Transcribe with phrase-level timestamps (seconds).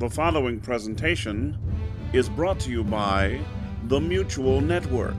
[0.00, 1.58] The following presentation
[2.14, 3.38] is brought to you by
[3.84, 5.14] the Mutual Network.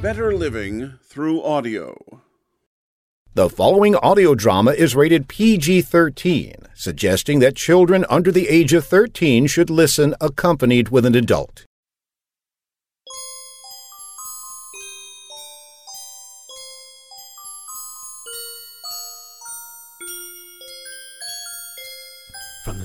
[0.00, 1.94] Better living through audio.
[3.34, 8.86] The following audio drama is rated PG 13, suggesting that children under the age of
[8.86, 11.66] 13 should listen accompanied with an adult.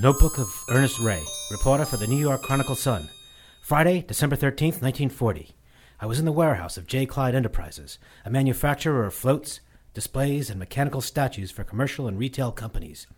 [0.06, 3.08] Notebook of Ernest Ray, reporter for the New York Chronicle Sun.
[3.60, 5.56] Friday, December 13th, 1940.
[5.98, 7.06] I was in the warehouse of J.
[7.06, 9.58] Clyde Enterprises, a manufacturer of floats,
[9.94, 13.08] displays, and mechanical statues for commercial and retail companies.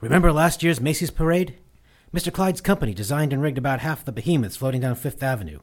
[0.00, 1.58] Remember last year's Macy's parade?
[2.14, 2.32] Mr.
[2.32, 5.58] Clyde's company designed and rigged about half the behemoths floating down Fifth Avenue.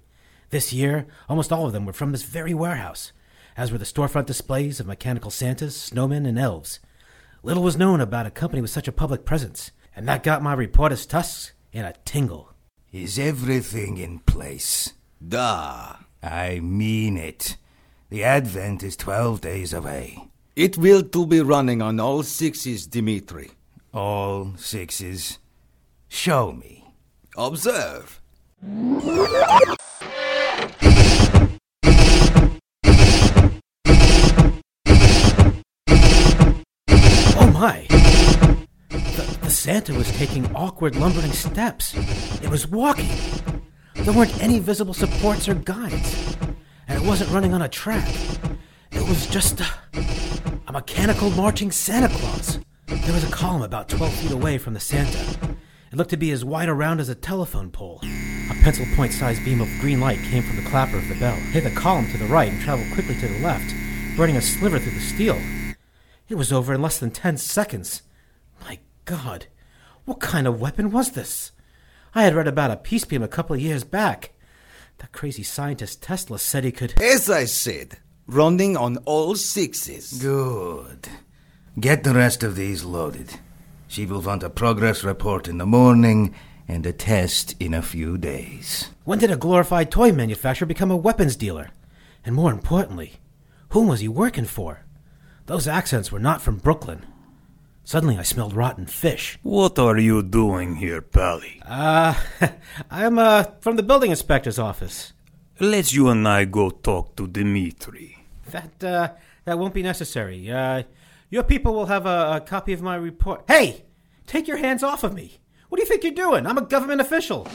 [0.51, 3.11] This year, almost all of them were from this very warehouse,
[3.57, 6.79] as were the storefront displays of mechanical Santas, snowmen, and elves.
[7.41, 10.53] Little was known about a company with such a public presence, and that got my
[10.53, 12.51] reporter's tusks in a tingle.
[12.91, 14.93] Is everything in place?
[15.25, 15.97] Da.
[16.21, 17.57] I mean it.
[18.09, 20.29] The advent is twelve days away.
[20.55, 23.51] It will to be running on all sixes, Dimitri.
[23.93, 25.39] All sixes.
[26.07, 26.85] Show me.
[27.37, 28.21] Observe.
[37.37, 37.94] Oh my!
[39.55, 41.95] Santa was taking awkward, lumbering steps.
[42.43, 43.09] It was walking.
[43.95, 46.37] There weren't any visible supports or guides.
[46.87, 48.07] And it wasn't running on a track.
[48.91, 49.67] It was just a,
[50.67, 52.59] a mechanical marching Santa Claus.
[52.85, 55.17] There was a column about 12 feet away from the Santa.
[55.91, 58.01] It looked to be as wide around as a telephone pole.
[58.03, 61.35] A pencil point sized beam of green light came from the clapper of the bell,
[61.35, 63.73] hit the column to the right, and traveled quickly to the left,
[64.17, 65.39] burning a sliver through the steel.
[66.27, 68.01] It was over in less than 10 seconds.
[68.61, 69.45] My God,
[70.05, 71.51] what kind of weapon was this?
[72.15, 74.31] I had read about a peace beam a couple of years back.
[74.97, 76.99] That crazy scientist Tesla said he could.
[76.99, 80.13] As I said, running on all sixes.
[80.13, 81.07] Good.
[81.79, 83.39] Get the rest of these loaded.
[83.87, 86.33] She will want a progress report in the morning
[86.67, 88.89] and a test in a few days.
[89.03, 91.69] When did a glorified toy manufacturer become a weapons dealer?
[92.23, 93.17] And more importantly,
[93.69, 94.85] whom was he working for?
[95.45, 97.05] Those accents were not from Brooklyn.
[97.85, 99.37] Suddenly I smelled rotten fish.
[99.43, 101.61] What are you doing here, Pally?
[101.63, 102.15] Uh,
[102.89, 105.13] I'm, uh, from the building inspector's office.
[105.59, 108.17] Let's you and I go talk to Dimitri.
[108.49, 109.09] That, uh,
[109.45, 110.51] that won't be necessary.
[110.51, 110.81] Uh,
[111.29, 113.43] your people will have a, a copy of my report.
[113.47, 113.85] Hey!
[114.25, 115.37] Take your hands off of me!
[115.69, 116.47] What do you think you're doing?
[116.47, 117.47] I'm a government official.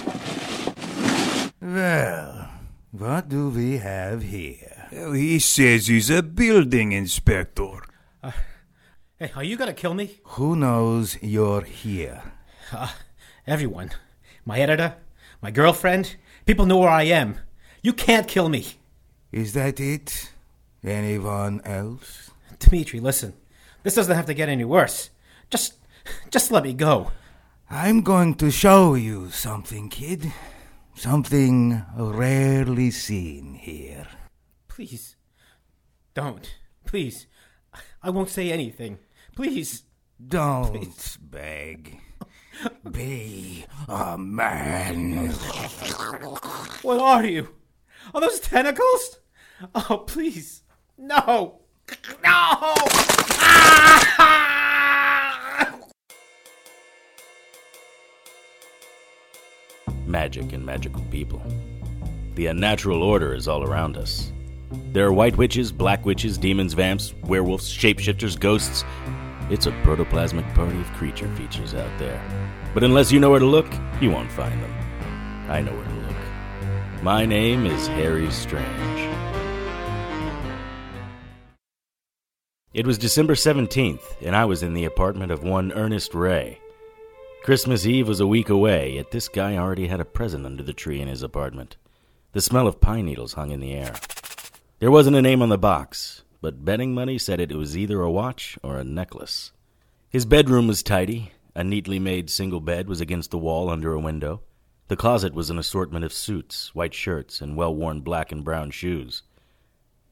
[1.60, 2.48] Well,
[2.92, 4.86] what do we have here?
[4.92, 7.82] He says he's a building inspector.
[9.22, 10.18] Hey, are you gonna kill me?
[10.22, 12.22] Who knows you're here?
[12.72, 12.90] Uh,
[13.46, 13.90] everyone.
[14.46, 14.94] My editor,
[15.42, 16.16] my girlfriend,
[16.46, 17.36] people know where I am.
[17.82, 18.66] You can't kill me.
[19.30, 20.32] Is that it?
[20.82, 22.30] Anyone else?
[22.60, 23.34] Dimitri, listen.
[23.82, 25.10] This doesn't have to get any worse.
[25.50, 25.74] Just,
[26.30, 27.10] just let me go.
[27.68, 30.32] I'm going to show you something, kid.
[30.94, 34.06] Something rarely seen here.
[34.66, 35.16] Please.
[36.14, 36.56] Don't.
[36.86, 37.26] Please.
[38.02, 38.98] I won't say anything.
[39.34, 39.84] Please.
[40.26, 41.16] Don't Please.
[41.20, 41.98] beg.
[42.90, 45.28] Be a man.
[46.82, 47.48] What are you?
[48.12, 49.18] Are those tentacles?
[49.74, 50.62] Oh, please.
[50.98, 51.60] No.
[52.22, 52.74] No!
[53.42, 54.50] Ah!
[60.06, 61.42] Magic and magical people.
[62.34, 64.32] The unnatural order is all around us.
[64.92, 68.84] There are white witches, black witches, demons, vamps, werewolves, shapeshifters, ghosts.
[69.50, 72.22] It's a protoplasmic party of creature features out there.
[72.72, 73.66] But unless you know where to look,
[74.00, 74.72] you won't find them.
[75.50, 77.02] I know where to look.
[77.02, 79.16] My name is Harry Strange.
[82.72, 86.60] It was December 17th, and I was in the apartment of one Ernest Ray.
[87.42, 90.72] Christmas Eve was a week away, yet this guy already had a present under the
[90.72, 91.76] tree in his apartment.
[92.34, 93.96] The smell of pine needles hung in the air.
[94.78, 98.10] There wasn't a name on the box, but betting money said it was either a
[98.10, 99.52] watch or a necklace.
[100.08, 101.32] His bedroom was tidy.
[101.54, 104.40] A neatly made single bed was against the wall under a window.
[104.88, 108.70] The closet was an assortment of suits, white shirts, and well worn black and brown
[108.70, 109.22] shoes.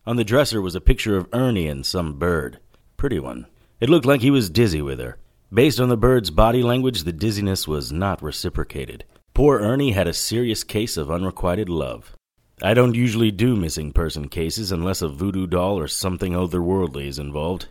[0.07, 2.61] On the dresser was a picture of Ernie and some bird.
[2.97, 3.47] Pretty one.
[3.81, 5.19] It looked like he was dizzy with her.
[5.53, 9.05] Based on the bird's body language, the dizziness was not reciprocated.
[9.35, 12.18] Poor Ernie had a serious case of unrequited love.
[12.61, 17.19] I don't usually do missing person cases unless a voodoo doll or something otherworldly is
[17.19, 17.69] involved.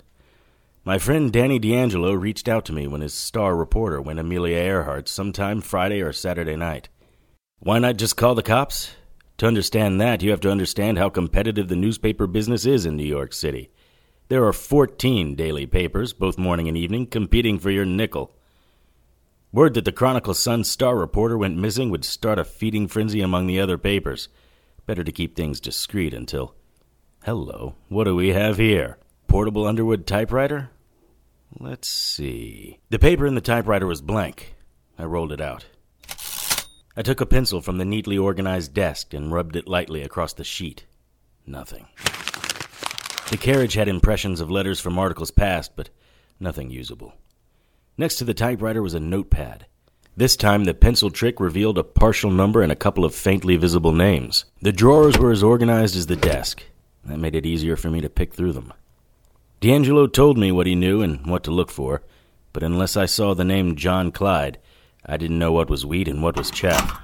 [0.86, 5.10] My friend Danny D'Angelo reached out to me when his star reporter went Amelia Earhart
[5.10, 6.88] sometime Friday or Saturday night.
[7.60, 8.92] Why not just call the cops?
[9.39, 13.04] To understand that, you have to understand how competitive the newspaper business is in New
[13.04, 13.69] York City.
[14.30, 18.34] There are 14 daily papers, both morning and evening, competing for your nickel.
[19.51, 23.48] Word that the Chronicle Sun star reporter went missing would start a feeding frenzy among
[23.48, 24.30] the other papers.
[24.88, 26.56] Better to keep things discreet until.
[27.25, 28.98] Hello, what do we have here?
[29.28, 30.69] Portable Underwood typewriter?
[31.60, 32.80] Let's see.
[32.89, 34.56] The paper in the typewriter was blank.
[34.98, 35.66] I rolled it out.
[36.95, 40.45] I took a pencil from the neatly organized desk and rubbed it lightly across the
[40.45, 40.86] sheet.
[41.45, 41.88] Nothing.
[43.30, 45.89] The carriage had impressions of letters from articles past, but
[46.39, 47.13] nothing usable.
[47.98, 49.66] Next to the typewriter was a notepad.
[50.17, 53.93] This time, the pencil trick revealed a partial number and a couple of faintly visible
[53.93, 54.45] names.
[54.59, 56.63] The drawers were as organized as the desk.
[57.05, 58.73] That made it easier for me to pick through them.
[59.59, 62.01] D'Angelo told me what he knew and what to look for,
[62.51, 64.57] but unless I saw the name John Clyde,
[65.05, 66.99] I didn't know what was wheat and what was chaff.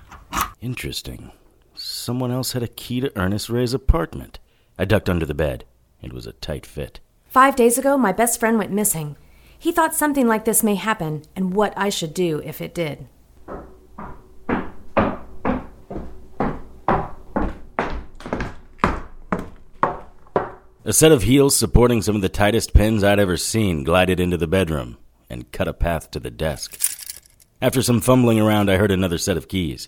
[0.59, 1.31] Interesting.
[1.75, 4.39] Someone else had a key to Ernest Ray's apartment.
[4.79, 5.65] I ducked under the bed.
[6.01, 6.99] It was a tight fit.
[7.27, 9.17] Five days ago, my best friend went missing.
[9.63, 13.07] He thought something like this may happen, and what I should do if it did.
[20.83, 24.35] A set of heels supporting some of the tightest pins I'd ever seen glided into
[24.35, 24.97] the bedroom
[25.29, 26.77] and cut a path to the desk.
[27.61, 29.87] After some fumbling around, I heard another set of keys.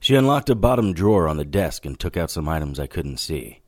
[0.00, 3.18] She unlocked a bottom drawer on the desk and took out some items I couldn't
[3.18, 3.60] see.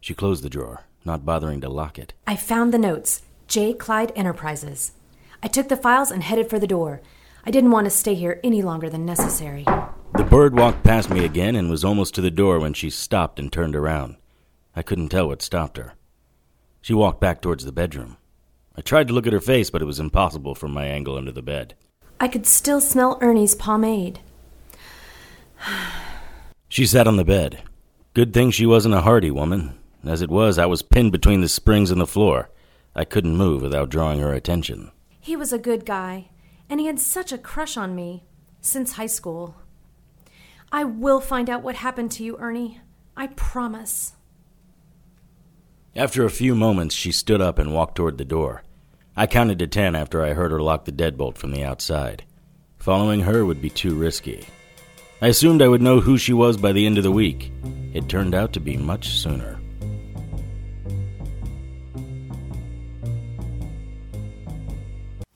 [0.00, 2.12] She closed the drawer, not bothering to lock it.
[2.26, 3.72] I found the notes J.
[3.72, 4.92] Clyde Enterprises.
[5.42, 7.00] I took the files and headed for the door.
[7.44, 9.64] I didn't want to stay here any longer than necessary.
[10.16, 13.38] The bird walked past me again and was almost to the door when she stopped
[13.38, 14.16] and turned around.
[14.74, 15.94] I couldn't tell what stopped her.
[16.80, 18.16] She walked back towards the bedroom.
[18.76, 21.32] I tried to look at her face, but it was impossible from my angle under
[21.32, 21.74] the bed.
[22.18, 24.20] I could still smell Ernie's pomade.
[26.68, 27.62] She sat on the bed.
[28.12, 29.78] Good thing she wasn't a hardy woman.
[30.04, 32.50] As it was, I was pinned between the springs and the floor.
[32.98, 34.90] I couldn't move without drawing her attention.
[35.20, 36.30] He was a good guy,
[36.70, 38.24] and he had such a crush on me
[38.62, 39.54] since high school.
[40.72, 42.80] I will find out what happened to you, Ernie.
[43.14, 44.14] I promise.
[45.94, 48.62] After a few moments, she stood up and walked toward the door.
[49.14, 52.24] I counted to ten after I heard her lock the deadbolt from the outside.
[52.78, 54.46] Following her would be too risky.
[55.20, 57.52] I assumed I would know who she was by the end of the week.
[57.92, 59.55] It turned out to be much sooner.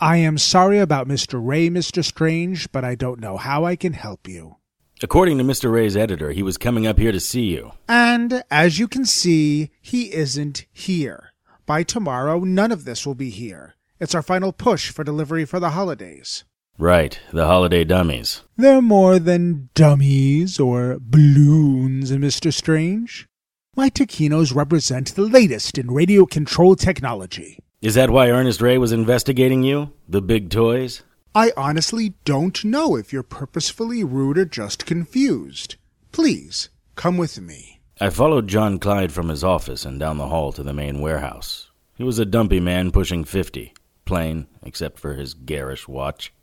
[0.02, 1.38] I am sorry about Mr.
[1.44, 2.02] Ray, Mr.
[2.02, 4.56] Strange, but I don't know how I can help you.
[5.02, 5.70] According to Mr.
[5.70, 7.72] Ray's editor, he was coming up here to see you.
[7.86, 11.34] And as you can see, he isn't here.
[11.66, 13.74] By tomorrow, none of this will be here.
[13.98, 16.44] It's our final push for delivery for the holidays.
[16.78, 18.40] Right, the holiday dummies.
[18.56, 22.50] They're more than dummies or balloons, Mr.
[22.50, 23.28] Strange.
[23.76, 27.58] My taquinos represent the latest in radio control technology.
[27.82, 29.92] Is that why Ernest Ray was investigating you?
[30.06, 31.02] The big toys?
[31.34, 35.76] I honestly don't know if you're purposefully rude or just confused.
[36.12, 37.80] Please, come with me.
[37.98, 41.70] I followed John Clyde from his office and down the hall to the main warehouse.
[41.94, 43.72] He was a dumpy man pushing fifty,
[44.04, 46.34] plain, except for his garish watch.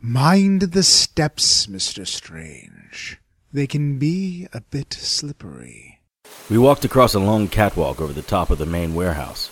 [0.00, 2.06] Mind the steps, Mr.
[2.06, 3.18] Strange.
[3.52, 6.00] They can be a bit slippery.
[6.48, 9.50] We walked across a long catwalk over the top of the main warehouse.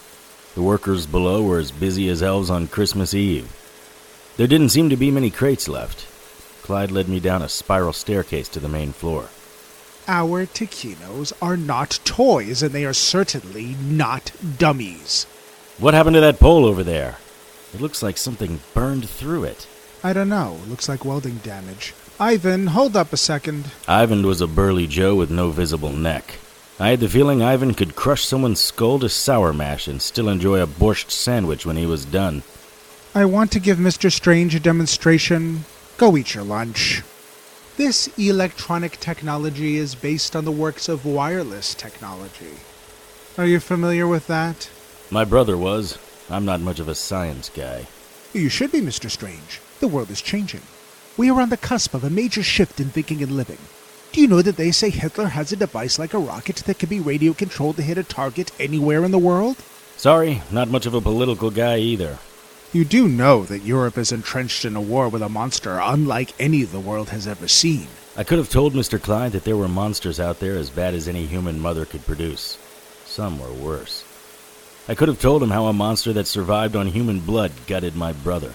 [0.56, 3.52] The workers below were as busy as elves on Christmas Eve.
[4.38, 6.06] There didn't seem to be many crates left.
[6.62, 9.28] Clyde led me down a spiral staircase to the main floor.
[10.08, 15.24] Our taquinos are not toys, and they are certainly not dummies.
[15.76, 17.18] What happened to that pole over there?
[17.74, 19.66] It looks like something burned through it.
[20.02, 20.58] I don't know.
[20.68, 21.92] Looks like welding damage.
[22.18, 23.72] Ivan, hold up a second.
[23.86, 26.38] Ivan was a burly Joe with no visible neck.
[26.78, 30.60] I had the feeling Ivan could crush someone's skull to sour mash and still enjoy
[30.60, 32.42] a borscht sandwich when he was done.
[33.14, 34.12] I want to give Mr.
[34.12, 35.64] Strange a demonstration.
[35.96, 37.02] Go eat your lunch.
[37.78, 42.58] This electronic technology is based on the works of wireless technology.
[43.38, 44.68] Are you familiar with that?
[45.10, 45.96] My brother was.
[46.28, 47.86] I'm not much of a science guy.
[48.34, 49.10] You should be, Mr.
[49.10, 49.62] Strange.
[49.80, 50.62] The world is changing.
[51.16, 53.58] We are on the cusp of a major shift in thinking and living.
[54.16, 56.88] Do you know that they say Hitler has a device like a rocket that can
[56.88, 59.58] be radio controlled to hit a target anywhere in the world?
[59.98, 62.18] Sorry, not much of a political guy either.
[62.72, 66.62] You do know that Europe is entrenched in a war with a monster unlike any
[66.62, 67.88] the world has ever seen.
[68.16, 68.98] I could have told Mr.
[68.98, 72.56] Clyde that there were monsters out there as bad as any human mother could produce.
[73.04, 74.02] Some were worse.
[74.88, 78.14] I could have told him how a monster that survived on human blood gutted my
[78.14, 78.54] brother.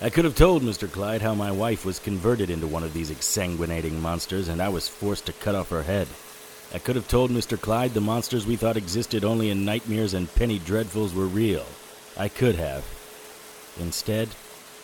[0.00, 0.88] I could have told Mr.
[0.90, 4.86] Clyde how my wife was converted into one of these exsanguinating monsters and I was
[4.86, 6.06] forced to cut off her head.
[6.72, 7.60] I could have told Mr.
[7.60, 11.66] Clyde the monsters we thought existed only in nightmares and penny dreadfuls were real.
[12.16, 12.84] I could have.
[13.80, 14.28] Instead,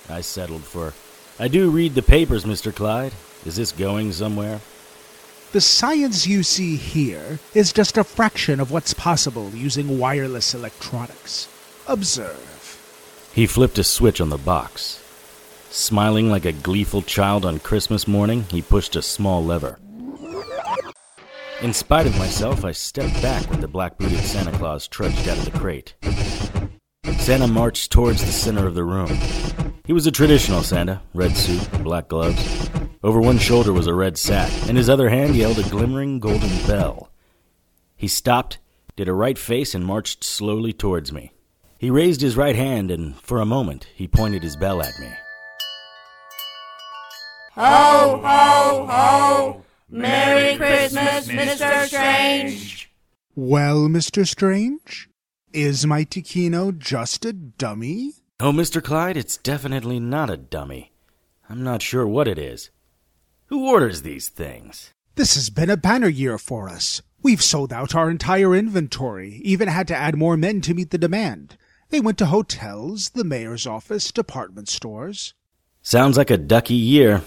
[0.08, 0.94] I settled for.
[1.38, 2.74] I do read the papers, Mr.
[2.74, 3.12] Clyde.
[3.46, 4.62] Is this going somewhere?
[5.52, 11.46] The science you see here is just a fraction of what's possible using wireless electronics.
[11.86, 13.30] Observe.
[13.32, 15.03] He flipped a switch on the box.
[15.74, 19.80] Smiling like a gleeful child on Christmas morning, he pushed a small lever.
[21.62, 25.36] In spite of myself, I stepped back when the black booted Santa Claus trudged out
[25.36, 25.96] of the crate.
[27.18, 29.18] Santa marched towards the center of the room.
[29.84, 32.70] He was a traditional Santa red suit, black gloves.
[33.02, 34.52] Over one shoulder was a red sack.
[34.68, 37.10] In his other hand, he held a glimmering golden bell.
[37.96, 38.58] He stopped,
[38.94, 41.32] did a right face, and marched slowly towards me.
[41.78, 45.08] He raised his right hand, and for a moment, he pointed his bell at me.
[47.56, 49.62] Ho, ho, ho!
[49.88, 51.86] Merry Christmas, Mr.
[51.86, 52.90] Strange!
[53.36, 54.26] Well, Mr.
[54.26, 55.08] Strange,
[55.52, 58.14] is my Tikino just a dummy?
[58.40, 58.82] Oh, Mr.
[58.82, 60.90] Clyde, it's definitely not a dummy.
[61.48, 62.70] I'm not sure what it is.
[63.46, 64.92] Who orders these things?
[65.14, 67.02] This has been a banner year for us.
[67.22, 70.98] We've sold out our entire inventory, even had to add more men to meet the
[70.98, 71.56] demand.
[71.90, 75.34] They went to hotels, the mayor's office, department stores.
[75.82, 77.22] Sounds like a ducky year.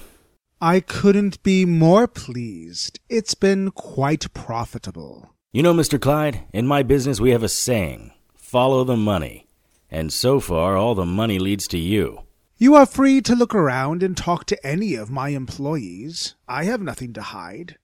[0.62, 3.00] I couldn't be more pleased.
[3.10, 5.36] It's been quite profitable.
[5.54, 6.02] You know, Mr.
[6.02, 9.48] Clyde, in my business we have a saying follow the money.
[9.92, 12.24] And so far, all the money leads to you.
[12.58, 16.34] You are free to look around and talk to any of my employees.
[16.48, 17.78] I have nothing to hide.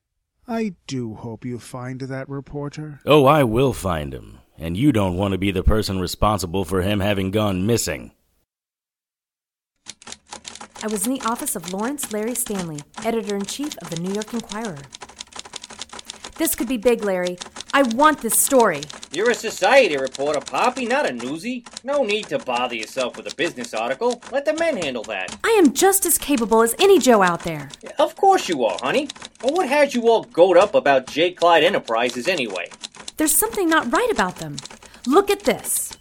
[0.47, 3.01] I do hope you find that reporter.
[3.05, 4.39] Oh, I will find him.
[4.57, 8.13] And you don't want to be the person responsible for him having gone missing.
[10.83, 14.11] I was in the office of Lawrence Larry Stanley, editor in chief of the New
[14.11, 14.79] York Inquirer.
[16.35, 17.37] This could be big, Larry.
[17.73, 18.81] I want this story.
[19.13, 21.65] You're a society reporter, Poppy, not a newsie.
[21.85, 24.21] No need to bother yourself with a business article.
[24.29, 25.33] Let the men handle that.
[25.45, 27.69] I am just as capable as any Joe out there.
[27.97, 29.07] Of course you are, honey.
[29.39, 31.31] But what had you all goat up about J.
[31.31, 32.69] Clyde Enterprises anyway?
[33.15, 34.57] There's something not right about them.
[35.07, 35.97] Look at this.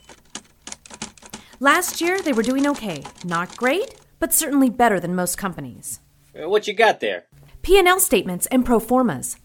[1.60, 3.04] Last year, they were doing okay.
[3.24, 5.98] Not great, but certainly better than most companies.
[6.40, 7.24] Uh, What you got there?
[7.62, 9.36] P&L statements and pro formas.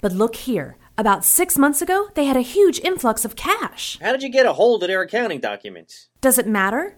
[0.00, 0.76] But look here.
[0.98, 3.96] About six months ago, they had a huge influx of cash.
[4.02, 6.08] How did you get a hold of their accounting documents?
[6.20, 6.96] Does it matter?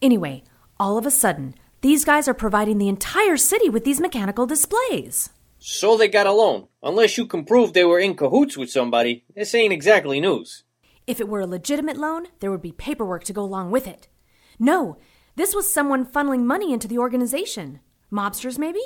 [0.00, 0.44] Anyway,
[0.78, 5.30] all of a sudden, these guys are providing the entire city with these mechanical displays.
[5.58, 6.68] So they got a loan.
[6.84, 10.62] Unless you can prove they were in cahoots with somebody, this ain't exactly news.
[11.04, 14.06] If it were a legitimate loan, there would be paperwork to go along with it.
[14.60, 14.98] No,
[15.36, 17.80] this was someone funneling money into the organization.
[18.10, 18.80] Mobsters, maybe?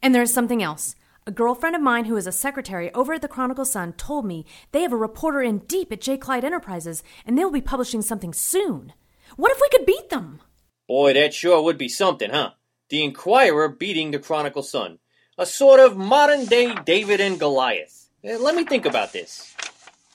[0.00, 0.94] And there is something else.
[1.26, 4.46] A girlfriend of mine who is a secretary over at the Chronicle Sun told me
[4.70, 6.16] they have a reporter in deep at J.
[6.16, 8.92] Clyde Enterprises, and they'll be publishing something soon.
[9.34, 10.40] What if we could beat them?
[10.86, 12.52] Boy, that sure would be something, huh?
[12.88, 15.00] The Inquirer beating the Chronicle Sun.
[15.36, 18.10] A sort of modern day David and Goliath.
[18.24, 19.56] Uh, let me think about this.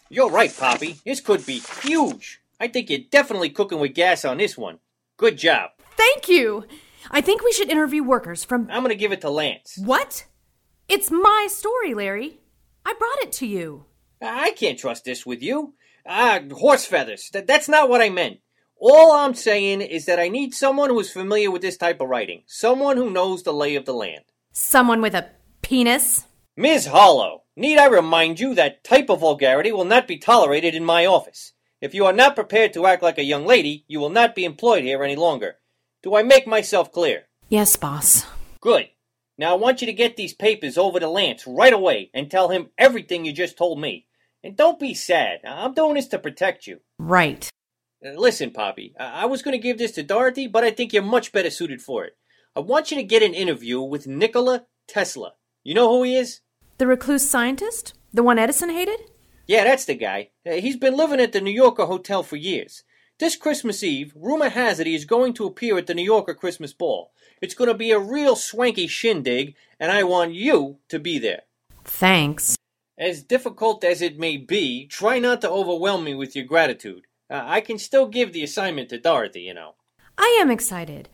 [0.07, 1.01] You're right, Poppy.
[1.05, 2.41] This could be huge.
[2.61, 4.79] I think you're definitely cooking with gas on this one.
[5.17, 5.71] Good job.
[6.01, 6.65] Thank you!
[7.11, 8.67] I think we should interview workers from.
[8.71, 9.77] I'm gonna give it to Lance.
[9.77, 10.25] What?
[10.89, 12.39] It's my story, Larry.
[12.83, 13.85] I brought it to you.
[14.19, 15.75] I can't trust this with you.
[16.03, 17.29] Ah, horse feathers.
[17.29, 18.39] Th- that's not what I meant.
[18.79, 22.09] All I'm saying is that I need someone who is familiar with this type of
[22.09, 22.41] writing.
[22.47, 24.23] Someone who knows the lay of the land.
[24.51, 25.29] Someone with a
[25.61, 26.25] penis?
[26.57, 26.87] Ms.
[26.87, 31.05] Harlow, need I remind you that type of vulgarity will not be tolerated in my
[31.05, 31.53] office.
[31.79, 34.45] If you are not prepared to act like a young lady, you will not be
[34.45, 35.57] employed here any longer.
[36.03, 37.27] Do I make myself clear?
[37.49, 38.25] Yes, boss.
[38.59, 38.89] Good.
[39.37, 42.49] Now I want you to get these papers over to Lance right away and tell
[42.49, 44.07] him everything you just told me.
[44.43, 45.39] And don't be sad.
[45.45, 46.79] I'm doing this to protect you.
[46.97, 47.49] Right.
[48.03, 51.03] Uh, Listen, Poppy, I was going to give this to Dorothy, but I think you're
[51.03, 52.17] much better suited for it.
[52.55, 55.33] I want you to get an interview with Nikola Tesla.
[55.63, 56.41] You know who he is?
[56.79, 57.93] The recluse scientist?
[58.11, 58.99] The one Edison hated?
[59.45, 60.29] Yeah, that's the guy.
[60.45, 62.83] Uh, He's been living at the New Yorker Hotel for years.
[63.21, 66.33] This Christmas Eve, rumor has it he is going to appear at the New Yorker
[66.33, 67.11] Christmas Ball.
[67.39, 71.43] It's going to be a real swanky shindig, and I want you to be there.
[71.83, 72.57] Thanks.
[72.97, 77.03] As difficult as it may be, try not to overwhelm me with your gratitude.
[77.29, 79.75] Uh, I can still give the assignment to Dorothy, you know.
[80.17, 81.07] I am excited.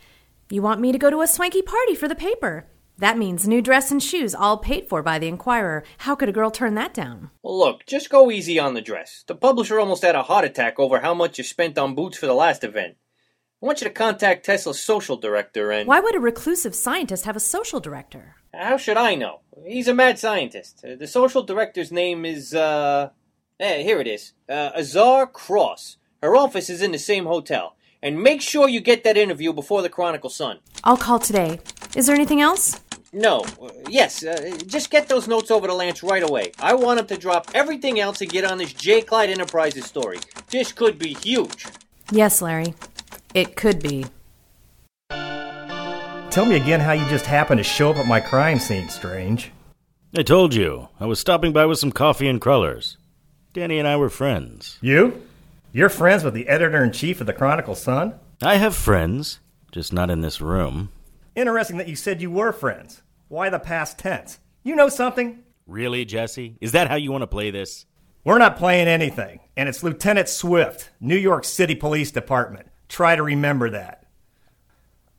[0.50, 2.68] You want me to go to a swanky party for the paper.
[3.00, 5.84] That means new dress and shoes, all paid for by the Inquirer.
[6.00, 7.30] How could a girl turn that down?
[7.44, 9.24] Well, look, just go easy on the dress.
[9.28, 12.26] The publisher almost had a heart attack over how much you spent on boots for
[12.26, 12.96] the last event.
[13.62, 15.88] I want you to contact Tesla's social director and.
[15.88, 18.36] Why would a reclusive scientist have a social director?
[18.54, 19.42] How should I know?
[19.66, 20.84] He's a mad scientist.
[20.84, 23.10] Uh, The social director's name is, uh.
[23.60, 24.34] Eh, here it is.
[24.50, 25.98] Uh, Azar Cross.
[26.22, 27.76] Her office is in the same hotel.
[28.02, 30.60] And make sure you get that interview before the Chronicle Sun.
[30.84, 31.60] I'll call today.
[31.96, 32.80] Is there anything else?
[33.14, 33.46] No.
[33.62, 36.52] Uh, yes, uh, just get those notes over to Lance right away.
[36.60, 39.02] I want him to drop everything else and get on this J.
[39.02, 40.20] Clyde Enterprises story.
[40.50, 41.66] This could be huge.
[42.12, 42.74] Yes, Larry.
[43.34, 44.06] It could be.
[45.10, 49.52] Tell me again how you just happened to show up at my crime scene, Strange.
[50.16, 50.90] I told you.
[51.00, 52.98] I was stopping by with some coffee and crullers.
[53.54, 54.78] Danny and I were friends.
[54.82, 55.24] You?
[55.74, 58.14] You're friends with the editor in chief of the Chronicle Sun?
[58.42, 59.40] I have friends,
[59.72, 60.90] just not in this room.
[61.38, 63.04] Interesting that you said you were friends.
[63.28, 64.40] Why the past tense?
[64.64, 65.44] You know something?
[65.68, 66.58] Really, Jesse?
[66.60, 67.86] Is that how you want to play this?
[68.24, 72.70] We're not playing anything, and it's Lieutenant Swift, New York City Police Department.
[72.90, 74.08] Try to remember that.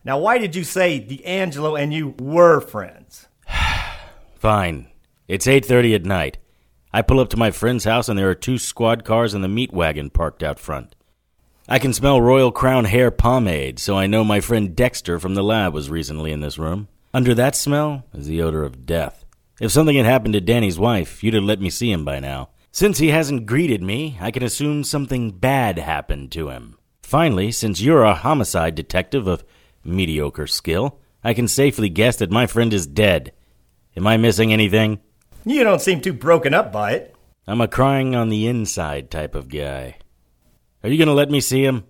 [0.03, 3.29] Now, why did you say D'Angelo and you were friends?
[4.35, 4.89] Fine.
[5.29, 6.39] It's 8:30 at night.
[6.93, 9.49] I pull up to my friend's house and there are two squad cars and the
[9.49, 10.97] meat wagon parked out front.
[11.71, 15.45] I can smell Royal Crown hair pomade, so I know my friend Dexter from the
[15.45, 16.89] lab was recently in this room.
[17.13, 19.27] Under that smell is the odor of death.
[19.61, 22.49] If something had happened to Danny's wife, you'd have let me see him by now.
[22.73, 26.79] Since he hasn't greeted me, I can assume something bad happened to him.
[27.03, 29.45] Finally, since you're a homicide detective of
[29.85, 33.33] mediocre skill, I can safely guess that my friend is dead.
[33.95, 35.01] Am I missing anything?
[35.45, 37.15] You don't seem too broken up by it.
[37.47, 39.97] I'm a crying on the inside type of guy.
[40.83, 41.85] Are you going to let me see him?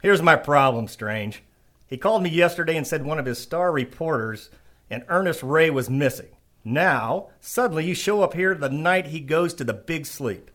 [0.00, 1.42] Here's my problem, Strange.
[1.86, 4.50] He called me yesterday and said one of his star reporters
[4.90, 6.28] and Ernest Ray was missing.
[6.64, 10.50] Now, suddenly you show up here the night he goes to the big sleep.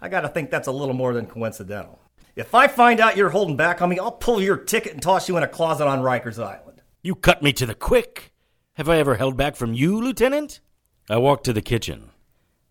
[0.00, 1.98] I gotta think that's a little more than coincidental.
[2.36, 5.28] If I find out you're holding back on me, I'll pull your ticket and toss
[5.28, 6.82] you in a closet on Rikers Island.
[7.02, 8.32] You cut me to the quick.
[8.74, 10.60] Have I ever held back from you, Lieutenant?
[11.10, 12.10] I walked to the kitchen.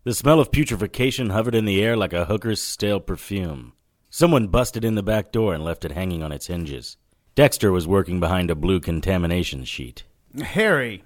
[0.04, 3.74] The smell of putrefaction hovered in the air like a hooker's stale perfume.
[4.10, 6.96] Someone busted in the back door and left it hanging on its hinges.
[7.34, 10.04] Dexter was working behind a blue contamination sheet.
[10.40, 11.04] Harry,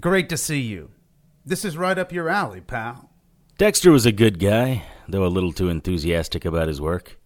[0.00, 0.90] great to see you.
[1.44, 3.10] This is right up your alley, pal.
[3.58, 7.18] Dexter was a good guy, though a little too enthusiastic about his work.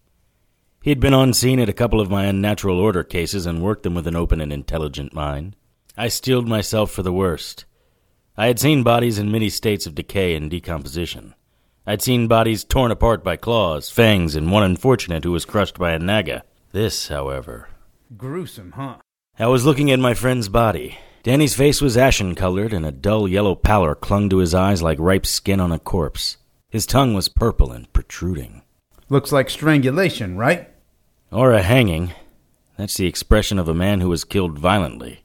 [0.83, 3.95] He'd been on scene at a couple of my unnatural order cases and worked them
[3.95, 5.55] with an open and intelligent mind.
[5.97, 7.65] I steeled myself for the worst.
[8.37, 11.35] I had seen bodies in many states of decay and decomposition.
[11.85, 15.93] I'd seen bodies torn apart by claws, fangs, and one unfortunate who was crushed by
[15.93, 16.43] a naga.
[16.71, 17.69] This, however.
[18.15, 18.97] Gruesome, huh?
[19.39, 20.99] I was looking at my friend's body.
[21.23, 24.99] Danny's face was ashen colored, and a dull yellow pallor clung to his eyes like
[24.99, 26.37] ripe skin on a corpse.
[26.69, 28.61] His tongue was purple and protruding.
[29.09, 30.69] Looks like strangulation, right?
[31.31, 32.13] Or a hanging.
[32.77, 35.23] That's the expression of a man who was killed violently.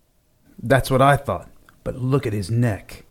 [0.62, 1.50] That's what I thought.
[1.84, 3.04] But look at his neck.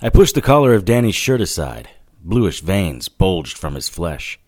[0.00, 1.88] I pushed the collar of Danny's shirt aside.
[2.24, 4.38] Bluish veins bulged from his flesh.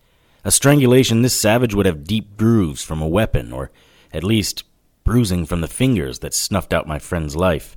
[0.43, 3.71] A strangulation this savage would have deep grooves from a weapon, or
[4.13, 4.63] at least
[5.03, 7.75] bruising from the fingers that snuffed out my friend's life.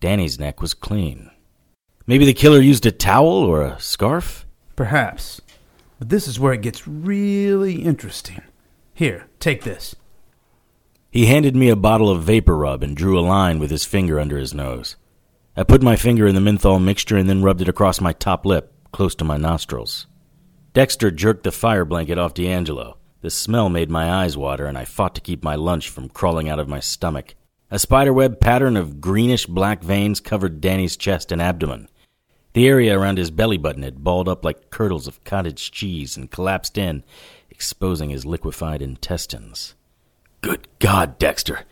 [0.00, 1.30] Danny's neck was clean.
[2.06, 4.46] Maybe the killer used a towel or a scarf?
[4.76, 5.40] Perhaps.
[5.98, 8.42] But this is where it gets really interesting.
[8.92, 9.96] Here, take this.
[11.10, 14.20] He handed me a bottle of vapor rub and drew a line with his finger
[14.20, 14.96] under his nose.
[15.56, 18.44] I put my finger in the menthol mixture and then rubbed it across my top
[18.44, 20.06] lip, close to my nostrils.
[20.72, 22.96] Dexter jerked the fire blanket off D'Angelo.
[23.22, 26.48] The smell made my eyes water, and I fought to keep my lunch from crawling
[26.48, 27.34] out of my stomach.
[27.72, 31.88] A spiderweb pattern of greenish black veins covered Danny's chest and abdomen.
[32.52, 36.30] The area around his belly button had balled up like curdles of cottage cheese and
[36.30, 37.02] collapsed in,
[37.50, 39.74] exposing his liquefied intestines.
[40.40, 41.62] Good God, Dexter!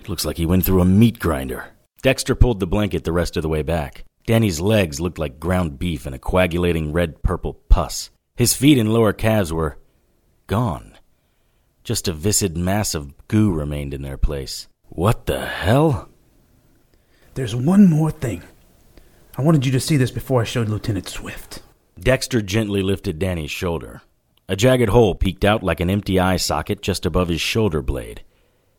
[0.00, 1.72] It looks like he went through a meat grinder.
[2.02, 4.04] Dexter pulled the blanket the rest of the way back.
[4.26, 8.10] Danny's legs looked like ground beef in a coagulating red purple pus.
[8.36, 9.78] His feet and lower calves were
[10.46, 10.96] gone.
[11.82, 14.68] Just a viscid mass of goo remained in their place.
[14.88, 16.08] What the hell?
[17.34, 18.42] There's one more thing.
[19.36, 21.62] I wanted you to see this before I showed Lieutenant Swift.
[21.98, 24.02] Dexter gently lifted Danny's shoulder.
[24.48, 28.22] A jagged hole peeked out like an empty eye socket just above his shoulder blade.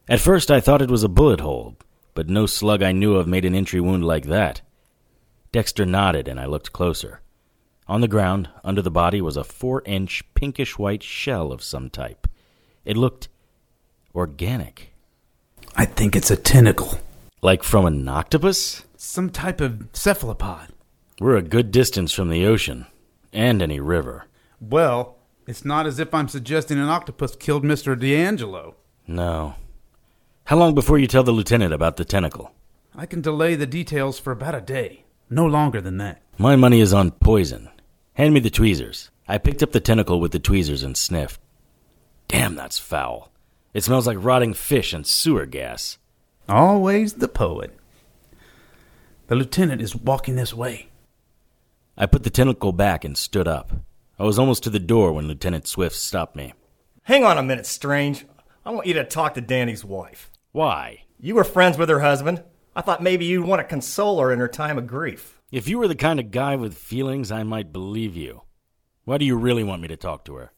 [0.08, 1.76] At first I thought it was a bullet hole,
[2.14, 4.62] but no slug I knew of made an entry wound like that.
[5.54, 7.22] Dexter nodded, and I looked closer.
[7.88, 11.92] On the ground, under the body, was a four inch pinkish white shell of some
[11.92, 12.28] type.
[12.86, 13.30] It looked
[14.16, 14.94] organic.
[15.76, 16.98] I think it's a tentacle.
[17.44, 18.84] Like from an octopus?
[18.98, 20.70] Some type of cephalopod.
[21.20, 22.88] We're a good distance from the ocean
[23.32, 24.26] and any river.
[24.60, 28.00] Well, it's not as if I'm suggesting an octopus killed Mr.
[28.00, 28.76] D'Angelo.
[29.06, 29.54] No.
[30.46, 32.54] How long before you tell the lieutenant about the tentacle?
[32.96, 35.04] I can delay the details for about a day.
[35.34, 36.22] No longer than that.
[36.38, 37.68] My money is on poison.
[38.14, 39.10] Hand me the tweezers.
[39.28, 41.42] I picked up the tentacle with the tweezers and sniffed.
[42.28, 43.32] Damn, that's foul.
[43.74, 45.98] It smells like rotting fish and sewer gas.
[46.48, 47.76] Always the poet.
[49.26, 50.90] The lieutenant is walking this way.
[51.98, 53.72] I put the tentacle back and stood up.
[54.20, 56.54] I was almost to the door when Lieutenant Swift stopped me.
[57.04, 58.28] Hang on a minute, Strange.
[58.64, 60.30] I want you to talk to Danny's wife.
[60.52, 61.06] Why?
[61.20, 62.44] You were friends with her husband.
[62.76, 65.40] I thought maybe you'd want to console her in her time of grief.
[65.52, 68.42] If you were the kind of guy with feelings, I might believe you.
[69.06, 70.52] Why do you really want me to talk to her?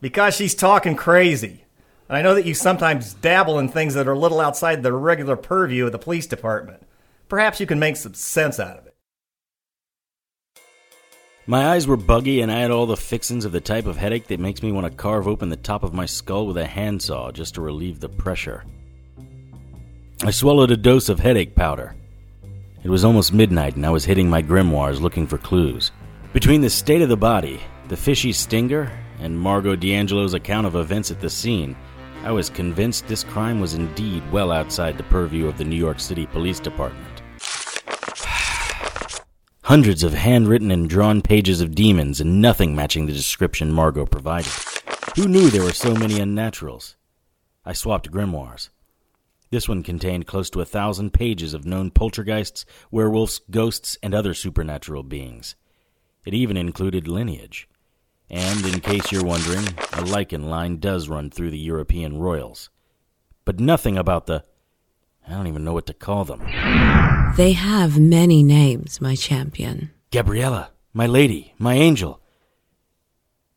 [0.00, 1.64] Because she's talking crazy.
[2.08, 4.92] And I know that you sometimes dabble in things that are a little outside the
[4.92, 6.82] regular purview of the police department.
[7.28, 8.96] Perhaps you can make some sense out of it.
[11.46, 14.26] My eyes were buggy, and I had all the fixins of the type of headache
[14.28, 17.30] that makes me want to carve open the top of my skull with a handsaw
[17.30, 18.64] just to relieve the pressure.
[20.24, 21.96] I swallowed a dose of headache powder.
[22.84, 25.90] It was almost midnight, and I was hitting my grimoires looking for clues.
[26.32, 31.10] Between the state of the body, the fishy stinger, and Margot D'Angelo's account of events
[31.10, 31.74] at the scene,
[32.22, 35.98] I was convinced this crime was indeed well outside the purview of the New York
[35.98, 37.20] City Police Department.
[39.64, 44.52] Hundreds of handwritten and drawn pages of demons and nothing matching the description Margot provided.
[45.16, 46.94] Who knew there were so many unnaturals?
[47.64, 48.68] I swapped grimoires.
[49.52, 54.32] This one contained close to a thousand pages of known poltergeists, werewolves, ghosts, and other
[54.32, 55.56] supernatural beings.
[56.24, 57.68] It even included lineage.
[58.30, 62.70] And, in case you're wondering, a lycan line does run through the European royals.
[63.44, 64.42] But nothing about the.
[65.28, 66.40] I don't even know what to call them.
[67.36, 69.90] They have many names, my champion.
[70.10, 72.21] Gabriella, my lady, my angel.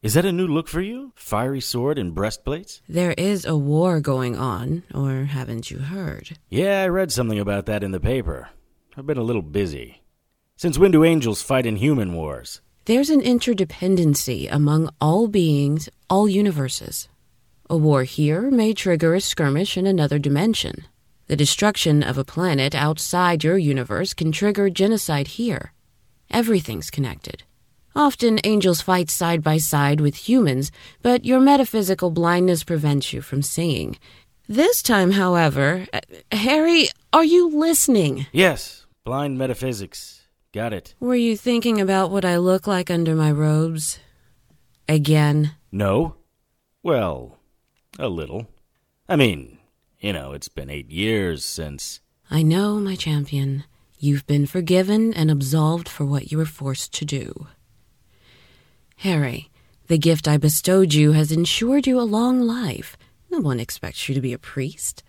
[0.06, 1.14] Is that a new look for you?
[1.16, 2.80] Fiery sword and breastplates?
[2.88, 6.38] There is a war going on, or haven't you heard?
[6.48, 8.50] Yeah, I read something about that in the paper.
[8.96, 10.04] I've been a little busy.
[10.58, 12.62] Since when do angels fight in human wars?
[12.86, 17.08] There's an interdependency among all beings, all universes.
[17.68, 20.86] A war here may trigger a skirmish in another dimension.
[21.26, 25.74] The destruction of a planet outside your universe can trigger genocide here.
[26.30, 27.42] Everything's connected.
[27.96, 30.70] Often angels fight side by side with humans,
[31.02, 33.98] but your metaphysical blindness prevents you from seeing.
[34.50, 36.02] This time, however, uh,
[36.34, 38.28] Harry, are you listening?
[38.34, 40.28] Yes, blind metaphysics.
[40.52, 40.94] Got it.
[41.00, 44.00] Were you thinking about what I look like under my robes?
[44.90, 45.52] Again?
[45.72, 46.16] No.
[46.84, 47.38] Well,
[47.98, 48.48] a little.
[49.08, 49.58] I mean,
[50.02, 52.02] you know, it's been eight years since.
[52.30, 53.64] I know, my champion.
[53.98, 57.48] You've been forgiven and absolved for what you were forced to do.
[58.98, 59.50] Harry,
[59.88, 62.98] the gift I bestowed you has ensured you a long life.
[63.30, 65.04] No one expects you to be a priest.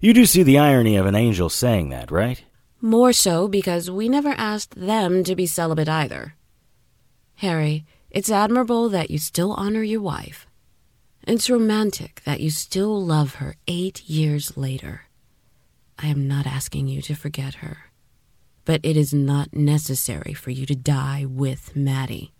[0.00, 2.42] You do see the irony of an angel saying that, right?
[2.80, 6.34] More so because we never asked them to be celibate either.
[7.36, 10.46] Harry, it's admirable that you still honor your wife.
[11.26, 15.02] It's romantic that you still love her eight years later.
[15.98, 17.92] I am not asking you to forget her,
[18.64, 22.32] but it is not necessary for you to die with Maddie.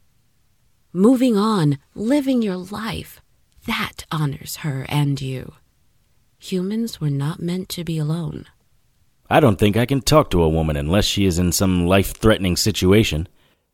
[0.95, 3.23] Moving on, living your life,
[3.67, 5.55] that honors her and you.
[6.39, 8.45] Humans were not meant to be alone.
[9.31, 12.13] I don't think I can talk to a woman unless she is in some life
[12.15, 13.27] threatening situation,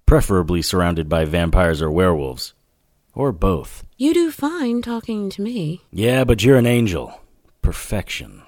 [0.07, 2.55] preferably surrounded by vampires or werewolves.
[3.15, 3.83] Or both.
[3.97, 5.83] You do fine talking to me.
[5.91, 7.21] Yeah, but you're an angel.
[7.63, 8.43] Perfection.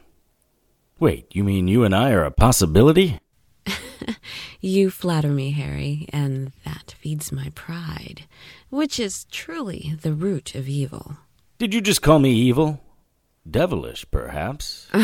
[1.01, 3.19] Wait, you mean you and I are a possibility?
[4.61, 8.27] you flatter me, Harry, and that feeds my pride,
[8.71, 11.19] which is truly the root of evil.
[11.59, 12.81] Did you just call me evil?
[13.49, 14.89] Devilish, perhaps?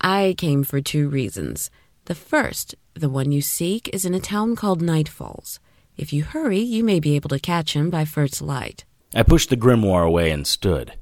[0.00, 1.70] I came for two reasons.
[2.06, 5.60] The first, the one you seek, is in a town called Night Falls.
[5.96, 8.84] If you hurry, you may be able to catch him by first light.
[9.14, 10.94] I pushed the grimoire away and stood.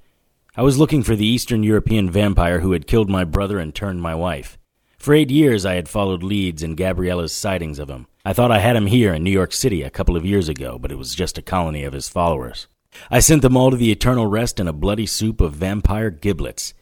[0.56, 4.00] I was looking for the Eastern European vampire who had killed my brother and turned
[4.00, 4.56] my wife.
[4.98, 8.06] For eight years, I had followed leads in Gabriella's sightings of him.
[8.26, 10.78] I thought I had him here in New York City a couple of years ago,
[10.78, 12.68] but it was just a colony of his followers.
[13.10, 16.72] I sent them all to the eternal rest in a bloody soup of vampire giblets.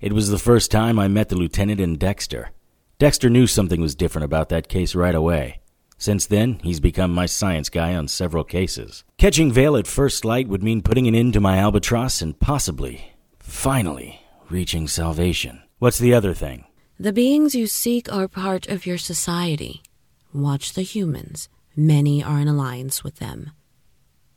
[0.00, 2.50] It was the first time I met the lieutenant and Dexter.
[3.00, 5.60] Dexter knew something was different about that case right away.
[5.98, 9.02] Since then, he's become my science guy on several cases.
[9.18, 13.14] Catching Vale at first light would mean putting an end to my albatross and possibly,
[13.40, 15.62] finally, reaching salvation.
[15.80, 16.64] What's the other thing?
[16.98, 19.82] The beings you seek are part of your society.
[20.32, 21.48] Watch the humans.
[21.74, 23.50] Many are in alliance with them.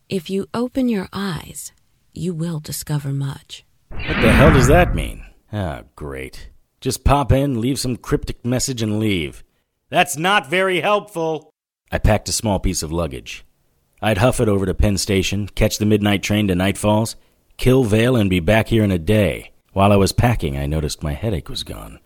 [0.10, 1.72] If you open your eyes,
[2.14, 3.64] you will discover much.
[3.90, 5.24] What the hell does that mean?
[5.52, 6.50] Ah, great.
[6.82, 9.44] Just pop in, leave some cryptic message, and leave.
[9.90, 11.52] That's not very helpful.
[11.92, 13.46] I packed a small piece of luggage.
[14.02, 17.16] I'd huff it over to Penn Station, catch the midnight train to Night Falls,
[17.58, 19.52] kill Vale, and be back here in a day.
[19.74, 22.00] While I was packing, I noticed my headache was gone.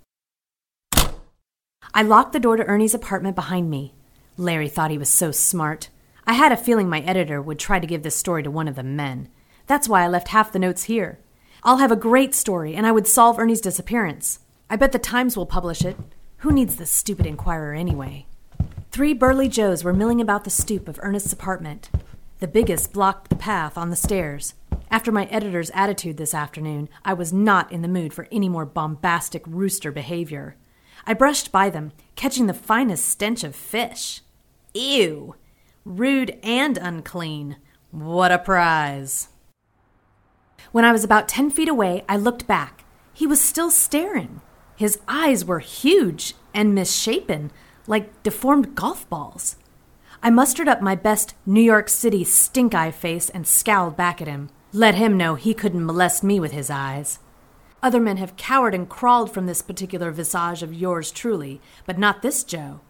[1.98, 3.96] I locked the door to Ernie's apartment behind me.
[4.38, 5.90] Larry thought he was so smart.
[6.28, 8.76] I had a feeling my editor would try to give this story to one of
[8.76, 9.30] the men.
[9.66, 11.18] That's why I left half the notes here.
[11.64, 14.42] I'll have a great story, and I would solve Ernie's disappearance.
[14.70, 15.98] I bet the Times will publish it.
[16.42, 18.28] Who needs this stupid Inquirer anyway?
[18.92, 21.90] Three burly Joes were milling about the stoop of Ernest's apartment.
[22.42, 24.54] The biggest blocked the path on the stairs.
[24.92, 28.68] After my editor's attitude this afternoon, I was not in the mood for any more
[28.68, 30.58] bombastic rooster behavior.
[31.08, 34.22] I brushed by them, catching the finest stench of fish.
[34.74, 35.36] Ew!
[35.86, 37.56] Rude and unclean.
[37.92, 39.30] What a prize!
[40.74, 42.84] When I was about ten feet away, I looked back.
[43.14, 44.42] He was still staring.
[44.76, 47.52] His eyes were huge and misshapen,
[47.88, 49.56] like deformed golf balls.
[50.22, 54.28] I mustered up my best New York City stink eye face and scowled back at
[54.28, 54.50] him.
[54.74, 57.20] Let him know he couldn't molest me with his eyes.
[57.82, 62.22] Other men have cowered and crawled from this particular visage of yours truly, but not
[62.22, 62.82] this Joe.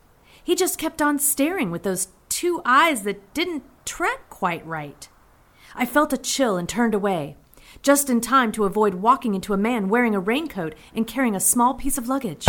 [0.44, 5.10] He just kept on staring with those two eyes that didn't track quite right.
[5.76, 7.36] I felt a chill and turned away,
[7.82, 11.40] just in time to avoid walking into a man wearing a raincoat and carrying a
[11.40, 12.46] small piece of luggage.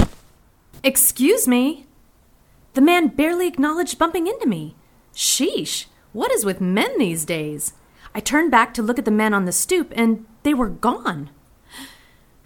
[0.84, 1.86] Excuse me,
[2.74, 4.76] the man barely acknowledged bumping into me.
[5.12, 7.72] Sheesh, what is with men these days?
[8.14, 11.30] I turned back to look at the men on the stoop, and they were gone.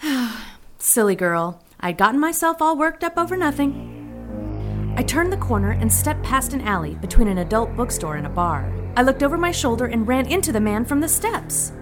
[0.79, 4.95] Silly girl, I'd gotten myself all worked up over nothing.
[4.97, 8.31] I turned the corner and stepped past an alley between an adult bookstore and a
[8.31, 8.71] bar.
[8.97, 11.73] I looked over my shoulder and ran into the man from the steps.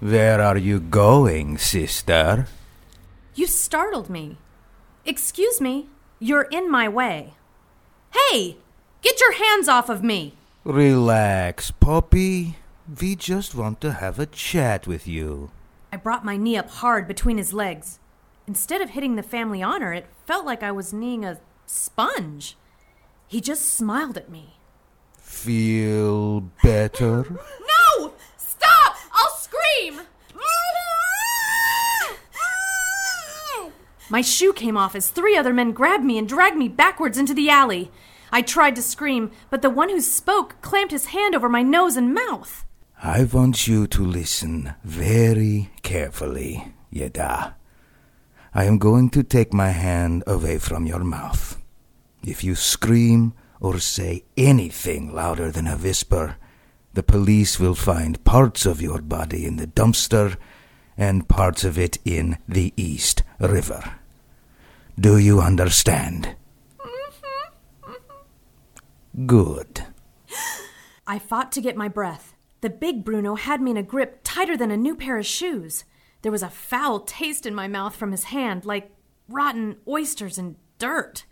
[0.00, 2.46] Where are you going, sister?
[3.34, 4.36] You startled me.
[5.04, 5.88] Excuse me,
[6.20, 7.34] you're in my way.
[8.12, 8.58] Hey!
[9.00, 10.34] Get your hands off of me!
[10.64, 12.56] Relax, Poppy.
[13.00, 15.50] We just want to have a chat with you.
[15.92, 17.98] I brought my knee up hard between his legs.
[18.46, 22.56] Instead of hitting the family honor, it felt like I was kneeing a sponge.
[23.28, 24.56] He just smiled at me.
[25.18, 27.22] Feel better?
[27.98, 28.14] no!
[28.38, 28.96] Stop!
[29.12, 30.00] I'll scream!
[34.08, 37.32] My shoe came off as three other men grabbed me and dragged me backwards into
[37.32, 37.90] the alley.
[38.30, 41.96] I tried to scream, but the one who spoke clamped his hand over my nose
[41.96, 42.64] and mouth.
[43.04, 47.54] I want you to listen very carefully, Yeda.
[48.54, 51.60] I am going to take my hand away from your mouth.
[52.24, 56.36] If you scream or say anything louder than a whisper,
[56.94, 60.36] the police will find parts of your body in the dumpster
[60.96, 63.94] and parts of it in the East River.
[64.96, 66.36] Do you understand?
[66.78, 67.90] Mm-hmm.
[67.90, 69.26] Mm-hmm.
[69.26, 69.86] Good.
[71.08, 72.31] I fought to get my breath.
[72.62, 75.84] The big Bruno had me in a grip tighter than a new pair of shoes.
[76.22, 78.92] There was a foul taste in my mouth from his hand, like
[79.28, 81.24] rotten oysters and dirt.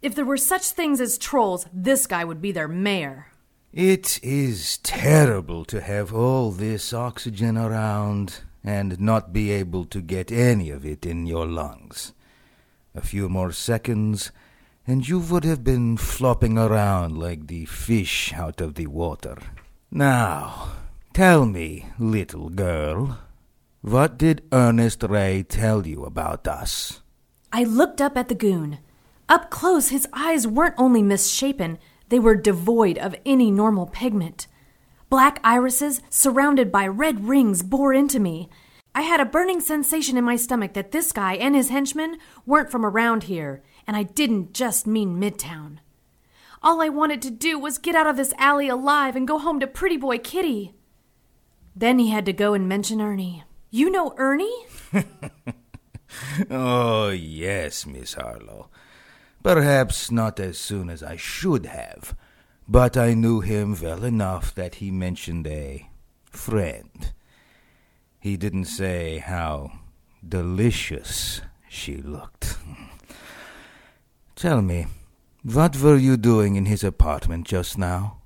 [0.00, 3.26] If there were such things as trolls, this guy would be their mayor.
[3.74, 10.32] It is terrible to have all this oxygen around and not be able to get
[10.32, 12.14] any of it in your lungs.
[12.94, 14.30] A few more seconds,
[14.86, 19.36] and you would have been flopping around like the fish out of the water.
[19.96, 20.72] Now,
[21.12, 23.20] tell me, little girl,
[23.80, 27.00] what did Ernest Ray tell you about us?
[27.52, 28.78] I looked up at the goon.
[29.28, 31.78] Up close, his eyes weren't only misshapen,
[32.08, 34.48] they were devoid of any normal pigment.
[35.10, 38.48] Black irises, surrounded by red rings, bore into me.
[38.96, 42.72] I had a burning sensation in my stomach that this guy and his henchmen weren't
[42.72, 45.78] from around here, and I didn't just mean Midtown.
[46.64, 49.60] All I wanted to do was get out of this alley alive and go home
[49.60, 50.72] to Pretty Boy Kitty.
[51.76, 53.44] Then he had to go and mention Ernie.
[53.70, 54.64] You know Ernie?
[56.50, 58.70] oh, yes, Miss Harlow.
[59.42, 62.16] Perhaps not as soon as I should have,
[62.66, 65.90] but I knew him well enough that he mentioned a
[66.30, 67.12] friend.
[68.18, 69.80] He didn't say how
[70.26, 72.56] delicious she looked.
[74.34, 74.86] Tell me,
[75.44, 78.16] what were you doing in his apartment just now?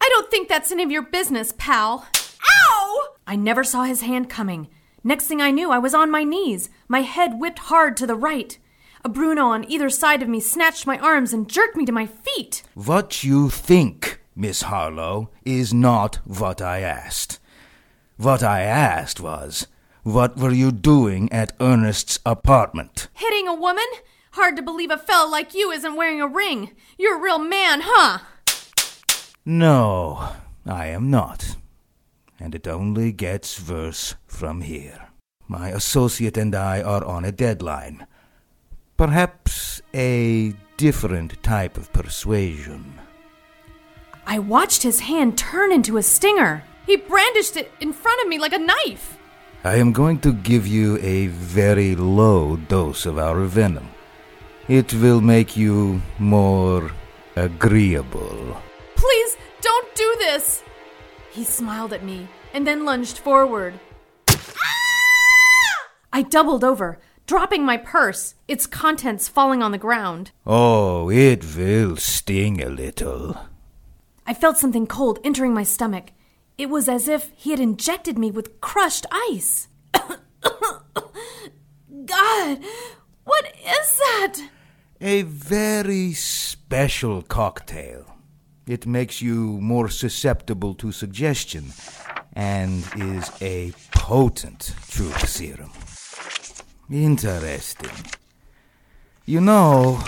[0.00, 2.08] I don't think that's any of your business, pal.
[2.50, 3.08] Ow!
[3.24, 4.68] I never saw his hand coming.
[5.04, 8.16] Next thing I knew, I was on my knees, my head whipped hard to the
[8.16, 8.58] right.
[9.04, 12.06] A Bruno on either side of me snatched my arms and jerked me to my
[12.06, 12.64] feet.
[12.74, 17.38] What you think, Miss Harlow, is not what I asked.
[18.16, 19.68] What I asked was,
[20.02, 23.06] what were you doing at Ernest's apartment?
[23.14, 23.86] Hitting a woman?
[24.32, 26.70] Hard to believe a fella like you isn't wearing a ring.
[26.98, 28.18] You're a real man, huh?
[29.44, 30.30] No,
[30.64, 31.56] I am not.
[32.40, 35.08] And it only gets worse from here.
[35.48, 38.06] My associate and I are on a deadline.
[38.96, 43.00] Perhaps a different type of persuasion.
[44.26, 46.64] I watched his hand turn into a stinger.
[46.86, 49.18] He brandished it in front of me like a knife.
[49.62, 53.91] I am going to give you a very low dose of our venom.
[54.68, 56.92] It will make you more
[57.34, 58.62] agreeable.
[58.94, 60.62] Please don't do this.
[61.30, 63.80] He smiled at me and then lunged forward.
[64.28, 65.88] Ah!
[66.12, 70.30] I doubled over, dropping my purse, its contents falling on the ground.
[70.46, 73.36] Oh, it will sting a little.
[74.26, 76.12] I felt something cold entering my stomach.
[76.56, 79.66] It was as if he had injected me with crushed ice.
[82.04, 82.58] God,
[83.24, 84.48] what is that?
[85.00, 88.06] A very special cocktail.
[88.66, 91.72] It makes you more susceptible to suggestion
[92.32, 95.72] and is a potent truth serum.
[96.90, 97.90] Interesting.
[99.26, 100.00] You know,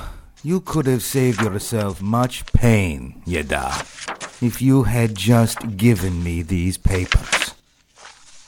[0.42, 6.77] you could have saved yourself much pain, Yeda, if you had just given me these
[6.79, 7.55] papers.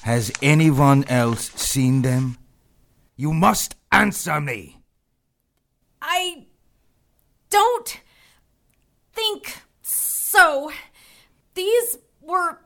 [0.02, 2.36] Has anyone else seen them?
[3.16, 4.78] You must answer me.
[6.02, 6.46] I
[7.50, 8.00] don't
[9.12, 10.70] think so.
[11.54, 12.60] These were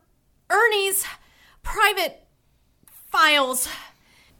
[0.49, 1.05] Ernie's
[1.63, 2.27] private
[3.09, 3.69] files.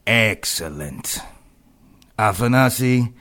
[0.06, 1.20] Excellent.
[2.20, 3.14] Afanasi,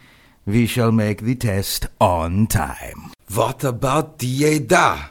[0.44, 3.12] we shall make the test on time.
[3.33, 5.11] What about Yeda?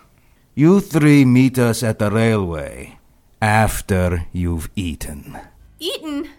[0.56, 3.00] You three meet us at the railway
[3.42, 5.40] after you've eaten.
[5.80, 6.30] Eaten?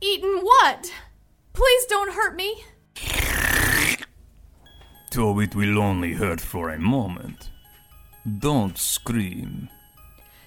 [0.00, 0.90] Eaten what?
[1.58, 2.62] Please don't hurt me.
[5.10, 7.50] So it will only hurt for a moment.
[8.38, 9.68] Don't scream.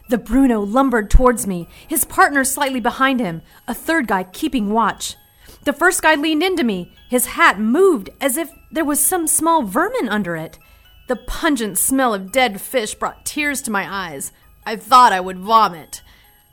[0.08, 5.18] The Bruno lumbered towards me, his partner slightly behind him, a third guy keeping watch.
[5.66, 6.94] The first guy leaned into me.
[7.10, 10.60] His hat moved as if there was some small vermin under it.
[11.10, 14.32] The pungent smell of dead fish brought tears to my eyes.
[14.66, 16.04] I thought I would vomit.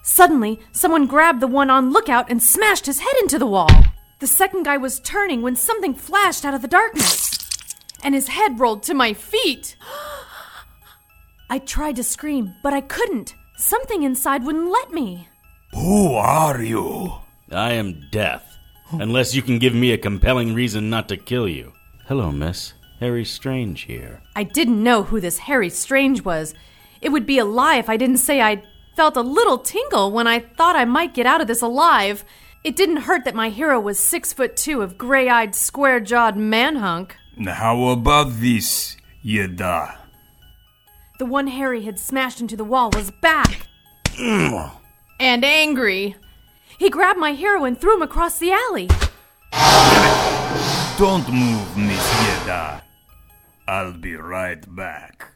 [0.02, 3.70] Suddenly, someone grabbed the one on lookout and smashed his head into the wall.
[4.20, 7.38] The second guy was turning when something flashed out of the darkness,
[8.02, 9.76] and his head rolled to my feet.
[11.50, 13.34] I tried to scream, but I couldn't.
[13.56, 15.28] Something inside wouldn't let me.
[15.72, 17.12] Who are you?
[17.52, 18.58] I am death,
[18.90, 21.72] unless you can give me a compelling reason not to kill you.
[22.06, 22.74] Hello, miss.
[22.98, 24.20] Harry Strange here.
[24.34, 26.54] I didn't know who this Harry Strange was.
[27.00, 28.64] It would be a lie if I didn't say I
[28.96, 32.24] felt a little tingle when I thought I might get out of this alive.
[32.64, 36.36] It didn't hurt that my hero was six foot two of gray eyed, square jawed
[36.36, 37.16] manhunk.
[37.46, 39.96] How about this, Yeda?
[41.18, 43.68] The one Harry had smashed into the wall was back.
[44.18, 46.16] and angry.
[46.78, 48.88] He grabbed my hero and threw him across the alley.
[50.98, 52.82] Don't move, Miss Yeda.
[53.68, 55.28] I'll be right back.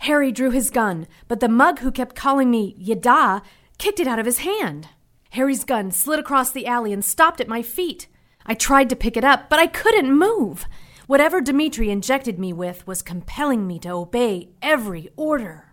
[0.00, 3.42] Harry drew his gun, but the mug who kept calling me Yada
[3.78, 4.88] kicked it out of his hand.
[5.30, 8.06] Harry's gun slid across the alley and stopped at my feet.
[8.46, 10.66] I tried to pick it up, but I couldn't move.
[11.06, 15.66] Whatever Dmitri injected me with was compelling me to obey every order.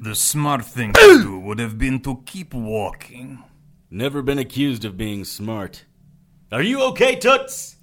[0.00, 3.42] The smart thing to do would have been to keep walking.
[3.90, 5.84] Never been accused of being smart.
[6.50, 7.76] Are you okay, Toots?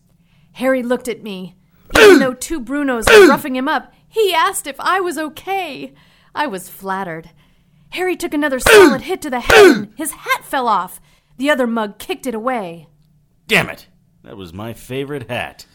[0.54, 1.56] Harry looked at me.
[1.98, 5.94] Even though two Brunos were roughing him up, he asked if I was okay.
[6.36, 7.30] I was flattered.
[7.92, 11.02] Harry took another solid hit to the head and his hat fell off.
[11.38, 12.88] The other mug kicked it away.
[13.48, 13.88] Damn it!
[14.24, 15.66] That was my favorite hat.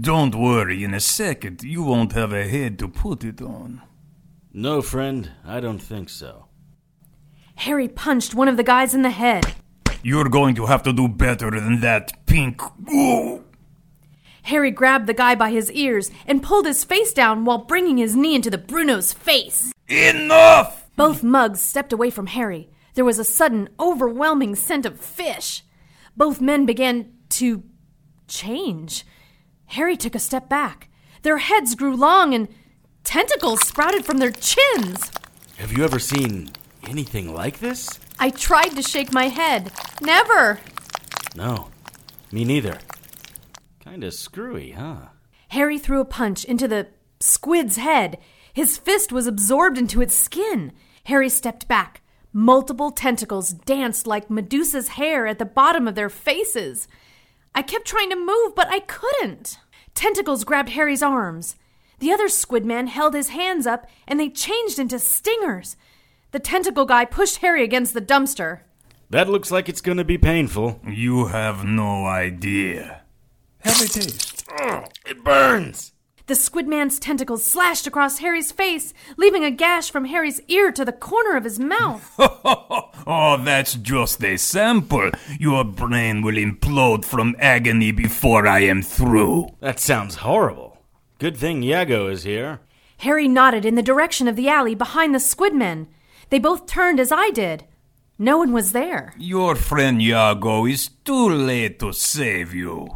[0.00, 3.82] Don't worry, in a second you won't have a head to put it on.
[4.52, 6.46] No, friend, I don't think so.
[7.56, 9.54] Harry punched one of the guys in the head.
[10.02, 12.60] You're going to have to do better than that, Pink.
[12.92, 13.44] Ooh.
[14.42, 18.16] Harry grabbed the guy by his ears and pulled his face down while bringing his
[18.16, 19.72] knee into the Bruno's face.
[19.88, 20.81] Enough!
[20.96, 22.70] Both mugs stepped away from Harry.
[22.94, 25.62] There was a sudden, overwhelming scent of fish.
[26.16, 27.62] Both men began to
[28.28, 29.04] change.
[29.66, 30.88] Harry took a step back.
[31.22, 32.48] Their heads grew long and
[33.04, 35.10] tentacles sprouted from their chins.
[35.56, 36.50] Have you ever seen
[36.86, 37.98] anything like this?
[38.18, 39.72] I tried to shake my head.
[40.00, 40.60] Never.
[41.34, 41.70] No,
[42.30, 42.78] me neither.
[43.80, 45.08] Kinda screwy, huh?
[45.48, 46.88] Harry threw a punch into the
[47.20, 48.18] squid's head.
[48.52, 50.72] His fist was absorbed into its skin.
[51.04, 52.02] Harry stepped back.
[52.32, 56.88] Multiple tentacles danced like Medusa's hair at the bottom of their faces.
[57.54, 59.58] I kept trying to move, but I couldn't.
[59.94, 61.56] Tentacles grabbed Harry's arms.
[61.98, 65.76] The other squid man held his hands up and they changed into stingers.
[66.30, 68.60] The tentacle guy pushed Harry against the dumpster.
[69.10, 70.80] That looks like it's gonna be painful.
[70.86, 73.02] You have no idea.
[73.58, 74.44] Have a taste.
[74.58, 75.92] Ugh, it burns!
[76.26, 80.84] The squid man's tentacles slashed across Harry's face, leaving a gash from Harry's ear to
[80.84, 82.14] the corner of his mouth.
[82.18, 85.10] oh, that's just a sample.
[85.40, 89.48] Your brain will implode from agony before I am through.
[89.60, 90.78] That sounds horrible.
[91.18, 92.60] Good thing Yago is here.
[92.98, 95.88] Harry nodded in the direction of the alley behind the squid men.
[96.30, 97.64] They both turned as I did.
[98.16, 99.12] No one was there.
[99.18, 102.86] Your friend Yago is too late to save you.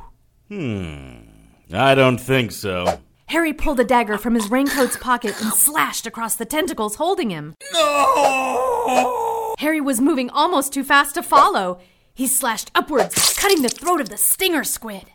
[0.48, 1.26] Hmm.
[1.72, 3.00] I don't think so.
[3.28, 7.54] Harry pulled a dagger from his raincoat's pocket and slashed across the tentacles holding him.
[7.72, 9.54] No!
[9.58, 11.80] Harry was moving almost too fast to follow.
[12.14, 15.06] He slashed upwards, cutting the throat of the stinger squid.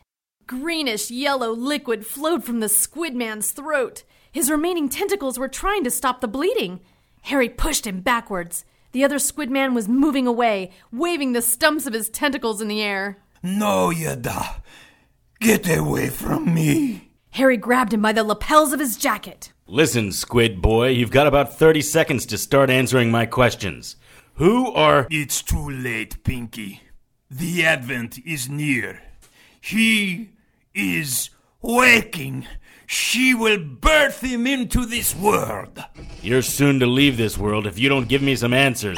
[0.46, 4.04] Greenish yellow liquid flowed from the squid man's throat.
[4.32, 6.82] His remaining tentacles were trying to stop the bleeding.
[7.24, 8.66] Harry pushed him backwards.
[8.92, 12.82] The other squid man was moving away, waving the stumps of his tentacles in the
[12.82, 13.20] air.
[13.42, 14.62] No, Yada.
[15.40, 17.11] Get away from me.
[17.32, 19.54] Harry grabbed him by the lapels of his jacket.
[19.66, 23.96] Listen, Squid Boy, you've got about 30 seconds to start answering my questions.
[24.36, 25.08] Who are.
[25.10, 26.82] It's too late, Pinky.
[27.30, 29.02] The advent is near.
[29.62, 30.32] He
[30.74, 31.30] is
[31.62, 32.48] waking.
[32.86, 35.82] She will birth him into this world.
[36.22, 38.98] You're soon to leave this world if you don't give me some answers.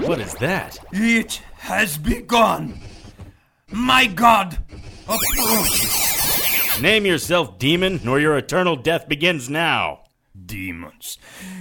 [0.00, 0.78] What is that?
[0.92, 2.80] It has begun.
[3.70, 4.58] My God,
[5.08, 6.80] approaches.
[6.80, 10.00] Name yourself, demon, nor your eternal death begins now.
[10.46, 11.18] Demons.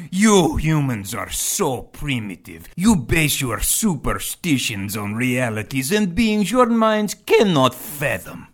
[0.09, 2.67] You humans are so primitive.
[2.75, 8.47] You base your superstitions on realities and beings your minds cannot fathom.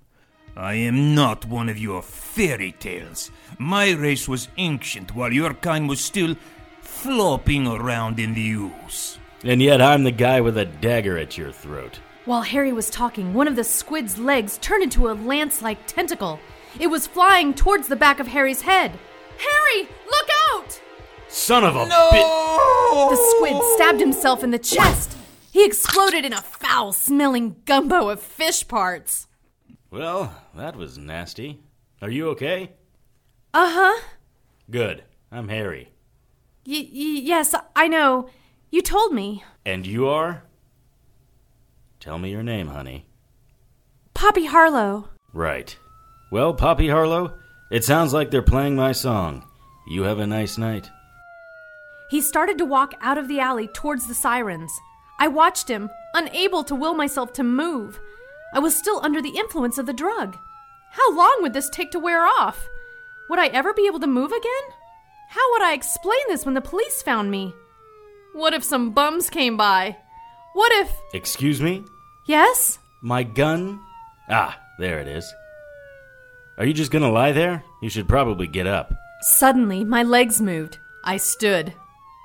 [0.55, 3.29] I am not one of your fairy tales.
[3.59, 6.35] My race was ancient while your kind was still
[6.81, 9.19] flopping around in the ooze.
[9.43, 11.99] And yet I'm the guy with a dagger at your throat.
[12.27, 16.41] While Harry was talking, one of the squid's legs turned into a lance like tentacle.
[16.77, 18.99] It was flying towards the back of Harry's head.
[19.37, 20.81] Harry, look out!
[21.29, 22.09] Son of a no!
[22.11, 22.21] bit.
[23.11, 25.15] The squid stabbed himself in the chest.
[25.53, 29.27] He exploded in a foul smelling gumbo of fish parts.
[29.89, 31.61] Well, that was nasty.
[32.01, 32.73] Are you okay?
[33.53, 34.01] Uh huh.
[34.69, 35.05] Good.
[35.31, 35.93] I'm Harry.
[36.65, 38.29] Y- y- yes, I know.
[38.69, 39.45] You told me.
[39.65, 40.43] And you are?
[42.07, 43.05] Tell me your name, honey.
[44.13, 45.09] Poppy Harlow.
[45.33, 45.77] Right.
[46.31, 47.37] Well, Poppy Harlow,
[47.69, 49.43] it sounds like they're playing my song.
[49.89, 50.89] You have a nice night.
[52.09, 54.71] He started to walk out of the alley towards the sirens.
[55.19, 57.99] I watched him, unable to will myself to move.
[58.53, 60.37] I was still under the influence of the drug.
[60.91, 62.69] How long would this take to wear off?
[63.29, 64.67] Would I ever be able to move again?
[65.31, 67.53] How would I explain this when the police found me?
[68.31, 69.97] What if some bums came by?
[70.53, 70.89] What if.
[71.13, 71.83] Excuse me?
[72.27, 72.79] Yes?
[73.01, 73.79] My gun?
[74.29, 75.33] Ah, there it is.
[76.57, 77.63] Are you just gonna lie there?
[77.81, 78.93] You should probably get up.
[79.21, 80.77] Suddenly, my legs moved.
[81.03, 81.73] I stood.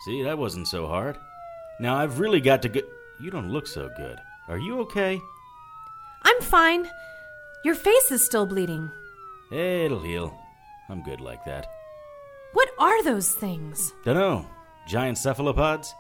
[0.05, 1.19] See, that wasn't so hard.
[1.79, 2.81] Now I've really got to go.
[3.21, 4.19] You don't look so good.
[4.49, 5.21] Are you okay?
[6.25, 6.89] I'm fine.
[7.65, 8.91] Your face is still bleeding.
[9.53, 10.37] It'll heal.
[10.89, 11.67] I'm good like that.
[12.55, 13.95] What are those things?
[14.05, 14.47] Dunno.
[14.89, 15.95] Giant cephalopods?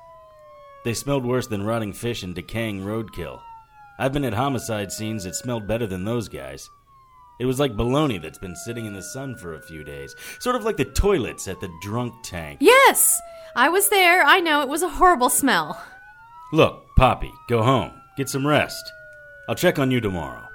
[0.84, 3.40] They smelled worse than rotting fish and decaying roadkill.
[3.98, 6.68] I've been at homicide scenes that smelled better than those guys.
[7.40, 10.14] It was like bologna that's been sitting in the sun for a few days.
[10.38, 12.58] Sort of like the toilets at the drunk tank.
[12.60, 13.20] Yes!
[13.54, 14.22] I was there.
[14.22, 15.82] I know it was a horrible smell.
[16.52, 17.92] Look, Poppy, go home.
[18.16, 18.92] Get some rest.
[19.48, 20.48] I'll check on you tomorrow.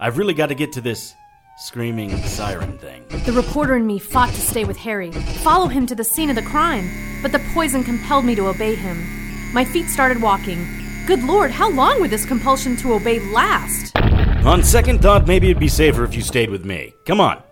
[0.00, 1.14] I've really got to get to this
[1.58, 3.04] screaming siren thing.
[3.24, 6.36] The reporter and me fought to stay with Harry, follow him to the scene of
[6.36, 6.88] the crime,
[7.22, 9.04] but the poison compelled me to obey him.
[9.52, 10.85] My feet started walking.
[11.06, 13.96] Good lord, how long would this compulsion to obey last?
[14.44, 16.94] On second thought, maybe it'd be safer if you stayed with me.
[17.06, 17.44] Come on.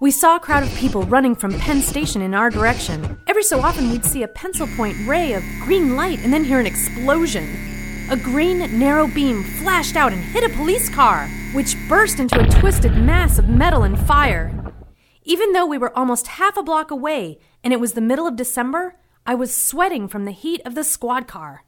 [0.00, 3.20] We saw a crowd of people running from Penn Station in our direction.
[3.28, 6.58] Every so often, we'd see a pencil point ray of green light and then hear
[6.58, 7.48] an explosion.
[8.10, 12.48] A green, narrow beam flashed out and hit a police car, which burst into a
[12.60, 14.52] twisted mass of metal and fire.
[15.22, 18.34] Even though we were almost half a block away and it was the middle of
[18.34, 21.64] December, I was sweating from the heat of the squad car.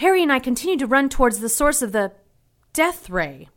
[0.00, 2.12] Harry and I continued to run towards the source of the
[2.72, 3.50] death ray.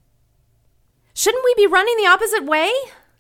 [1.14, 2.70] Shouldn't we be running the opposite way?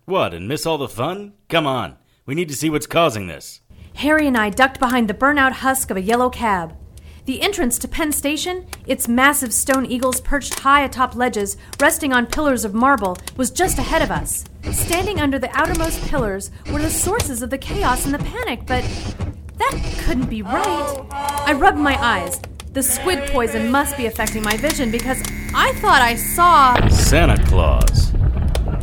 [0.03, 1.31] What, and miss all the fun?
[1.47, 1.95] Come on.
[2.25, 3.61] We need to see what's causing this.
[3.95, 6.75] Harry and I ducked behind the burnout husk of a yellow cab.
[7.23, 12.25] The entrance to Penn Station, its massive stone eagles perched high atop ledges, resting on
[12.25, 14.43] pillars of marble, was just ahead of us.
[14.73, 18.83] Standing under the outermost pillars were the sources of the chaos and the panic, but
[19.59, 21.05] that couldn't be right.
[21.09, 22.41] I rubbed my eyes.
[22.73, 25.21] The squid poison must be affecting my vision because
[25.53, 26.87] I thought I saw.
[26.87, 28.11] Santa Claus.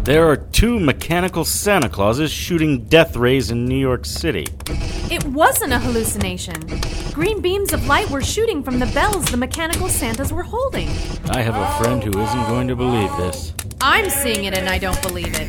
[0.04, 4.46] There are two mechanical Santa Clauses shooting death rays in New York City.
[5.10, 6.54] It wasn't a hallucination.
[7.12, 10.88] Green beams of light were shooting from the bells the mechanical Santas were holding.
[11.28, 13.52] I have a friend who isn't going to believe this.
[13.80, 15.48] I'm seeing it and I don't believe it.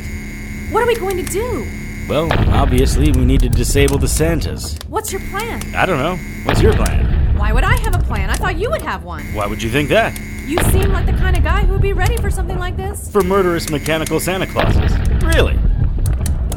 [0.72, 1.64] What are we going to do?
[2.08, 4.76] Well, obviously, we need to disable the Santas.
[4.88, 5.62] What's your plan?
[5.76, 6.16] I don't know.
[6.44, 7.21] What's your plan?
[7.42, 8.30] Why would I have a plan?
[8.30, 9.24] I thought you would have one.
[9.34, 10.16] Why would you think that?
[10.46, 13.10] You seem like the kind of guy who would be ready for something like this.
[13.10, 14.92] For murderous mechanical Santa Clauses.
[15.24, 15.58] Really?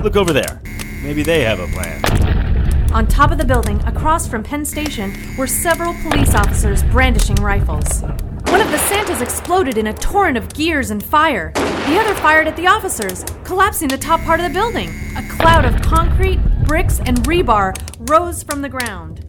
[0.03, 0.61] Look over there.
[1.01, 2.93] Maybe they have a plan.
[2.93, 8.03] On top of the building, across from Penn Station, were several police officers brandishing rifles.
[8.51, 11.51] One of the Santas exploded in a torrent of gears and fire.
[11.55, 14.89] The other fired at the officers, collapsing the top part of the building.
[15.17, 17.75] A cloud of concrete, bricks, and rebar
[18.07, 19.24] rose from the ground.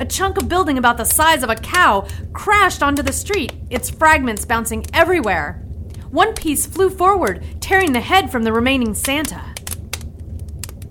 [0.00, 3.90] A chunk of building about the size of a cow crashed onto the street, its
[3.90, 5.62] fragments bouncing everywhere.
[6.10, 9.42] One piece flew forward, tearing the head from the remaining Santa.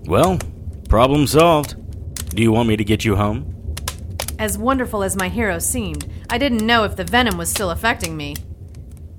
[0.04, 0.38] Well,
[0.88, 1.74] problem solved.
[2.36, 3.74] Do you want me to get you home?
[4.38, 8.16] As wonderful as my hero seemed, I didn't know if the venom was still affecting
[8.16, 8.36] me.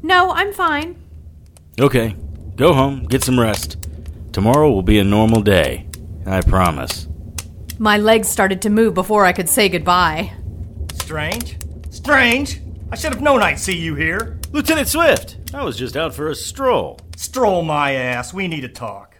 [0.02, 1.04] No, I'm fine.
[1.82, 2.16] Okay,
[2.56, 3.78] go home, get some rest.
[4.32, 5.88] Tomorrow will be a normal day.
[6.26, 7.10] I promise.
[7.82, 10.34] My legs started to move before I could say goodbye.
[10.94, 11.58] Strange?
[11.90, 12.62] Strange?
[12.92, 14.40] I should have known I'd see you here.
[14.52, 17.00] Lieutenant Swift, I was just out for a stroll.
[17.16, 18.36] Stroll my ass.
[18.36, 19.18] We need to talk.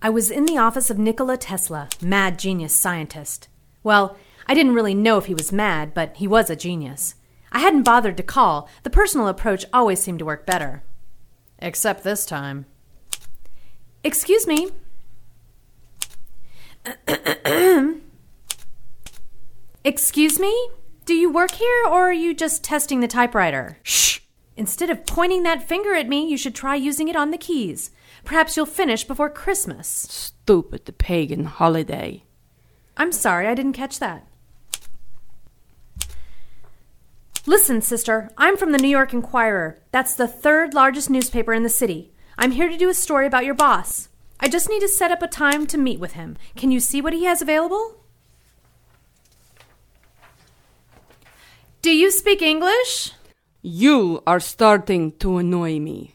[0.00, 3.48] I was in the office of Nikola Tesla, mad genius scientist.
[3.82, 4.16] Well,
[4.46, 7.16] I didn't really know if he was mad, but he was a genius.
[7.50, 8.68] I hadn't bothered to call.
[8.84, 10.84] The personal approach always seemed to work better.
[11.58, 12.66] Except this time.
[14.04, 14.68] Excuse me.
[19.84, 20.70] Excuse me?
[21.04, 23.78] Do you work here or are you just testing the typewriter?
[23.82, 24.20] Shh!
[24.56, 27.90] Instead of pointing that finger at me, you should try using it on the keys.
[28.24, 29.86] Perhaps you'll finish before Christmas.
[29.88, 32.24] Stupid the pagan holiday.
[32.96, 34.26] I'm sorry, I didn't catch that.
[37.46, 39.78] Listen, sister, I'm from the New York Inquirer.
[39.92, 42.12] That's the third largest newspaper in the city.
[42.36, 44.08] I'm here to do a story about your boss.
[44.40, 46.36] I just need to set up a time to meet with him.
[46.56, 47.96] Can you see what he has available?
[51.82, 53.12] Do you speak English?
[53.62, 56.14] You are starting to annoy me.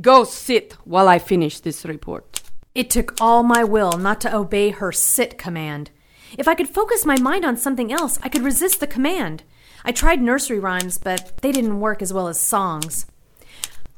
[0.00, 2.42] Go sit while I finish this report.
[2.74, 5.90] It took all my will not to obey her sit command.
[6.36, 9.42] If I could focus my mind on something else, I could resist the command.
[9.84, 13.06] I tried nursery rhymes, but they didn't work as well as songs.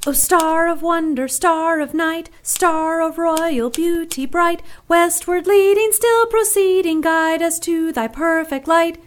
[0.07, 6.27] O star of wonder, star of night, star of royal beauty bright, westward leading, still
[6.27, 9.03] proceeding, guide us to thy perfect light.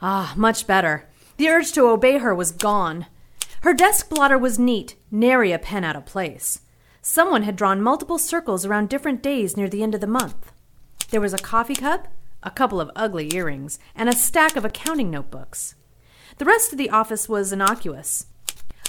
[0.00, 1.06] Ah, much better.
[1.36, 3.06] The urge to obey her was gone.
[3.60, 6.62] Her desk blotter was neat, nary a pen out of place.
[7.02, 10.52] Someone had drawn multiple circles around different days near the end of the month.
[11.10, 12.08] There was a coffee cup,
[12.42, 15.74] a couple of ugly earrings, and a stack of accounting notebooks.
[16.38, 18.26] The rest of the office was innocuous.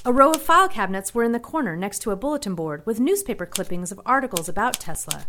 [0.03, 2.99] A row of file cabinets were in the corner next to a bulletin board with
[2.99, 5.27] newspaper clippings of articles about Tesla.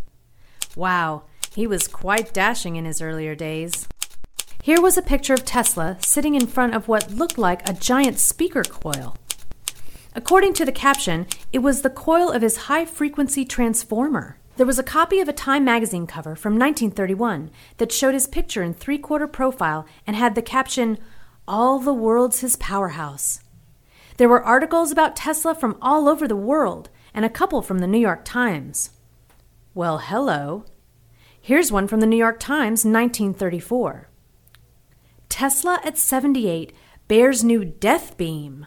[0.75, 3.87] Wow, he was quite dashing in his earlier days.
[4.62, 8.18] Here was a picture of Tesla sitting in front of what looked like a giant
[8.18, 9.14] speaker coil.
[10.14, 14.39] According to the caption, it was the coil of his high frequency transformer.
[14.57, 18.62] There was a copy of a Time magazine cover from 1931 that showed his picture
[18.62, 20.97] in three quarter profile and had the caption,
[21.47, 23.41] All the World's His Powerhouse.
[24.17, 27.87] There were articles about Tesla from all over the world and a couple from the
[27.87, 28.91] New York Times.
[29.75, 30.65] Well, hello.
[31.41, 34.09] Here's one from the New York Times, 1934.
[35.29, 36.73] Tesla at 78
[37.09, 38.67] bears new death beam.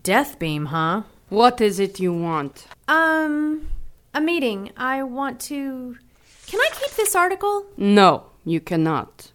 [0.00, 1.02] Death beam, huh?
[1.28, 2.66] What is it you want?
[2.88, 3.68] Um,
[4.12, 4.72] a meeting.
[4.76, 5.96] I want to.
[6.46, 7.66] Can I keep this article?
[7.76, 9.32] No, you cannot.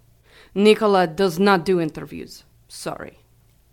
[0.53, 2.43] Nikola does not do interviews.
[2.67, 3.19] Sorry.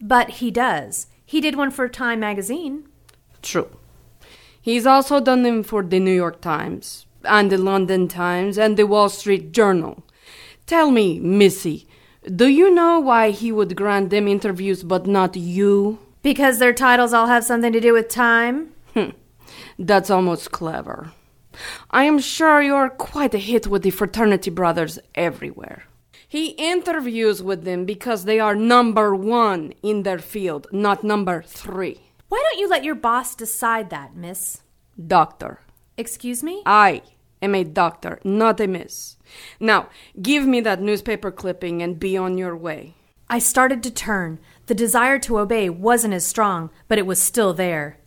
[0.00, 1.08] But he does.
[1.26, 2.88] He did one for Time magazine.
[3.42, 3.68] True.
[4.60, 8.86] He's also done them for the New York Times, and the London Times, and the
[8.86, 10.04] Wall Street Journal.
[10.66, 11.88] Tell me, Missy,
[12.34, 15.98] do you know why he would grant them interviews but not you?
[16.22, 18.72] Because their titles all have something to do with time?
[18.94, 19.10] Hmm.
[19.78, 21.12] That's almost clever.
[21.90, 25.84] I am sure you're quite a hit with the fraternity brothers everywhere.
[26.28, 32.00] He interviews with them because they are number one in their field, not number three.
[32.28, 34.62] Why don't you let your boss decide that, miss?
[35.06, 35.60] Doctor.
[35.96, 36.62] Excuse me?
[36.66, 37.02] I
[37.40, 39.16] am a doctor, not a miss.
[39.60, 39.88] Now,
[40.20, 42.94] give me that newspaper clipping and be on your way.
[43.28, 44.38] I started to turn.
[44.66, 47.98] The desire to obey wasn't as strong, but it was still there.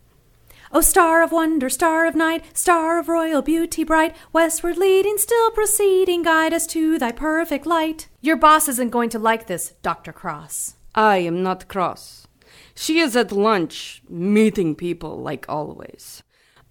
[0.72, 5.50] O star of wonder, star of night, star of royal beauty bright, westward leading, still
[5.50, 8.08] proceeding, guide us to thy perfect light.
[8.22, 10.14] Your boss isn't going to like this, Dr.
[10.14, 10.76] Cross.
[10.94, 12.28] I am not cross.
[12.76, 16.22] She is at lunch, meeting people like always.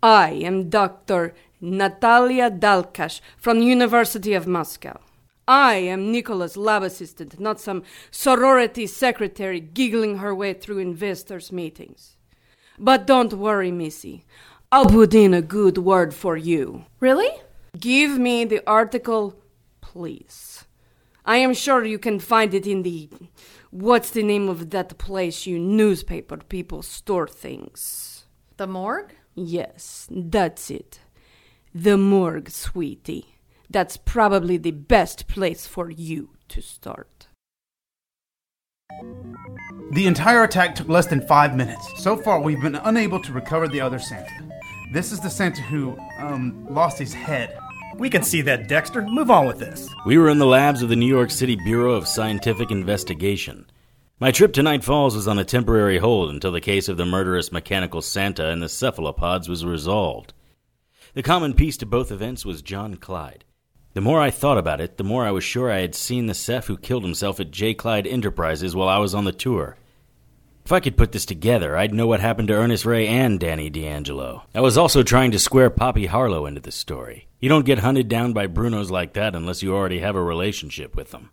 [0.00, 1.34] I am Dr.
[1.60, 5.00] Natalia Dalkash from University of Moscow.
[5.48, 7.82] I am Nikola's lab assistant, not some
[8.12, 12.17] sorority secretary giggling her way through investors' meetings.
[12.78, 14.24] But don't worry, Missy.
[14.70, 16.84] I'll put in a good word for you.
[17.00, 17.30] Really?
[17.78, 19.40] Give me the article,
[19.80, 20.64] please.
[21.24, 23.10] I am sure you can find it in the.
[23.70, 28.24] What's the name of that place you newspaper people store things?
[28.56, 29.14] The morgue?
[29.34, 31.00] Yes, that's it.
[31.74, 33.36] The morgue, sweetie.
[33.68, 37.17] That's probably the best place for you to start.
[39.90, 42.02] The entire attack took less than five minutes.
[42.02, 44.30] So far, we've been unable to recover the other Santa.
[44.92, 47.58] This is the Santa who, um, lost his head.
[47.96, 49.02] We can see that, Dexter.
[49.02, 49.88] Move on with this.
[50.04, 53.66] We were in the labs of the New York City Bureau of Scientific Investigation.
[54.20, 57.06] My trip to Night Falls was on a temporary hold until the case of the
[57.06, 60.34] murderous mechanical Santa and the cephalopods was resolved.
[61.14, 63.44] The common piece to both events was John Clyde.
[63.98, 66.32] The more I thought about it, the more I was sure I had seen the
[66.32, 67.74] Ceph who killed himself at J.
[67.74, 69.76] Clyde Enterprises while I was on the tour.
[70.64, 73.68] If I could put this together, I'd know what happened to Ernest Ray and Danny
[73.68, 74.44] D'Angelo.
[74.54, 77.26] I was also trying to square Poppy Harlow into the story.
[77.40, 80.94] You don't get hunted down by Brunos like that unless you already have a relationship
[80.94, 81.32] with them.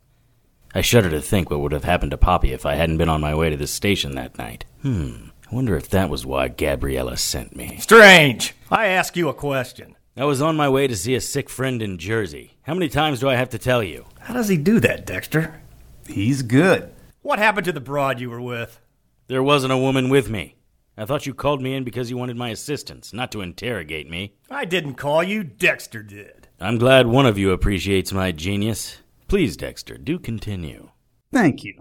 [0.74, 3.22] I shudder to think what would have happened to Poppy if I hadn't been on
[3.22, 4.66] my way to the station that night.
[4.82, 7.78] Hmm, I wonder if that was why Gabriella sent me.
[7.80, 8.56] Strange!
[8.72, 9.96] I ask you a question.
[10.18, 12.58] I was on my way to see a sick friend in Jersey.
[12.62, 14.06] How many times do I have to tell you?
[14.22, 15.62] How does he do that, Dexter?
[16.08, 16.94] He's good.
[17.22, 18.80] What happened to the broad you were with?
[19.28, 20.56] There wasn't a woman with me.
[20.98, 24.36] I thought you called me in because you wanted my assistance, not to interrogate me.
[24.50, 26.48] I didn't call you, Dexter did.
[26.62, 29.00] I'm glad one of you appreciates my genius.
[29.28, 30.92] Please, Dexter, do continue.
[31.34, 31.78] Thank you.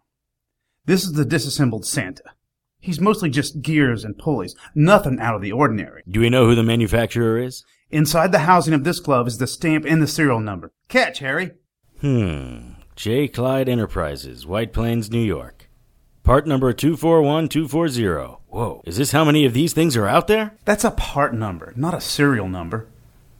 [0.86, 2.32] This is the disassembled Santa.
[2.80, 6.02] He's mostly just gears and pulleys, nothing out of the ordinary.
[6.08, 7.64] Do we know who the manufacturer is?
[7.90, 10.72] Inside the housing of this glove is the stamp and the serial number.
[10.88, 11.52] Catch, Harry.
[12.00, 12.72] Hmm.
[12.96, 13.28] J.
[13.28, 15.68] Clyde Enterprises, White Plains, New York.
[16.22, 18.38] Part number 241240.
[18.48, 18.82] Whoa.
[18.86, 20.56] Is this how many of these things are out there?
[20.64, 22.88] That's a part number, not a serial number.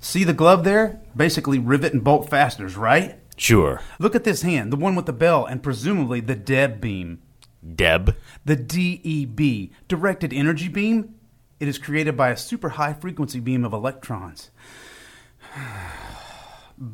[0.01, 1.01] See the glove there?
[1.16, 3.18] Basically rivet and bolt fasteners, right?
[3.36, 3.80] Sure.
[3.99, 7.22] Look at this hand, the one with the bell and presumably the DEB beam.
[7.74, 8.16] Deb?
[8.45, 11.14] The DEB, directed energy beam.
[11.64, 14.50] It is created by a super high frequency beam of electrons.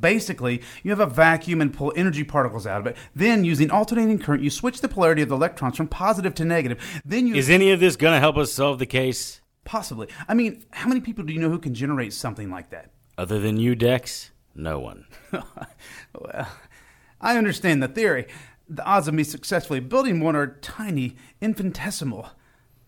[0.01, 2.97] Basically, you have a vacuum and pull energy particles out of it.
[3.13, 7.03] Then, using alternating current, you switch the polarity of the electrons from positive to negative.
[7.05, 7.35] Then you.
[7.35, 9.41] Is any of this going to help us solve the case?
[9.65, 10.07] Possibly.
[10.29, 12.93] I mean, how many people do you know who can generate something like that?
[13.19, 14.31] Other than you, Dex?
[14.55, 15.07] No one.
[15.33, 16.49] well,
[17.21, 18.29] I understand the theory.
[18.69, 22.29] The odds of me successfully building one are tiny, infinitesimal.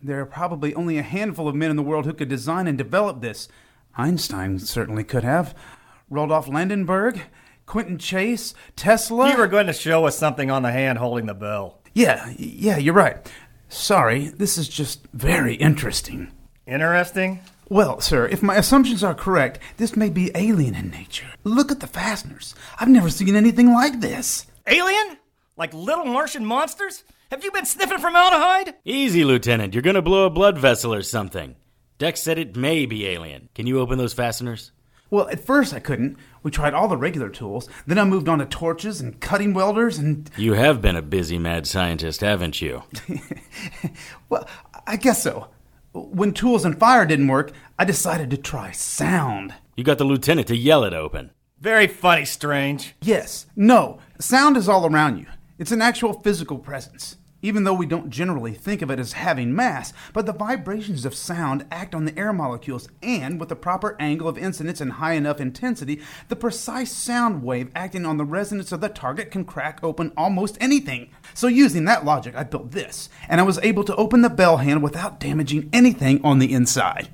[0.05, 2.77] There are probably only a handful of men in the world who could design and
[2.77, 3.49] develop this.
[3.97, 5.55] Einstein certainly could have.
[6.11, 7.23] Rudolf Landenberg,
[7.67, 9.31] Quentin Chase, Tesla.
[9.31, 11.79] You were going to show us something on the hand holding the bell.
[11.95, 13.31] Yeah, yeah, you're right.
[13.69, 16.33] Sorry, this is just very interesting.
[16.67, 17.41] Interesting?
[17.69, 21.29] Well, sir, if my assumptions are correct, this may be alien in nature.
[21.45, 22.55] Look at the fasteners.
[22.79, 24.47] I've never seen anything like this.
[24.67, 25.17] Alien?
[25.57, 27.05] Like little Martian monsters?
[27.33, 28.74] Have you been sniffing formaldehyde?
[28.85, 29.72] Easy, Lieutenant.
[29.72, 31.57] You're going to blow a blood vessel or something.
[31.97, 33.49] Dex said it may be alien.
[33.55, 34.70] Can you open those fasteners?
[35.09, 36.18] Well, at first I couldn't.
[36.43, 37.70] We tried all the regular tools.
[37.87, 40.30] Then I moved on to torches and cutting welders and.
[40.37, 42.83] You have been a busy mad scientist, haven't you?
[44.28, 44.47] well,
[44.87, 45.49] I guess so.
[45.95, 49.55] When tools and fire didn't work, I decided to try sound.
[49.74, 51.30] You got the lieutenant to yell it open.
[51.59, 52.95] Very funny, Strange.
[53.01, 53.47] Yes.
[53.57, 54.01] No.
[54.20, 55.26] Sound is all around you.
[55.59, 57.16] It's an actual physical presence.
[57.45, 61.12] Even though we don't generally think of it as having mass, but the vibrations of
[61.12, 65.14] sound act on the air molecules, and with the proper angle of incidence and high
[65.14, 69.80] enough intensity, the precise sound wave acting on the resonance of the target can crack
[69.82, 71.11] open almost anything.
[71.34, 74.59] So, using that logic, I built this, and I was able to open the bell
[74.59, 77.09] hand without damaging anything on the inside.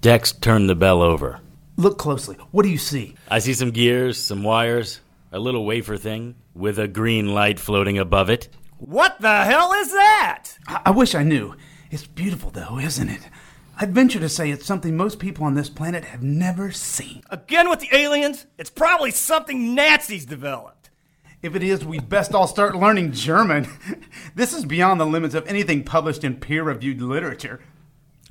[0.00, 1.40] Dex turned the bell over.
[1.76, 2.36] Look closely.
[2.52, 3.16] What do you see?
[3.28, 5.00] I see some gears, some wires,
[5.32, 8.48] a little wafer thing with a green light floating above it.
[8.84, 10.58] What the hell is that?
[10.66, 11.54] I, I wish I knew.
[11.92, 13.28] It's beautiful, though, isn't it?
[13.78, 17.22] I'd venture to say it's something most people on this planet have never seen.
[17.30, 18.46] Again with the aliens?
[18.58, 20.90] It's probably something Nazis developed.
[21.42, 23.68] If it is, we'd best all start learning German.
[24.34, 27.60] this is beyond the limits of anything published in peer reviewed literature.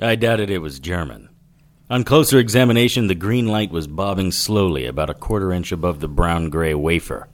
[0.01, 1.29] I doubted it was German.
[1.89, 6.09] On closer examination, the green light was bobbing slowly about a quarter inch above the
[6.09, 7.29] brown gray wafer.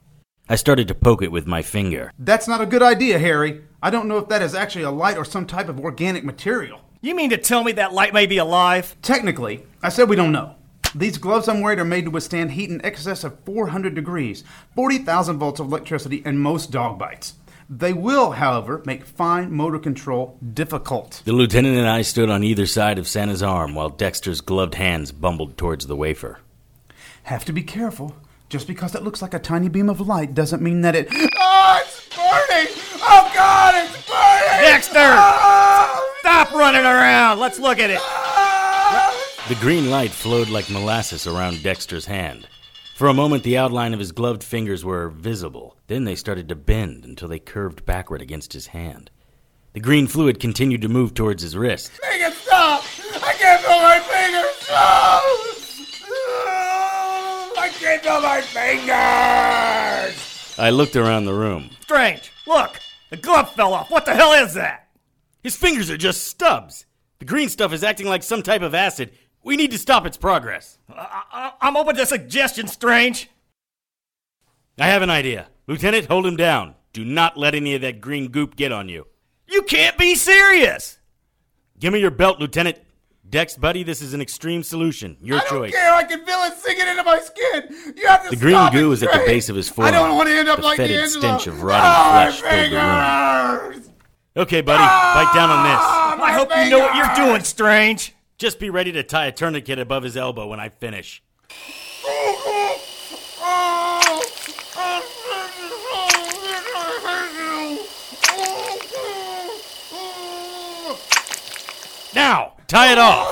[0.49, 2.13] I started to poke it with my finger.
[2.17, 3.63] That's not a good idea, Harry.
[3.83, 6.79] I don't know if that is actually a light or some type of organic material.
[7.01, 8.95] You mean to tell me that light may be alive?
[9.01, 10.55] Technically, I said we don't know.
[10.95, 15.37] These gloves I'm wearing are made to withstand heat in excess of 400 degrees, 40,000
[15.37, 17.33] volts of electricity, and most dog bites.
[17.69, 21.23] They will, however, make fine motor control difficult.
[21.25, 25.11] The lieutenant and I stood on either side of Santa's arm while Dexter's gloved hands
[25.11, 26.39] bumbled towards the wafer.
[27.23, 28.15] Have to be careful.
[28.49, 31.09] Just because it looks like a tiny beam of light doesn't mean that it.
[31.11, 32.73] Oh, it's burning!
[33.01, 34.61] Oh, God, it's burning!
[34.61, 34.99] Dexter!
[34.99, 36.13] Ah!
[36.21, 37.39] Stop running around!
[37.39, 37.99] Let's look at it!
[39.49, 42.47] The green light flowed like molasses around Dexter's hand.
[42.95, 45.75] For a moment, the outline of his gloved fingers were visible.
[45.87, 49.11] Then they started to bend until they curved backward against his hand.
[49.73, 51.91] The green fluid continued to move towards his wrist.
[52.09, 52.83] Make it stop!
[53.23, 54.55] I can't feel my fingers!
[54.61, 55.46] Stop!
[57.89, 60.55] I my fingers!
[60.59, 61.69] I looked around the room.
[61.81, 62.31] Strange!
[62.45, 62.79] Look!
[63.09, 63.89] The glove fell off!
[63.89, 64.89] What the hell is that?
[65.41, 66.85] His fingers are just stubs.
[67.19, 69.11] The green stuff is acting like some type of acid.
[69.41, 70.77] We need to stop its progress.
[70.89, 73.29] I- am open to suggestions, Strange.
[74.77, 75.47] I have an idea.
[75.65, 76.75] Lieutenant, hold him down.
[76.91, 79.07] Do not let any of that green goop get on you.
[79.47, 80.99] You can't be serious!
[81.79, 82.79] Give me your belt, Lieutenant.
[83.29, 85.17] Dex, buddy, this is an extreme solution.
[85.21, 85.71] Your I don't choice.
[85.73, 85.93] care.
[85.93, 87.93] I can feel it sinking into my skin.
[87.97, 88.29] You have to stop.
[88.29, 89.93] The green stop goo it, is at the base of his forearm.
[89.93, 91.37] I don't want to end up like the like fetid D'Angelo.
[91.37, 93.93] stench of Oh, rotting my flesh filled the room.
[94.37, 95.79] Okay, buddy, bite down on this.
[95.81, 98.13] Ah, I hope you know what you're doing, Strange.
[98.37, 101.21] Just be ready to tie a tourniquet above his elbow when I finish.
[112.15, 113.27] Now, tie it off.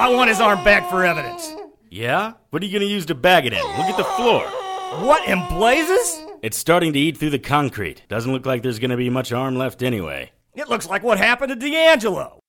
[0.00, 1.52] I want his arm back for evidence.
[1.90, 2.32] Yeah?
[2.50, 3.60] What are you going to use to bag it in?
[3.60, 4.42] Look at the floor.
[5.04, 6.22] What in blazes?
[6.42, 8.02] It's starting to eat through the concrete.
[8.08, 10.32] Doesn't look like there's going to be much arm left anyway.
[10.54, 12.40] It looks like what happened to D'Angelo.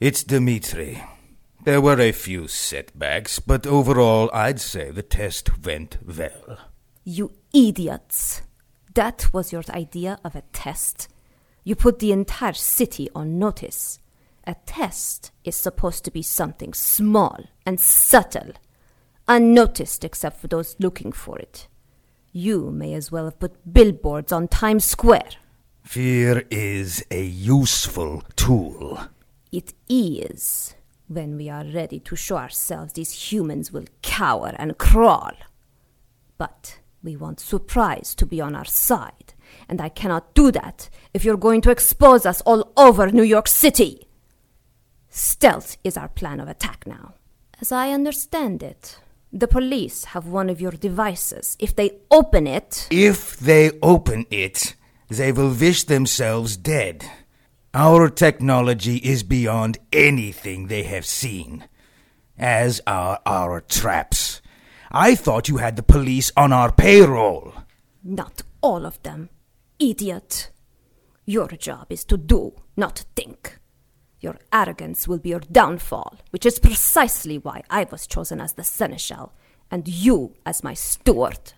[0.00, 1.02] It's Dmitri.
[1.64, 6.58] There were a few setbacks, but overall, I'd say the test went well.
[7.04, 8.42] You idiots.
[8.94, 11.08] That was your idea of a test?
[11.64, 14.00] You put the entire city on notice.
[14.46, 18.52] A test is supposed to be something small and subtle,
[19.28, 21.68] unnoticed except for those looking for it.
[22.32, 25.30] You may as well have put billboards on Times Square.
[25.84, 28.98] Fear is a useful tool.
[29.52, 30.74] It is.
[31.08, 35.32] When we are ready to show ourselves, these humans will cower and crawl.
[36.38, 39.31] But we want surprise to be on our side,
[39.72, 43.48] and I cannot do that if you're going to expose us all over New York
[43.48, 44.06] City.
[45.08, 47.14] Stealth is our plan of attack now.
[47.58, 48.98] As I understand it,
[49.32, 51.56] the police have one of your devices.
[51.58, 52.86] If they open it.
[52.90, 54.74] If they open it,
[55.08, 57.10] they will wish themselves dead.
[57.72, 61.64] Our technology is beyond anything they have seen,
[62.36, 64.42] as are our traps.
[64.90, 67.54] I thought you had the police on our payroll.
[68.04, 69.30] Not all of them.
[69.90, 70.50] Idiot.
[71.24, 73.58] Your job is to do, not think.
[74.20, 78.62] Your arrogance will be your downfall, which is precisely why I was chosen as the
[78.62, 79.32] seneschal,
[79.70, 81.54] and you as my steward.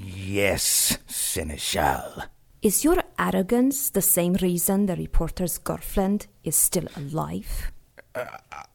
[0.00, 2.24] Yes, Seneschal.
[2.62, 7.72] Is your arrogance the same reason the reporter's girlfriend is still alive?
[8.14, 8.26] Uh,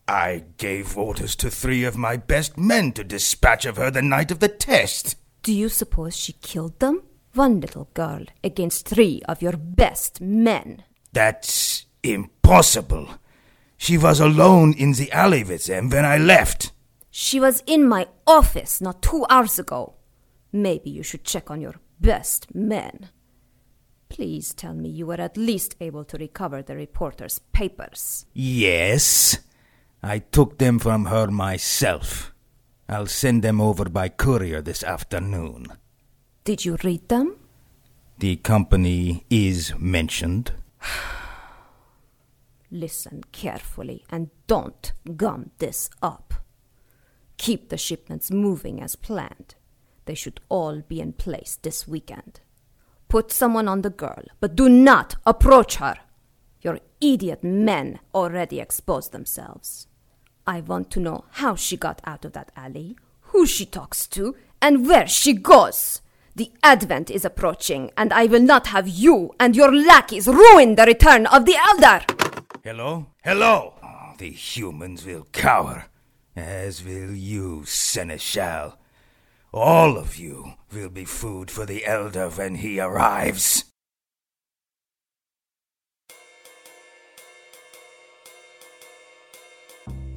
[0.09, 4.31] I gave orders to three of my best men to dispatch of her the night
[4.31, 5.15] of the test.
[5.41, 7.03] Do you suppose she killed them?
[7.39, 10.83] One little girl against three of your best men.
[11.13, 13.07] That's impossible.
[13.77, 16.73] She was alone in the alley with them when I left.
[17.09, 19.95] She was in my office not two hours ago.
[20.51, 23.07] Maybe you should check on your best men.
[24.09, 28.25] Please tell me you were at least able to recover the reporter's papers.
[28.33, 29.37] Yes.
[30.03, 32.33] I took them from her myself.
[32.89, 35.67] I'll send them over by courier this afternoon.
[36.49, 37.35] Did you read them?
[38.17, 40.51] The company is mentioned.
[42.71, 46.33] Listen carefully and don't gum this up.
[47.37, 49.53] Keep the shipments moving as planned.
[50.05, 52.39] They should all be in place this weekend.
[53.09, 55.97] Put someone on the girl, but do not approach her.
[56.61, 59.85] Your idiot men already exposed themselves.
[60.47, 62.97] I want to know how she got out of that alley,
[63.33, 66.01] who she talks to, and where she goes.
[66.39, 70.85] The Advent is approaching, and I will not have you and your lackeys ruin the
[70.85, 72.05] return of the Elder!
[72.63, 73.07] Hello?
[73.25, 73.73] Hello!
[73.83, 75.87] Oh, the humans will cower,
[76.37, 78.77] as will you, Seneschal.
[79.53, 83.65] All of you will be food for the Elder when he arrives.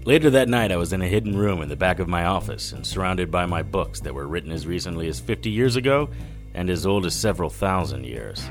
[0.04, 2.72] Later that night, I was in a hidden room in the back of my office
[2.72, 6.10] and surrounded by my books that were written as recently as 50 years ago
[6.54, 8.42] and as old as several thousand years.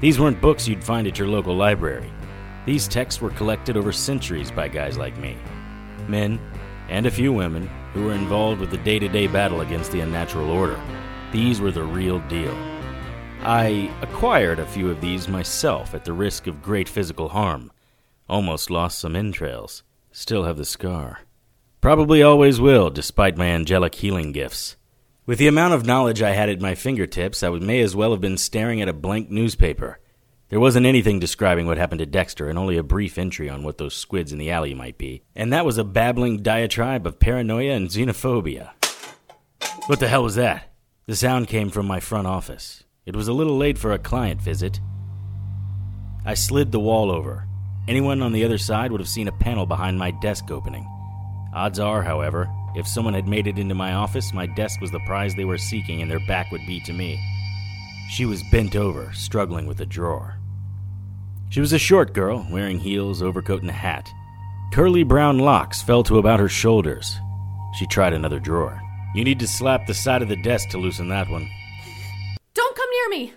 [0.00, 2.10] These weren't books you'd find at your local library.
[2.64, 5.36] These texts were collected over centuries by guys like me
[6.08, 6.40] men,
[6.88, 10.00] and a few women, who were involved with the day to day battle against the
[10.00, 10.80] unnatural order.
[11.32, 12.54] These were the real deal.
[13.40, 17.70] I acquired a few of these myself at the risk of great physical harm.
[18.28, 19.82] Almost lost some entrails.
[20.16, 21.22] Still have the scar.
[21.80, 24.76] Probably always will, despite my angelic healing gifts.
[25.26, 28.20] With the amount of knowledge I had at my fingertips, I may as well have
[28.20, 29.98] been staring at a blank newspaper.
[30.50, 33.78] There wasn't anything describing what happened to Dexter, and only a brief entry on what
[33.78, 35.24] those squids in the alley might be.
[35.34, 38.70] And that was a babbling diatribe of paranoia and xenophobia.
[39.86, 40.72] What the hell was that?
[41.06, 42.84] The sound came from my front office.
[43.04, 44.78] It was a little late for a client visit.
[46.24, 47.48] I slid the wall over.
[47.86, 50.88] Anyone on the other side would have seen a panel behind my desk opening.
[51.54, 55.00] Odds are, however, if someone had made it into my office, my desk was the
[55.00, 57.20] prize they were seeking and their back would be to me.
[58.10, 60.38] She was bent over, struggling with a drawer.
[61.50, 64.08] She was a short girl, wearing heels, overcoat, and a hat.
[64.72, 67.20] Curly brown locks fell to about her shoulders.
[67.78, 68.80] She tried another drawer.
[69.14, 71.48] You need to slap the side of the desk to loosen that one.
[72.54, 73.32] Don't come near me!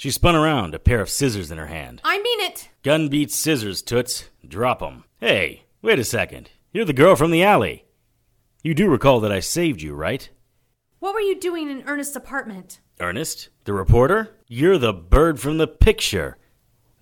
[0.00, 2.00] She spun around, a pair of scissors in her hand.
[2.02, 2.70] I mean it!
[2.82, 4.30] Gun beats scissors, Toots.
[4.48, 5.04] Drop 'em.
[5.18, 6.48] Hey, wait a second.
[6.72, 7.84] You're the girl from the alley.
[8.62, 10.30] You do recall that I saved you, right?
[11.00, 12.80] What were you doing in Ernest's apartment?
[12.98, 13.50] Ernest?
[13.64, 14.38] The reporter?
[14.48, 16.38] You're the bird from the picture.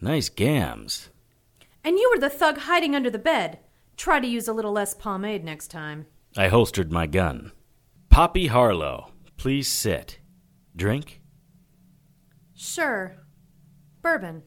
[0.01, 1.11] Nice gams.
[1.85, 3.61] And you were the thug hiding under the bed.
[3.97, 6.07] Try to use a little less pomade next time.
[6.37, 7.53] I holstered my gun.
[8.11, 10.19] Poppy Harlow, please sit.
[10.75, 11.18] Drink?
[12.59, 13.15] Sure.
[14.03, 14.43] Bourbon.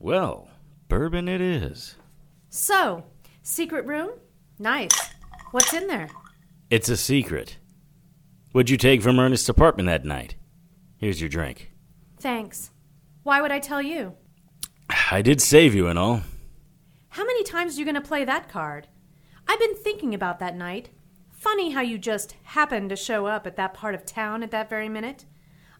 [0.00, 0.48] Well,
[0.88, 1.94] bourbon it is.
[2.50, 3.04] So,
[3.42, 4.10] secret room?
[4.58, 4.90] Nice.
[5.52, 6.08] What's in there?
[6.70, 7.58] It's a secret.
[8.50, 10.34] What'd you take from Ernest's apartment that night?
[10.96, 11.70] Here's your drink.
[12.18, 12.72] Thanks.
[13.22, 14.14] Why would I tell you?
[15.12, 16.22] I did save you and all.
[17.10, 18.88] How many times are you going to play that card?
[19.46, 20.90] I've been thinking about that night.
[21.30, 24.68] Funny how you just happened to show up at that part of town at that
[24.68, 25.26] very minute.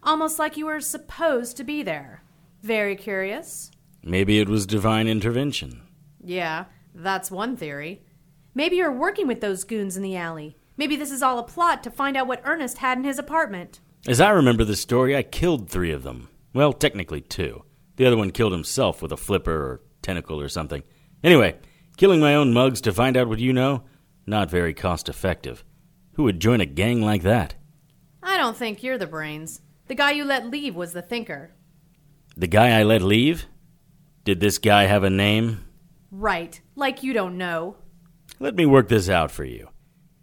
[0.05, 2.23] Almost like you were supposed to be there.
[2.61, 3.71] Very curious.
[4.03, 5.81] Maybe it was divine intervention.
[6.21, 8.01] Yeah, that's one theory.
[8.53, 10.57] Maybe you're working with those goons in the alley.
[10.75, 13.79] Maybe this is all a plot to find out what Ernest had in his apartment.
[14.05, 16.27] As I remember the story, I killed three of them.
[16.53, 17.63] Well, technically two.
[17.95, 20.83] The other one killed himself with a flipper or tentacle or something.
[21.23, 21.57] Anyway,
[21.95, 23.83] killing my own mugs to find out what you know?
[24.25, 25.63] Not very cost effective.
[26.13, 27.55] Who would join a gang like that?
[28.21, 29.61] I don't think you're the brains.
[29.87, 31.51] The guy you let leave was the thinker.
[32.37, 33.45] The guy I let leave?
[34.23, 35.65] Did this guy have a name?
[36.09, 37.75] Right, like you don't know.
[38.39, 39.69] Let me work this out for you.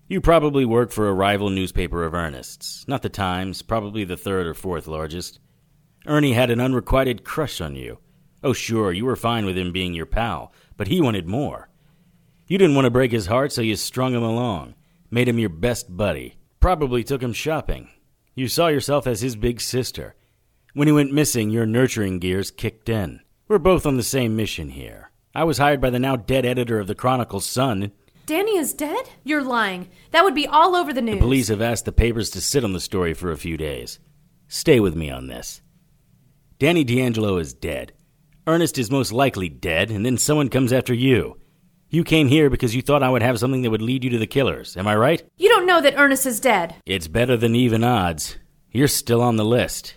[0.09, 2.85] You probably work for a rival newspaper of Ernest's.
[2.89, 5.39] Not the Times, probably the third or fourth largest.
[6.07, 7.99] Ernie had an unrequited crush on you.
[8.43, 11.69] Oh, sure, you were fine with him being your pal, but he wanted more.
[12.47, 14.75] You didn't want to break his heart, so you strung him along,
[15.11, 17.91] made him your best buddy, probably took him shopping.
[18.35, 20.15] You saw yourself as his big sister.
[20.73, 23.21] When he went missing, your nurturing gears kicked in.
[23.49, 25.11] We're both on the same mission here.
[25.35, 27.91] I was hired by the now dead editor of the Chronicle Sun.
[28.27, 29.11] Danny is dead?
[29.25, 29.89] You're lying.
[30.13, 31.17] That would be all over the news.
[31.17, 33.99] The police have asked the papers to sit on the story for a few days.
[34.47, 35.61] Stay with me on this.
[36.61, 37.93] Danny D'Angelo is dead.
[38.47, 41.40] Ernest is most likely dead, and then someone comes after you.
[41.93, 44.19] You came here because you thought I would have something that would lead you to
[44.19, 44.77] the killers.
[44.77, 45.29] Am I right?
[45.37, 46.77] You don't know that Ernest is dead.
[46.87, 48.37] It's better than even odds.
[48.71, 49.95] You're still on the list.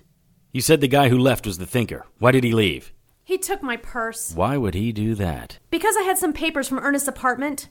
[0.51, 2.07] You said the guy who left was the thinker.
[2.17, 2.91] Why did he leave?
[3.23, 4.33] He took my purse.
[4.33, 5.59] Why would he do that?
[5.69, 7.69] Because I had some papers from Ernest's apartment.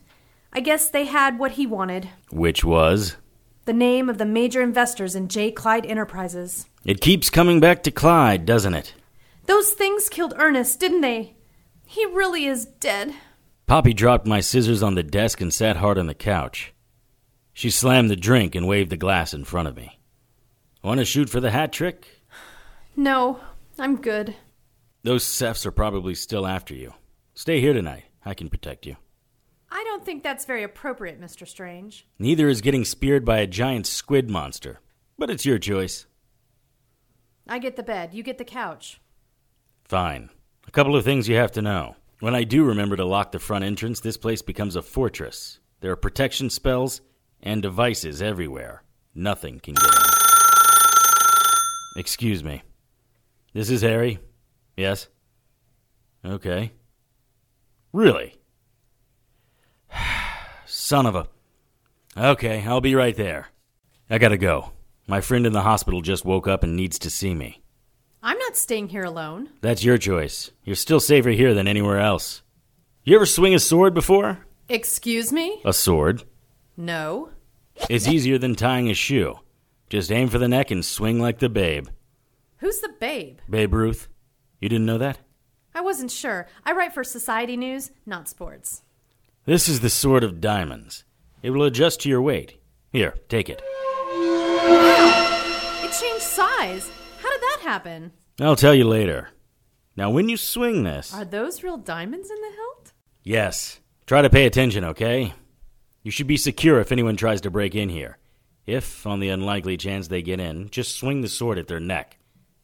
[0.53, 2.07] I guess they had what he wanted.
[2.31, 3.17] Which was?
[3.65, 5.51] The name of the major investors in J.
[5.51, 6.65] Clyde Enterprises.
[6.85, 8.93] It keeps coming back to Clyde, doesn't it?
[9.47, 11.35] Those things killed Ernest, didn't they?
[11.85, 13.13] He really is dead.
[13.65, 16.73] Poppy dropped my scissors on the desk and sat hard on the couch.
[17.53, 19.99] She slammed the drink and waved the glass in front of me.
[20.83, 22.07] Want to shoot for the hat trick?
[22.95, 23.39] No,
[23.79, 24.35] I'm good.
[25.03, 26.93] Those Cephs are probably still after you.
[27.35, 28.03] Stay here tonight.
[28.25, 28.97] I can protect you.
[29.71, 31.47] I don't think that's very appropriate, Mr.
[31.47, 32.05] Strange.
[32.19, 34.79] Neither is getting speared by a giant squid monster.
[35.17, 36.05] But it's your choice.
[37.47, 39.01] I get the bed, you get the couch.
[39.83, 40.29] Fine.
[40.67, 41.95] A couple of things you have to know.
[42.23, 45.59] When I do remember to lock the front entrance, this place becomes a fortress.
[45.81, 47.01] There are protection spells
[47.41, 48.83] and devices everywhere.
[49.13, 49.99] Nothing can get in.
[51.97, 52.63] Excuse me.
[53.51, 54.19] This is Harry?
[54.77, 55.09] Yes?
[56.23, 56.71] Okay.
[57.91, 58.39] Really?
[60.65, 61.27] Son of a.
[62.15, 63.47] Okay, I'll be right there.
[64.09, 64.71] I gotta go.
[65.09, 67.62] My friend in the hospital just woke up and needs to see me.
[68.25, 69.49] I'm not staying here alone.
[69.59, 70.49] That's your choice.
[70.63, 72.41] You're still safer here than anywhere else.
[73.03, 74.45] You ever swing a sword before?
[74.69, 75.61] Excuse me?
[75.65, 76.23] A sword?
[76.77, 77.31] No.
[77.89, 79.39] It's easier than tying a shoe.
[79.89, 81.89] Just aim for the neck and swing like the babe.
[82.59, 83.39] Who's the babe?
[83.49, 84.07] Babe Ruth?
[84.61, 85.19] You didn't know that?
[85.75, 86.47] I wasn't sure.
[86.65, 88.83] I write for Society News, not sports.
[89.43, 91.03] This is the sword of diamonds.
[91.41, 92.57] It will adjust to your weight.
[92.93, 93.61] Here, take it.
[95.83, 96.89] It changed size.
[97.63, 98.11] How did that happen?
[98.41, 99.29] I'll tell you later.
[99.95, 101.13] Now, when you swing this.
[101.13, 102.93] Are those real diamonds in the hilt?
[103.23, 103.79] Yes.
[104.05, 105.33] Try to pay attention, okay?
[106.01, 108.17] You should be secure if anyone tries to break in here.
[108.65, 112.17] If, on the unlikely chance they get in, just swing the sword at their neck.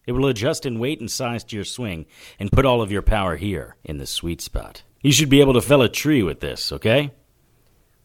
[0.06, 2.06] It will adjust in weight and size to your swing
[2.40, 4.84] and put all of your power here, in the sweet spot.
[5.02, 7.12] You should be able to fell a tree with this, okay?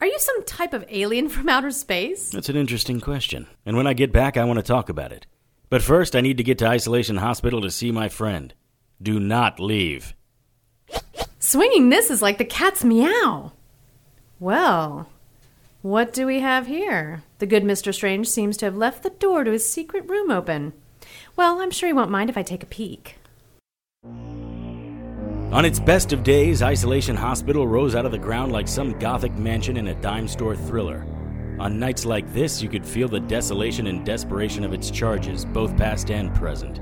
[0.00, 2.30] Are you some type of alien from outer space?
[2.30, 3.46] That's an interesting question.
[3.64, 5.26] And when I get back, I want to talk about it.
[5.68, 8.54] But first, I need to get to Isolation Hospital to see my friend.
[9.02, 10.14] Do not leave.
[11.38, 13.52] Swinging this is like the cat's meow.
[14.40, 15.08] Well,
[15.82, 17.22] what do we have here?
[17.38, 17.92] The good Mr.
[17.92, 20.72] Strange seems to have left the door to his secret room open.
[21.36, 23.16] Well, I'm sure he won't mind if I take a peek.
[24.04, 29.34] On its best of days, Isolation Hospital rose out of the ground like some gothic
[29.36, 31.06] mansion in a dime store thriller.
[31.58, 35.76] On nights like this, you could feel the desolation and desperation of its charges, both
[35.76, 36.80] past and present.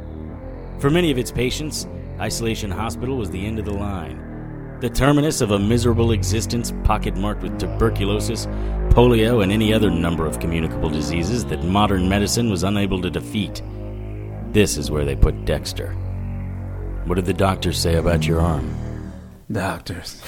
[0.79, 1.87] For many of its patients,
[2.19, 4.79] Isolation Hospital was the end of the line.
[4.81, 8.47] The terminus of a miserable existence pocketmarked with tuberculosis,
[8.91, 13.63] polio, and any other number of communicable diseases that modern medicine was unable to defeat.
[14.53, 15.93] This is where they put Dexter.
[17.05, 19.13] What did the doctors say about your arm?
[19.51, 20.23] Doctors.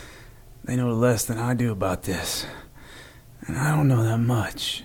[0.64, 2.46] they know less than I do about this.
[3.50, 4.84] And I don't know that much.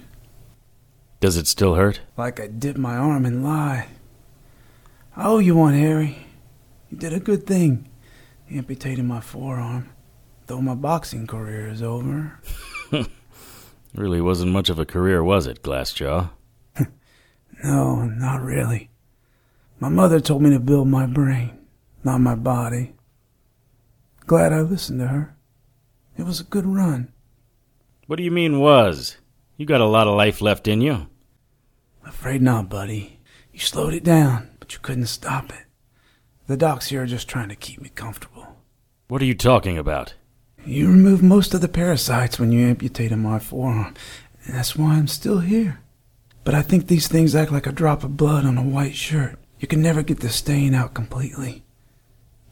[1.19, 2.01] Does it still hurt?
[2.17, 3.85] Like I dipped my arm in lye.
[5.15, 6.25] I owe you one, Harry.
[6.89, 7.87] You did a good thing,
[8.49, 9.91] amputating my forearm,
[10.47, 12.39] though my boxing career is over.
[13.93, 16.31] really wasn't much of a career, was it, Glassjaw?
[17.63, 18.89] no, not really.
[19.79, 21.55] My mother told me to build my brain,
[22.03, 22.95] not my body.
[24.25, 25.37] Glad I listened to her.
[26.17, 27.11] It was a good run.
[28.07, 29.17] What do you mean, was?
[29.57, 31.07] You got a lot of life left in you.
[32.05, 33.19] Afraid not, buddy.
[33.51, 35.65] You slowed it down, but you couldn't stop it.
[36.45, 38.57] The docs here are just trying to keep me comfortable.
[39.07, 40.13] What are you talking about?
[40.63, 43.95] You removed most of the parasites when you amputated my forearm,
[44.43, 45.79] and that's why I'm still here.
[46.43, 49.39] But I think these things act like a drop of blood on a white shirt.
[49.59, 51.63] You can never get the stain out completely.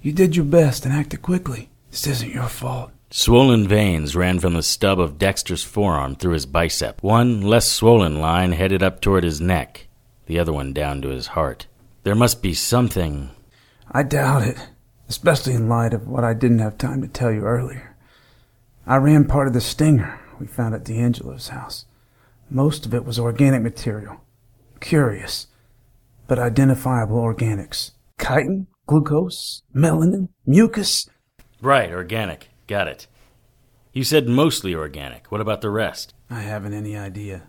[0.01, 1.69] You did your best and acted quickly.
[1.91, 2.91] This isn't your fault.
[3.15, 7.03] Swollen veins ran from the stub of Dexter's forearm through his bicep.
[7.03, 9.85] One, less swollen line headed up toward his neck,
[10.25, 11.67] the other one down to his heart.
[12.01, 13.29] There must be something.
[13.91, 14.57] I doubt it,
[15.07, 17.95] especially in light of what I didn't have time to tell you earlier.
[18.87, 21.85] I ran part of the stinger we found at D'Angelo's house.
[22.49, 24.21] Most of it was organic material.
[24.79, 25.45] Curious,
[26.27, 27.91] but identifiable organics.
[28.19, 31.07] Chitin, glucose, melanin, mucus.
[31.61, 32.49] Right, organic.
[32.73, 33.05] Got it.
[33.91, 35.31] You said mostly organic.
[35.31, 36.15] What about the rest?
[36.27, 37.43] I haven't any idea.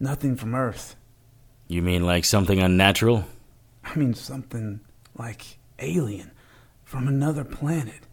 [0.00, 0.96] Nothing from Earth.
[1.68, 3.26] You mean like something unnatural?
[3.84, 4.80] I mean something
[5.16, 6.32] like alien
[6.82, 8.08] from another planet.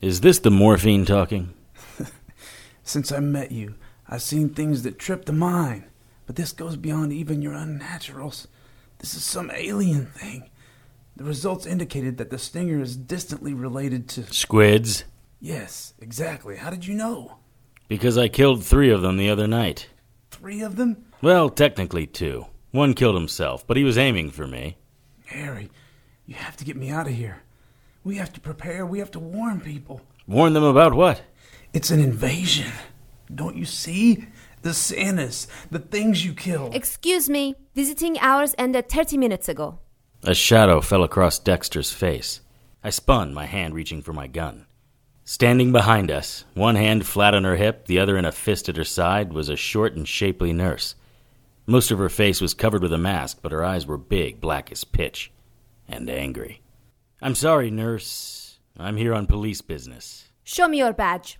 [0.00, 1.54] Is this the morphine talking?
[2.82, 3.76] Since I met you,
[4.08, 5.84] I've seen things that trip the mind,
[6.26, 8.48] but this goes beyond even your unnaturals.
[8.98, 10.50] This is some alien thing.
[11.14, 15.04] The results indicated that the stinger is distantly related to squids.
[15.40, 16.56] Yes, exactly.
[16.56, 17.38] How did you know?
[17.88, 19.88] Because I killed three of them the other night.
[20.30, 21.06] Three of them?
[21.22, 22.46] Well, technically two.
[22.70, 24.76] One killed himself, but he was aiming for me.
[25.26, 25.70] Harry,
[26.26, 27.42] you have to get me out of here.
[28.04, 28.84] We have to prepare.
[28.84, 30.00] We have to warn people.
[30.26, 31.22] Warn them about what?
[31.72, 32.70] It's an invasion.
[33.34, 34.26] Don't you see?
[34.62, 36.70] The Santas, the things you kill.
[36.72, 39.78] Excuse me, visiting hours ended 30 minutes ago.
[40.24, 42.40] A shadow fell across Dexter's face.
[42.82, 44.66] I spun, my hand reaching for my gun.
[45.30, 48.78] Standing behind us, one hand flat on her hip, the other in a fist at
[48.78, 50.94] her side, was a short and shapely nurse.
[51.66, 54.72] Most of her face was covered with a mask, but her eyes were big, black
[54.72, 55.30] as pitch,
[55.86, 56.62] and angry.
[57.20, 58.58] I'm sorry, nurse.
[58.78, 60.30] I'm here on police business.
[60.44, 61.38] Show me your badge.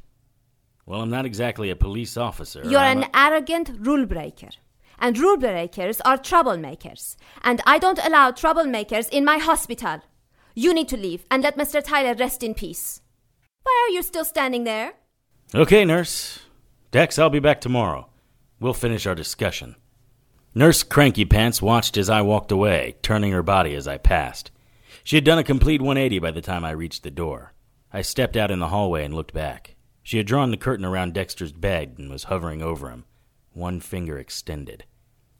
[0.84, 2.62] Well, I'm not exactly a police officer.
[2.64, 4.50] You're I'm an a- arrogant rule breaker.
[4.98, 7.16] And rule breakers are troublemakers.
[7.40, 10.00] And I don't allow troublemakers in my hospital.
[10.54, 11.82] You need to leave and let Mr.
[11.82, 13.00] Tyler rest in peace.
[13.68, 14.94] Why are you still standing there?
[15.54, 16.38] Okay, nurse.
[16.90, 18.08] Dex, I'll be back tomorrow.
[18.58, 19.76] We'll finish our discussion.
[20.54, 24.50] Nurse Cranky Pants watched as I walked away, turning her body as I passed.
[25.04, 27.52] She had done a complete 180 by the time I reached the door.
[27.92, 29.76] I stepped out in the hallway and looked back.
[30.02, 33.04] She had drawn the curtain around Dexter's bed and was hovering over him,
[33.52, 34.86] one finger extended.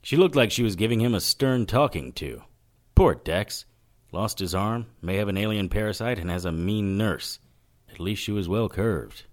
[0.03, 2.43] She looked like she was giving him a stern talking to.
[2.93, 3.65] Poor Dex.
[4.11, 7.39] Lost his arm, may have an alien parasite, and has a mean nurse.
[7.99, 9.23] At least she was well curved.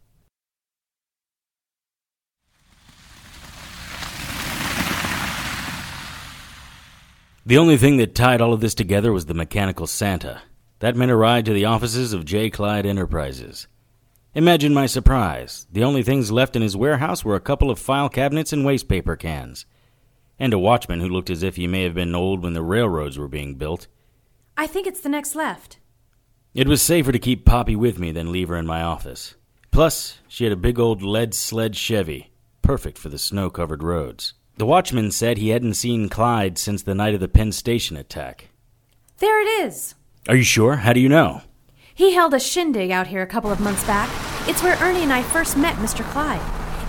[7.46, 10.42] The only thing that tied all of this together was the mechanical Santa.
[10.80, 12.50] That meant a ride to the offices of J.
[12.50, 13.68] Clyde Enterprises.
[14.34, 15.68] Imagine my surprise.
[15.70, 18.88] The only things left in his warehouse were a couple of file cabinets and waste
[18.88, 19.64] paper cans.
[20.40, 23.16] And a watchman who looked as if he may have been old when the railroads
[23.16, 23.86] were being built.
[24.56, 25.78] I think it's the next left.
[26.57, 29.34] It was safer to keep Poppy with me than leave her in my office.
[29.70, 32.30] Plus, she had a big old lead sled Chevy,
[32.62, 34.32] perfect for the snow covered roads.
[34.57, 38.48] The watchman said he hadn't seen Clyde since the night of the Penn Station attack.
[39.18, 39.96] There it is.
[40.30, 40.76] Are you sure?
[40.76, 41.42] How do you know?
[41.94, 44.09] He held a shindig out here a couple of months back.
[44.48, 46.11] It's where Ernie and I first met Mr.
[46.11, 46.40] Clyde.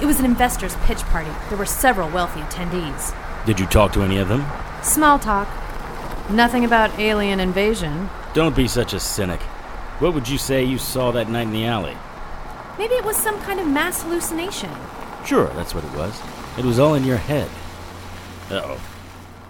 [0.02, 1.32] It was an investor's pitch party.
[1.50, 3.14] There were several wealthy attendees.
[3.46, 4.46] Did you talk to any of them?
[4.82, 5.50] Small talk.
[6.30, 8.10] Nothing about alien invasion.
[8.34, 9.42] Don't be such a cynic.
[10.00, 11.98] What would you say you saw that night in the alley?
[12.78, 14.70] Maybe it was some kind of mass hallucination.
[15.26, 16.22] Sure, that's what it was.
[16.58, 17.50] It was all in your head.
[18.52, 18.82] Uh oh.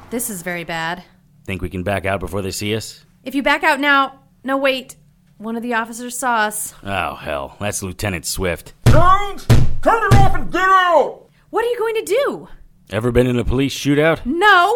[0.09, 1.03] This is very bad.
[1.43, 3.03] Think we can back out before they see us?
[3.25, 4.21] If you back out now.
[4.43, 4.95] No, wait.
[5.37, 6.73] One of the officers saw us.
[6.81, 7.57] Oh, hell.
[7.59, 8.73] That's Lieutenant Swift.
[8.87, 9.45] Jones,
[9.81, 11.27] turn it off and get out!
[11.49, 12.47] What are you going to do?
[12.89, 14.25] Ever been in a police shootout?
[14.25, 14.73] No!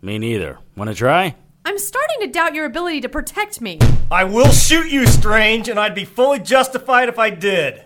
[0.00, 0.58] Me neither.
[0.76, 1.34] Want to try?
[1.68, 3.78] I'm starting to doubt your ability to protect me.
[4.10, 7.84] I will shoot you, Strange, and I'd be fully justified if I did.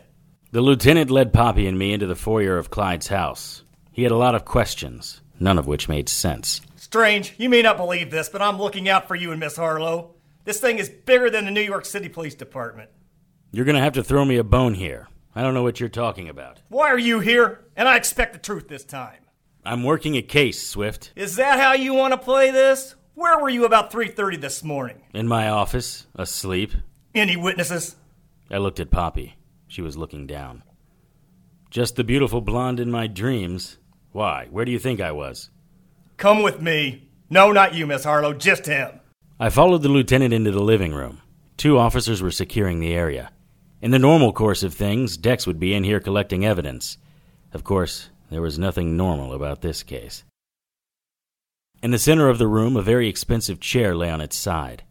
[0.53, 3.65] The lieutenant led Poppy and me into the foyer of Clyde's house.
[3.91, 6.61] He had a lot of questions, none of which made sense.
[6.77, 10.15] Strange, you may not believe this, but I'm looking out for you and Miss Harlow.
[10.45, 12.89] This thing is bigger than the New York City Police Department.
[13.51, 15.09] You're gonna have to throw me a bone here.
[15.35, 16.63] I don't know what you're talking about.
[16.69, 17.65] Why are you here?
[17.75, 19.25] And I expect the truth this time.
[19.65, 21.11] I'm working a case, Swift.
[21.17, 22.95] Is that how you want to play this?
[23.15, 25.03] Where were you about 3:30 this morning?
[25.13, 26.73] In my office, asleep.
[27.15, 27.97] Any witnesses?
[28.51, 29.37] I looked at Poppy.
[29.69, 30.63] She was looking down.
[31.71, 33.77] Just the beautiful blonde in my dreams.
[34.13, 34.47] Why?
[34.51, 35.51] Where do you think I was?
[36.17, 37.09] Come with me.
[37.29, 39.01] No, not you, Miss Harlow, just him.
[39.39, 41.21] I followed the lieutenant into the living room.
[41.57, 43.31] Two officers were securing the area.
[43.83, 46.97] In the normal course of things, Dex would be in here collecting evidence.
[47.53, 50.25] Of course, there was nothing normal about this case.
[51.83, 54.85] In the center of the room, a very expensive chair lay on its side.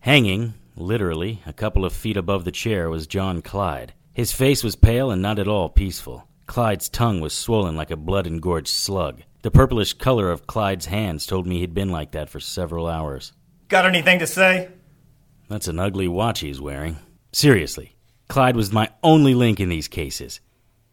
[0.00, 3.94] Hanging, literally, a couple of feet above the chair was John Clyde.
[4.12, 6.28] His face was pale and not at all peaceful.
[6.44, 9.22] Clyde's tongue was swollen like a blood engorged slug.
[9.40, 13.32] The purplish color of Clyde's hands told me he'd been like that for several hours.
[13.68, 14.68] Got anything to say?
[15.48, 16.98] That's an ugly watch he's wearing.
[17.32, 17.96] Seriously,
[18.28, 20.40] Clyde was my only link in these cases.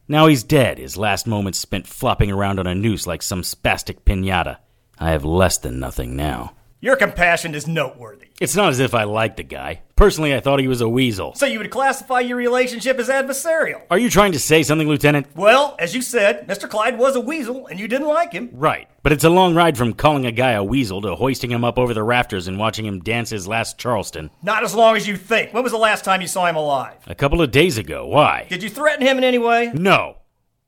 [0.08, 4.04] Now he's dead, his last moments spent flopping around on a noose like some spastic
[4.06, 4.60] pinata.
[5.00, 6.54] I have less than nothing now.
[6.84, 8.28] Your compassion is noteworthy.
[8.42, 9.84] It's not as if I liked the guy.
[9.96, 11.34] Personally, I thought he was a weasel.
[11.34, 13.84] So you would classify your relationship as adversarial?
[13.90, 15.28] Are you trying to say something, Lieutenant?
[15.34, 16.70] Well, as you said, Mr.
[16.70, 18.50] Clyde was a weasel and you didn't like him.
[18.52, 18.90] Right.
[19.02, 21.80] But it's a long ride from calling a guy a weasel to hoisting him up
[21.80, 24.30] over the rafters and watching him dance his last Charleston.
[24.42, 25.54] Not as long as you think.
[25.54, 26.98] When was the last time you saw him alive?
[27.08, 28.08] A couple of days ago.
[28.08, 28.46] Why?
[28.50, 29.72] Did you threaten him in any way?
[29.74, 30.18] No.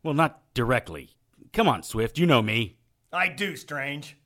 [0.01, 1.09] Well, not directly.
[1.51, 2.74] Come on, Swift, you know me.
[3.15, 4.17] I do, Strange.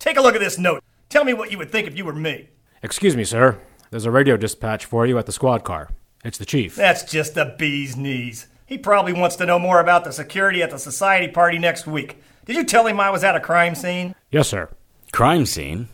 [0.00, 0.82] Take a look at this note.
[1.08, 2.48] Tell me what you would think if you were me.
[2.82, 3.60] Excuse me, sir.
[3.90, 5.90] There's a radio dispatch for you at the squad car.
[6.24, 6.74] It's the chief.
[6.74, 8.48] That's just the bee's knees.
[8.66, 12.20] He probably wants to know more about the security at the society party next week.
[12.46, 14.14] Did you tell him I was at a crime scene?
[14.32, 14.68] Yes, sir.
[15.12, 15.88] Crime scene?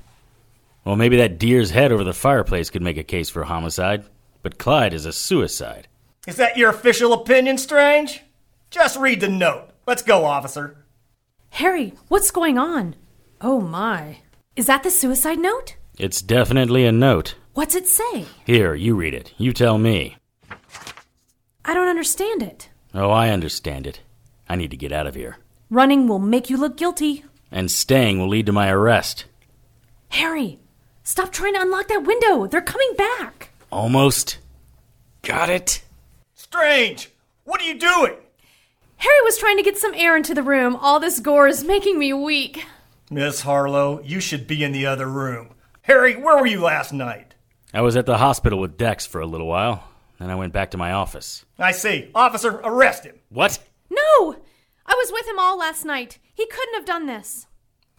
[0.84, 4.04] Well, maybe that deer's head over the fireplace could make a case for homicide.
[4.42, 5.86] but Clyde is a suicide.
[6.26, 8.22] Is that your official opinion, Strange?
[8.70, 9.70] Just read the note.
[9.88, 10.84] Let's go, officer.
[11.48, 12.94] Harry, what's going on?
[13.40, 14.18] Oh my.
[14.54, 15.76] Is that the suicide note?
[15.96, 17.36] It's definitely a note.
[17.54, 18.26] What's it say?
[18.44, 19.32] Here, you read it.
[19.38, 20.18] You tell me.
[21.64, 22.68] I don't understand it.
[22.92, 24.02] Oh, I understand it.
[24.46, 25.38] I need to get out of here.
[25.70, 27.24] Running will make you look guilty.
[27.50, 29.24] And staying will lead to my arrest.
[30.10, 30.58] Harry,
[31.02, 32.46] stop trying to unlock that window.
[32.46, 33.52] They're coming back.
[33.72, 34.36] Almost.
[35.22, 35.82] Got it.
[36.34, 37.08] Strange!
[37.44, 38.16] What are you doing?
[38.98, 40.74] Harry was trying to get some air into the room.
[40.76, 42.64] All this gore is making me weak.
[43.10, 45.50] Miss Harlow, you should be in the other room.
[45.82, 47.34] Harry, where were you last night?
[47.72, 49.84] I was at the hospital with Dex for a little while.
[50.18, 51.44] Then I went back to my office.
[51.58, 52.10] I see.
[52.14, 53.20] Officer, arrest him.
[53.28, 53.60] What?
[53.88, 54.36] No!
[54.84, 56.18] I was with him all last night.
[56.34, 57.46] He couldn't have done this.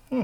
[0.10, 0.24] Hmm.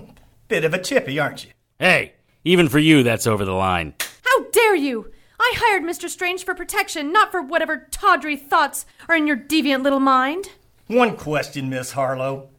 [0.49, 1.51] Bit of a chippy, aren't you?
[1.79, 3.93] Hey, even for you, that's over the line.
[4.23, 5.11] How dare you!
[5.39, 6.09] I hired Mr.
[6.09, 10.49] Strange for protection, not for whatever tawdry thoughts are in your deviant little mind.
[10.87, 12.49] One question, Miss Harlow.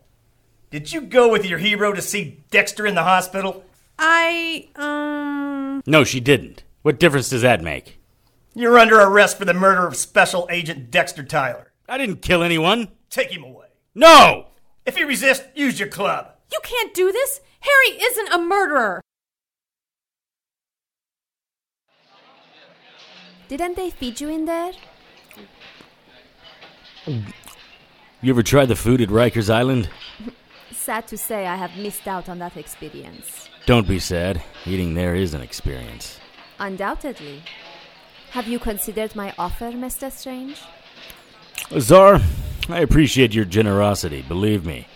[0.70, 3.64] Did you go with your hero to see Dexter in the hospital?
[3.98, 5.82] I, um.
[5.86, 6.64] No, she didn't.
[6.82, 8.00] What difference does that make?
[8.54, 11.72] You're under arrest for the murder of Special Agent Dexter Tyler.
[11.88, 12.88] I didn't kill anyone.
[13.10, 13.66] Take him away.
[13.94, 14.46] No!
[14.84, 16.32] If you resist, use your club.
[16.52, 17.40] You can't do this!
[17.60, 19.00] Harry isn't a murderer!
[23.48, 24.72] Didn't they feed you in there?
[28.22, 29.90] You ever tried the food at Rikers Island?
[30.72, 33.48] Sad to say, I have missed out on that experience.
[33.66, 34.42] Don't be sad.
[34.64, 36.18] Eating there is an experience.
[36.58, 37.42] Undoubtedly.
[38.30, 40.10] Have you considered my offer, Mr.
[40.10, 40.62] Strange?
[41.70, 42.20] Azar,
[42.68, 44.86] I appreciate your generosity, believe me.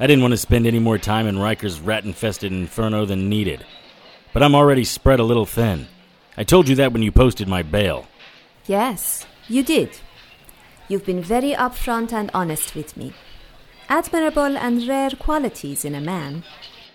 [0.00, 3.66] I didn't want to spend any more time in Riker's rat infested inferno than needed.
[4.32, 5.88] But I'm already spread a little thin.
[6.38, 8.06] I told you that when you posted my bail.
[8.66, 9.98] Yes, you did.
[10.88, 13.12] You've been very upfront and honest with me.
[13.88, 16.44] Admirable and rare qualities in a man.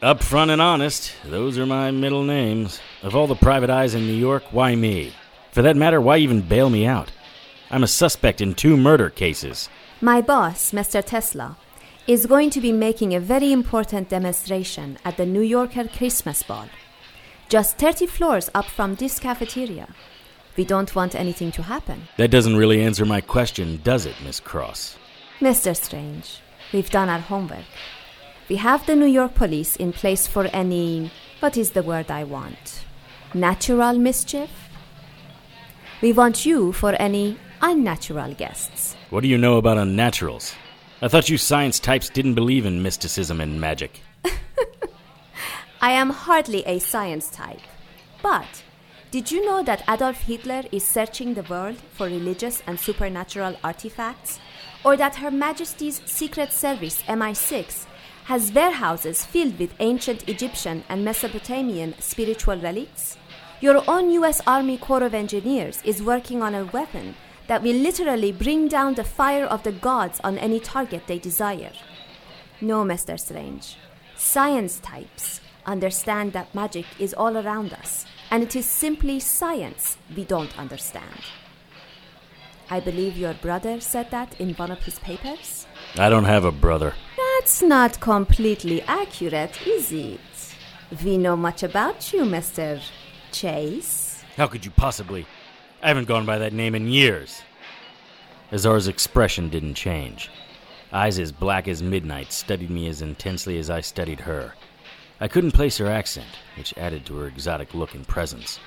[0.01, 2.79] Upfront and honest, those are my middle names.
[3.01, 5.13] Of all the private eyes in New York, why me?
[5.51, 7.11] For that matter, why even bail me out?
[7.71, 9.69] I'm a suspect in two murder cases.
[10.01, 11.03] My boss, Mr.
[11.03, 11.57] Tesla,
[12.05, 16.69] is going to be making a very important demonstration at the New Yorker Christmas Ball.
[17.49, 19.87] Just 30 floors up from this cafeteria.
[20.57, 22.07] We don't want anything to happen.
[22.17, 24.97] That doesn't really answer my question, does it, Miss Cross?
[25.39, 25.75] Mr.
[25.75, 26.39] Strange,
[26.73, 27.69] we've done our homework.
[28.49, 31.11] We have the New York police in place for any.
[31.41, 32.85] What is the word I want?
[33.35, 34.49] Natural mischief?
[36.01, 38.95] We want you for any unnatural guests.
[39.11, 40.55] What do you know about unnaturals?
[41.03, 44.01] I thought you science types didn't believe in mysticism and magic.
[45.81, 47.61] I am hardly a science type.
[48.23, 48.63] But
[49.09, 54.39] did you know that Adolf Hitler is searching the world for religious and supernatural artifacts?
[54.83, 57.85] Or that Her Majesty's Secret Service MI6
[58.25, 63.17] has warehouses filled with ancient Egyptian and Mesopotamian spiritual relics?
[63.61, 67.15] Your own US Army Corps of Engineers is working on a weapon
[67.47, 71.71] that will literally bring down the fire of the gods on any target they desire.
[72.59, 73.17] No, Mr.
[73.17, 73.77] Strange.
[74.17, 80.23] Science types understand that magic is all around us, and it is simply science we
[80.23, 81.21] don't understand.
[82.69, 85.65] I believe your brother said that in one of his papers?
[85.97, 86.93] I don't have a brother.
[87.15, 90.19] That's not completely accurate, is it?
[91.03, 92.81] We know much about you, Mr.
[93.31, 94.23] Chase.
[94.35, 95.25] How could you possibly?
[95.81, 97.41] I haven't gone by that name in years.
[98.51, 100.29] Azar's expression didn't change.
[100.91, 104.53] Eyes as black as midnight studied me as intensely as I studied her.
[105.19, 106.27] I couldn't place her accent,
[106.57, 108.59] which added to her exotic look and presence.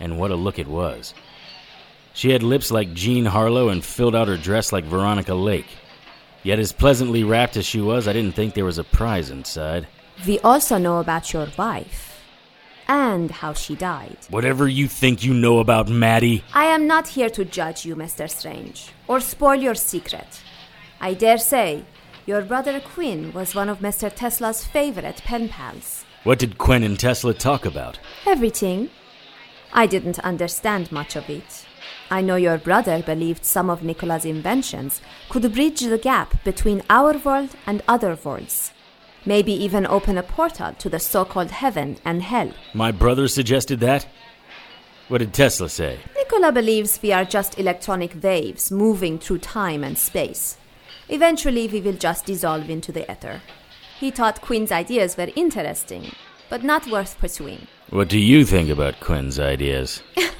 [0.00, 1.14] And what a look it was.
[2.14, 5.68] She had lips like Jean Harlow and filled out her dress like Veronica Lake.
[6.42, 9.86] Yet, as pleasantly wrapped as she was, I didn't think there was a prize inside.
[10.26, 12.12] We also know about your wife
[12.88, 14.18] and how she died.
[14.28, 16.42] Whatever you think you know about Maddie.
[16.52, 18.28] I am not here to judge you, Mr.
[18.28, 20.42] Strange, or spoil your secret.
[21.00, 21.84] I dare say
[22.26, 24.12] your brother Quinn was one of Mr.
[24.14, 26.04] Tesla's favorite pen pals.
[26.24, 27.98] What did Quinn and Tesla talk about?
[28.26, 28.90] Everything.
[29.72, 31.66] I didn't understand much of it.
[32.10, 35.00] I know your brother believed some of Nikola's inventions
[35.30, 38.72] could bridge the gap between our world and other worlds.
[39.24, 42.52] Maybe even open a portal to the so called heaven and hell.
[42.74, 44.06] My brother suggested that?
[45.08, 45.98] What did Tesla say?
[46.16, 50.56] Nikola believes we are just electronic waves moving through time and space.
[51.12, 53.42] Eventually, we will just dissolve into the ether.
[54.00, 56.12] He thought Quinn's ideas were interesting,
[56.48, 57.66] but not worth pursuing.
[57.90, 60.02] What do you think about Quinn's ideas?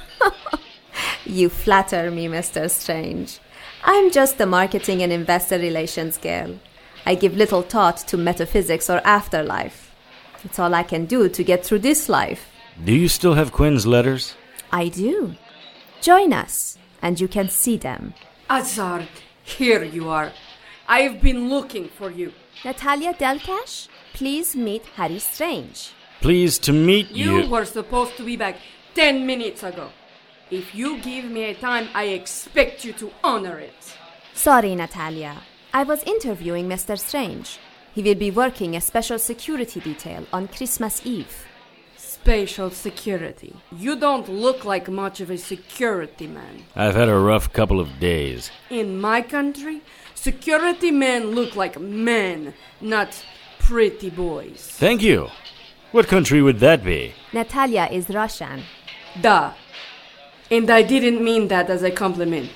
[1.25, 2.69] You flatter me, Mr.
[2.69, 3.39] Strange.
[3.85, 6.59] I'm just a marketing and investor relations girl.
[7.05, 9.93] I give little thought to metaphysics or afterlife.
[10.43, 12.49] It's all I can do to get through this life.
[12.83, 14.35] Do you still have Quinn's letters?
[14.71, 15.35] I do.
[16.01, 18.13] Join us, and you can see them.
[18.49, 19.07] Azar,
[19.43, 20.33] here you are.
[20.87, 22.33] I've been looking for you.
[22.65, 25.91] Natalia Delcash, please meet Harry Strange.
[26.21, 27.39] Pleased to meet you.
[27.39, 28.57] You were supposed to be back
[28.93, 29.89] ten minutes ago.
[30.51, 33.97] If you give me a time, I expect you to honor it.
[34.33, 35.41] Sorry, Natalia.
[35.73, 36.99] I was interviewing Mr.
[36.99, 37.59] Strange.
[37.95, 41.45] He will be working a special security detail on Christmas Eve.
[41.97, 43.55] Special security.
[43.71, 46.65] You don't look like much of a security man.
[46.75, 48.51] I've had a rough couple of days.
[48.69, 49.81] In my country,
[50.23, 53.11] security men look like men, not
[53.59, 54.61] pretty boys.
[54.79, 55.29] Thank you.
[55.91, 57.13] What country would that be?
[57.33, 58.63] Natalia is Russian.
[59.19, 59.53] Da.
[60.49, 62.51] And I didn't mean that as a compliment.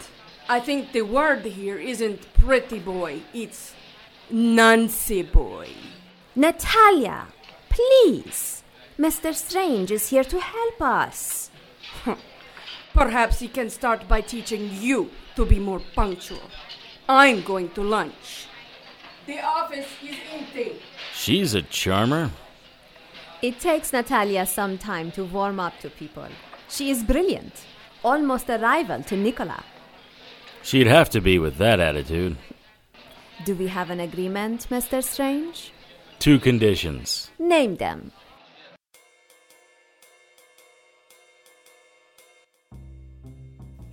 [0.47, 3.73] I think the word here isn't pretty boy, it's
[4.31, 5.67] Nancy boy.
[6.37, 7.27] Natalia,
[7.67, 8.63] please.
[8.97, 9.33] Mr.
[9.35, 11.51] Strange is here to help us.
[12.93, 16.49] Perhaps he can start by teaching you to be more punctual.
[17.09, 18.47] I'm going to lunch.
[19.25, 20.81] The office is empty.
[21.13, 22.31] She's a charmer.
[23.41, 26.27] It takes Natalia some time to warm up to people.
[26.69, 27.65] She is brilliant,
[28.03, 29.63] almost a rival to Nikola.
[30.63, 32.35] She'd have to be with that attitude.
[33.45, 35.03] Do we have an agreement, Mr.
[35.03, 35.71] Strange?
[36.19, 37.29] Two conditions.
[37.39, 38.11] Name them.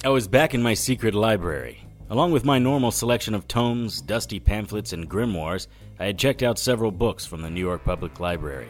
[0.04, 1.83] I was back in my secret library.
[2.10, 5.68] Along with my normal selection of tomes, dusty pamphlets, and grimoires,
[5.98, 8.68] I had checked out several books from the New York Public Library.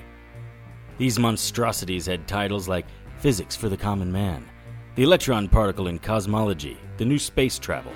[0.99, 2.87] These monstrosities had titles like
[3.19, 4.49] Physics for the Common Man,
[4.95, 7.93] The Electron Particle in Cosmology, The New Space Travel,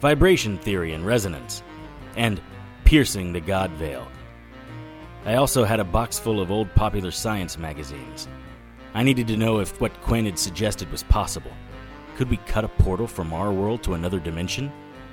[0.00, 1.64] Vibration Theory and Resonance,
[2.16, 2.40] and
[2.84, 4.06] Piercing the God Veil.
[5.24, 8.28] I also had a box full of old popular science magazines.
[8.94, 11.52] I needed to know if what Quinn had suggested was possible.
[12.20, 14.70] Could we cut a portal from our world to another dimension?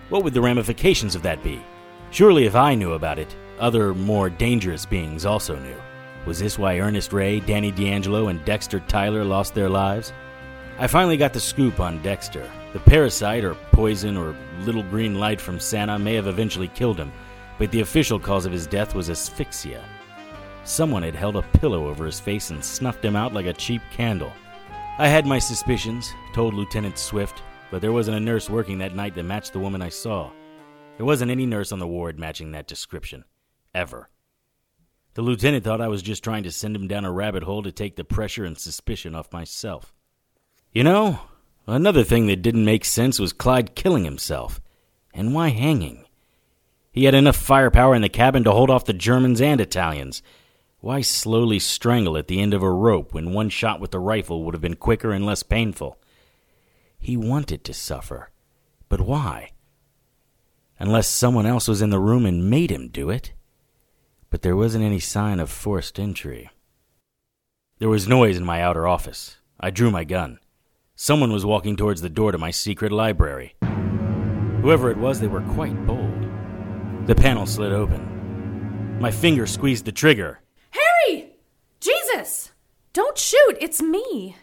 [0.10, 1.64] What would the ramifications of that be?
[2.12, 5.78] Surely, if I knew about it, other, more dangerous beings also knew.
[6.26, 10.12] Was this why Ernest Ray, Danny D'Angelo, and Dexter Tyler lost their lives?
[10.80, 12.52] I finally got the scoop on Dexter.
[12.74, 17.14] The parasite, or poison, or little green light from Santa may have eventually killed him,
[17.58, 19.82] but the official cause of his death was asphyxia.
[20.66, 23.82] Someone had held a pillow over his face and snuffed him out like a cheap
[23.94, 24.34] candle.
[24.99, 29.14] I had my suspicions, told Lieutenant Swift, but there wasn't a nurse working that night
[29.14, 30.32] that matched the woman I saw.
[30.98, 33.24] There wasn't any nurse on the ward matching that description.
[33.76, 34.10] Ever.
[35.14, 37.72] The lieutenant thought I was just trying to send him down a rabbit hole to
[37.72, 39.94] take the pressure and suspicion off myself.
[40.72, 41.19] You know,
[41.68, 44.60] another thing that didn't make sense was Clyde killing himself.
[45.14, 46.06] And why hanging?
[46.91, 50.24] He had enough firepower in the cabin to hold off the Germans and Italians.
[50.80, 54.44] Why slowly strangle at the end of a rope when one shot with the rifle
[54.44, 55.98] would have been quicker and less painful?
[56.99, 58.30] He wanted to suffer.
[58.88, 59.52] But why?
[60.80, 63.34] Unless someone else was in the room and made him do it.
[64.30, 66.52] But there wasn't any sign of forced entry.
[67.80, 69.38] There was noise in my outer office.
[69.60, 70.40] I drew my gun.
[70.95, 73.56] Someone was walking towards the door to my secret library.
[74.62, 76.28] Whoever it was, they were quite bold.
[77.08, 78.99] The panel slid open.
[78.99, 80.41] My finger squeezed the trigger.
[82.98, 84.36] Don't shoot, it's me.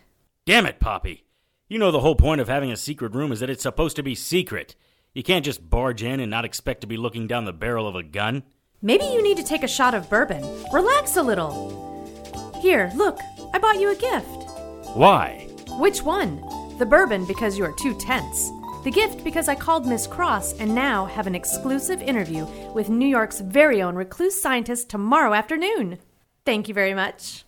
[0.47, 1.24] Damn it, Poppy.
[1.68, 4.02] You know the whole point of having a secret room is that it's supposed to
[4.05, 4.76] be secret.
[5.12, 7.97] You can't just barge in and not expect to be looking down the barrel of
[7.97, 8.44] a gun.
[8.81, 10.44] Maybe you need to take a shot of bourbon.
[10.72, 12.55] Relax a little.
[12.62, 13.18] Here, look,
[13.52, 14.48] I bought you a gift.
[14.97, 15.48] Why?
[15.81, 16.36] Which one?
[16.78, 18.52] The bourbon because you are too tense.
[18.85, 23.09] The gift because I called Miss Cross and now have an exclusive interview with New
[23.09, 25.98] York's very own recluse scientist tomorrow afternoon.
[26.44, 27.43] Thank you very much.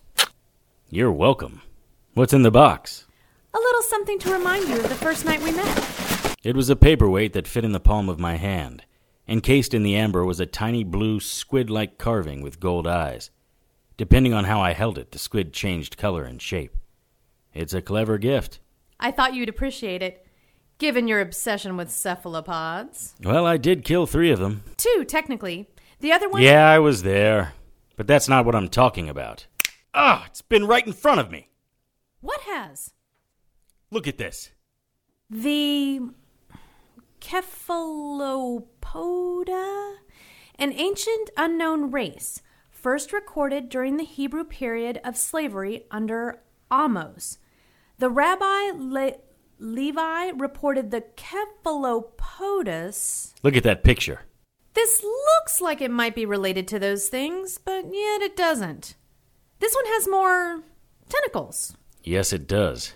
[0.97, 1.61] You're welcome.
[2.15, 3.05] What's in the box?
[3.53, 6.35] A little something to remind you of the first night we met.
[6.43, 8.83] It was a paperweight that fit in the palm of my hand.
[9.29, 13.29] Encased in the amber was a tiny blue squid like carving with gold eyes.
[13.99, 16.75] Depending on how I held it, the squid changed color and shape.
[17.53, 18.59] It's a clever gift.
[18.99, 20.27] I thought you'd appreciate it,
[20.79, 23.17] given your obsession with cephalopods.
[23.23, 24.63] Well, I did kill three of them.
[24.79, 25.69] Two, technically.
[26.01, 26.41] The other one.
[26.41, 27.53] Yeah, I was there.
[27.97, 29.47] But that's not what I'm talking about.
[29.99, 31.49] Ah, it's been right in front of me.
[32.21, 32.93] What has?
[33.91, 34.51] Look at this.
[35.31, 36.01] The
[37.19, 38.65] Cephalopoda?
[40.59, 47.39] An ancient unknown race, first recorded during the Hebrew period of slavery under Amos.
[47.97, 49.17] The rabbi Le-
[49.59, 53.33] Levi reported the Cephalopodus.
[53.43, 54.21] Look at that picture.
[54.75, 58.95] This looks like it might be related to those things, but yet it doesn't.
[59.59, 60.63] This one has more
[61.09, 61.77] tentacles.
[62.03, 62.95] Yes, it does.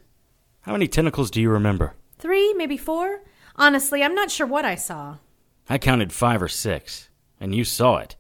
[0.63, 1.95] How many tentacles do you remember?
[2.19, 3.23] Three, maybe four?
[3.57, 5.17] Honestly, I'm not sure what I saw.
[5.69, 7.09] I counted five or six,
[7.41, 8.17] and you saw it.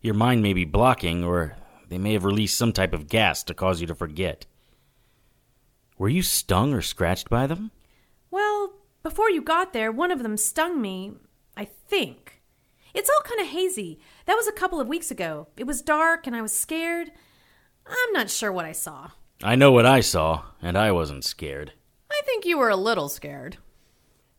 [0.00, 1.56] Your mind may be blocking, or
[1.88, 4.46] they may have released some type of gas to cause you to forget.
[5.96, 7.70] Were you stung or scratched by them?
[8.30, 8.72] Well,
[9.02, 11.12] before you got there, one of them stung me,
[11.56, 12.42] I think.
[12.92, 14.00] It's all kind of hazy.
[14.26, 15.48] That was a couple of weeks ago.
[15.56, 17.10] It was dark and I was scared.
[17.86, 19.10] I'm not sure what I saw.
[19.42, 21.72] I know what I saw, and I wasn't scared.
[22.10, 23.58] I think you were a little scared.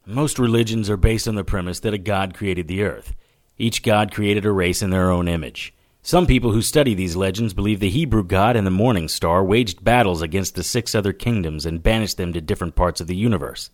[0.05, 3.15] Most religions are based on the premise that a god created the earth.
[3.57, 5.73] Each god created a race in their own image.
[6.01, 9.83] Some people who study these legends believe the Hebrew god and the morning star waged
[9.83, 13.71] battles against the six other kingdoms and banished them to different parts of the universe.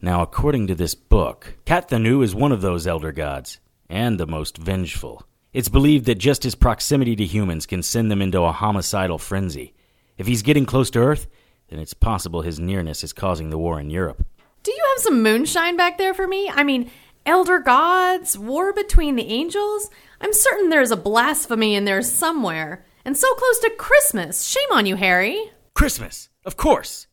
[0.00, 3.58] Now, according to this book, Kathanu is one of those elder gods,
[3.90, 5.26] and the most vengeful.
[5.52, 9.74] It's believed that just his proximity to humans can send them into a homicidal frenzy.
[10.16, 11.26] If he's getting close to Earth,
[11.68, 14.24] then it's possible his nearness is causing the war in Europe.
[14.62, 16.48] Do you have some moonshine back there for me?
[16.48, 16.90] I mean,
[17.26, 19.90] elder gods, war between the angels?
[20.22, 22.86] I'm certain there's a blasphemy in there somewhere.
[23.04, 24.46] And so close to Christmas.
[24.46, 25.50] Shame on you, Harry.
[25.74, 27.08] Christmas, of course.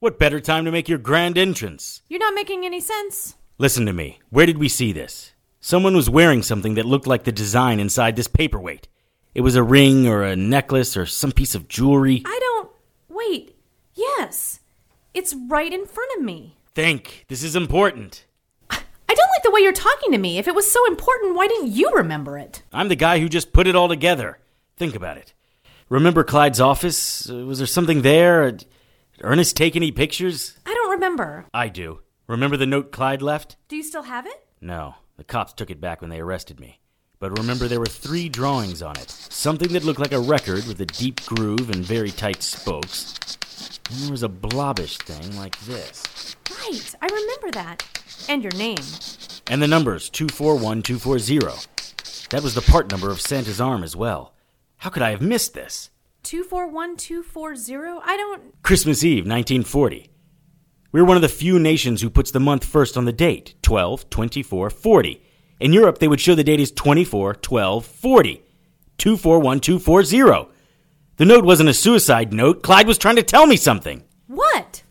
[0.00, 2.02] What better time to make your grand entrance?
[2.08, 3.36] You're not making any sense.
[3.58, 4.18] Listen to me.
[4.30, 5.34] Where did we see this?
[5.66, 8.86] Someone was wearing something that looked like the design inside this paperweight.
[9.34, 12.22] It was a ring or a necklace or some piece of jewelry.
[12.24, 12.70] I don't.
[13.08, 13.56] Wait.
[13.92, 14.60] Yes.
[15.12, 16.56] It's right in front of me.
[16.72, 17.24] Think.
[17.26, 18.26] This is important.
[18.70, 18.78] I
[19.08, 20.38] don't like the way you're talking to me.
[20.38, 22.62] If it was so important, why didn't you remember it?
[22.72, 24.38] I'm the guy who just put it all together.
[24.76, 25.34] Think about it.
[25.88, 27.28] Remember Clyde's office?
[27.28, 28.52] Uh, Was there something there?
[28.52, 28.66] Did
[29.20, 30.56] Ernest take any pictures?
[30.64, 31.46] I don't remember.
[31.52, 32.02] I do.
[32.28, 33.56] Remember the note Clyde left?
[33.66, 34.46] Do you still have it?
[34.60, 34.94] No.
[35.16, 36.80] The cops took it back when they arrested me.
[37.18, 40.80] But remember, there were three drawings on it something that looked like a record with
[40.80, 43.14] a deep groove and very tight spokes.
[43.90, 46.36] And there was a blobbish thing like this.
[46.50, 46.94] Right.
[47.00, 47.82] I remember that.
[48.28, 48.78] And your name.
[49.48, 52.26] And the numbers 241240.
[52.30, 54.34] That was the part number of Santa's arm as well.
[54.78, 55.90] How could I have missed this?
[56.24, 58.00] 241240?
[58.04, 58.62] I don't.
[58.62, 60.10] Christmas Eve, 1940.
[60.96, 64.08] We're one of the few nations who puts the month first on the date 12,
[64.08, 65.22] 24, 40.
[65.60, 68.42] In Europe, they would show the date as 24, 12, 40.
[68.96, 70.50] 241240.
[71.18, 72.62] The note wasn't a suicide note.
[72.62, 74.04] Clyde was trying to tell me something.
[74.26, 74.84] What?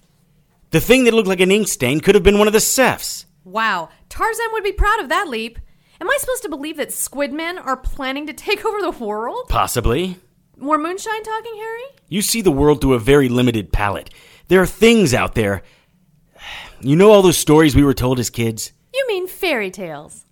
[0.70, 3.26] The thing that looked like an ink stain could have been one of the Cephs.
[3.44, 3.90] Wow.
[4.08, 5.58] Tarzan would be proud of that leap.
[6.00, 9.48] Am I supposed to believe that squidmen are planning to take over the world?
[9.50, 10.20] Possibly.
[10.56, 11.84] More moonshine talking, Harry?
[12.10, 14.12] You see the world through a very limited palette.
[14.50, 15.64] There are things out there.
[16.82, 18.72] You know all those stories we were told as kids?
[18.94, 20.26] You mean fairy tales?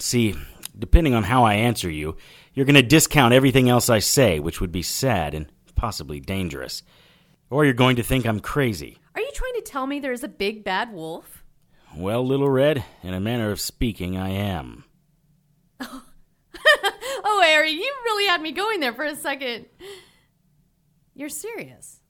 [0.00, 0.34] See,
[0.78, 2.16] depending on how I answer you,
[2.54, 6.82] you're going to discount everything else I say, which would be sad and possibly dangerous.
[7.50, 8.98] Or you're going to think I'm crazy.
[9.14, 11.44] Are you trying to tell me there's a big bad wolf?
[11.96, 14.84] Well, Little Red, in a manner of speaking, I am.
[15.80, 19.66] oh, Harry, you really had me going there for a second.
[21.14, 22.00] You're serious.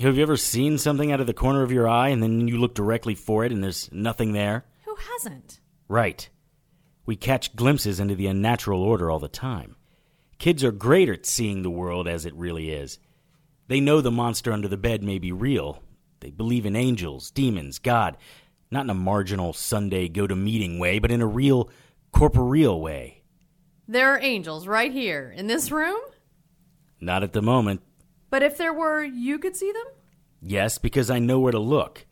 [0.00, 2.58] Have you ever seen something out of the corner of your eye and then you
[2.58, 4.66] look directly for it and there's nothing there?
[4.84, 5.58] Who hasn't?
[5.88, 6.28] Right.
[7.06, 9.76] We catch glimpses into the unnatural order all the time.
[10.38, 12.98] Kids are great at seeing the world as it really is.
[13.68, 15.82] They know the monster under the bed may be real.
[16.20, 18.18] They believe in angels, demons, God,
[18.70, 21.70] not in a marginal Sunday go to meeting way, but in a real
[22.12, 23.22] corporeal way.
[23.88, 26.00] There are angels right here in this room?
[27.00, 27.80] Not at the moment.
[28.36, 29.86] But if there were, you could see them?
[30.42, 32.04] Yes, because I know where to look.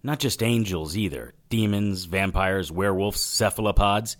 [0.00, 4.16] Not just angels either demons, vampires, werewolves, cephalopods.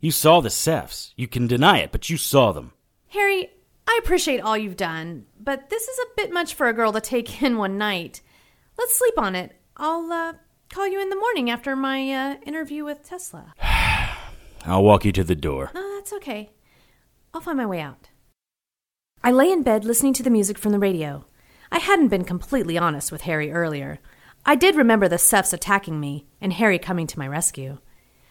[0.00, 1.12] You saw the Cephs.
[1.16, 2.72] You can deny it, but you saw them.
[3.08, 3.50] Harry,
[3.86, 7.00] I appreciate all you've done, but this is a bit much for a girl to
[7.02, 8.22] take in one night.
[8.78, 9.60] Let's sleep on it.
[9.76, 10.32] I'll uh,
[10.72, 13.52] call you in the morning after my uh, interview with Tesla.
[14.64, 15.72] I'll walk you to the door.
[15.74, 16.52] No, that's okay.
[17.34, 18.08] I'll find my way out.
[19.22, 21.26] I lay in bed listening to the music from the radio.
[21.70, 23.98] I hadn't been completely honest with Harry earlier.
[24.46, 27.78] I did remember the Cephs attacking me and Harry coming to my rescue.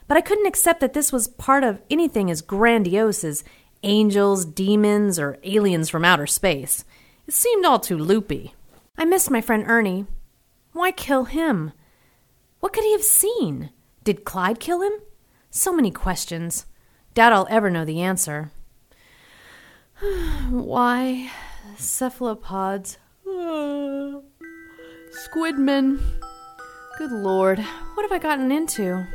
[0.08, 3.44] But I couldn't accept that this was part of anything as grandiose as
[3.84, 6.84] angels, demons, or aliens from outer space.
[7.28, 8.56] It seemed all too loopy.
[8.98, 10.08] I missed my friend Ernie.
[10.74, 11.72] Why kill him?
[12.62, 13.70] What could he have seen?
[14.04, 14.94] Did Clyde kill him?
[15.52, 16.66] So many questions.
[17.14, 18.52] Doubt I'll ever know the answer.
[20.50, 21.30] Why?
[21.78, 22.98] Cephalopods.
[23.28, 24.24] Squidmen.
[26.98, 29.06] Good lord, what have I gotten into?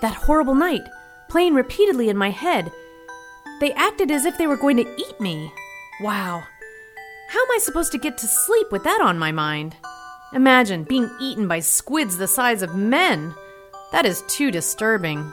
[0.00, 0.82] That horrible night,
[1.28, 2.70] playing repeatedly in my head.
[3.60, 5.52] They acted as if they were going to eat me.
[6.00, 6.44] Wow.
[7.30, 9.76] How am I supposed to get to sleep with that on my mind?
[10.32, 13.34] Imagine being eaten by squids the size of men.
[13.92, 15.32] That is too disturbing.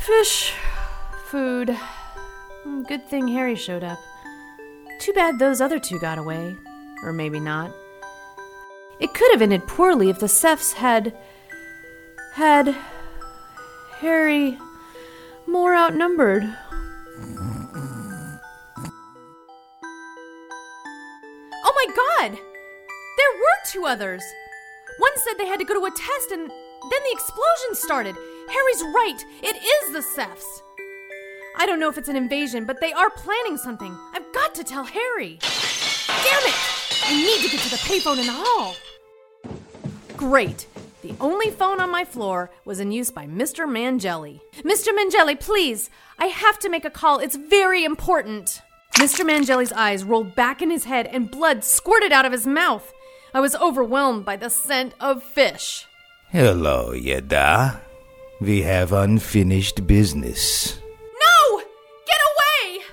[0.00, 0.52] Fish,
[1.26, 1.76] food.
[2.66, 4.00] Hmm, good thing Harry showed up.
[4.98, 6.56] Too bad those other two got away.
[7.04, 7.70] Or maybe not.
[8.98, 11.16] It could have ended poorly if the Cephs had.
[12.32, 12.74] had.
[14.00, 14.58] Harry
[15.46, 16.42] more outnumbered.
[21.64, 22.32] Oh my god!
[22.32, 24.24] There were two others!
[24.98, 28.16] One said they had to go to a test and then the explosion started.
[28.50, 29.24] Harry's right.
[29.40, 30.62] It is the Cephs.
[31.58, 33.96] I don't know if it's an invasion, but they are planning something.
[34.12, 35.38] I've got to tell Harry.
[35.40, 36.54] Damn it!
[37.04, 38.74] I need to get to the payphone in the hall.
[40.16, 40.66] Great.
[41.02, 43.70] The only phone on my floor was in use by Mr.
[43.70, 44.40] Mangelli.
[44.58, 44.94] Mr.
[44.94, 45.88] Mangelli, please.
[46.18, 47.20] I have to make a call.
[47.20, 48.60] It's very important.
[48.94, 49.24] Mr.
[49.24, 52.92] Mangelli's eyes rolled back in his head and blood squirted out of his mouth.
[53.32, 55.86] I was overwhelmed by the scent of fish.
[56.30, 57.80] Hello, Yeda.
[58.40, 60.78] We have unfinished business.
[61.26, 61.58] No!
[62.06, 62.84] Get away!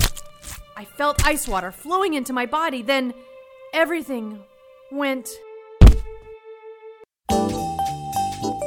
[0.75, 3.13] I felt ice water flowing into my body, then
[3.73, 4.39] everything
[4.91, 5.29] went.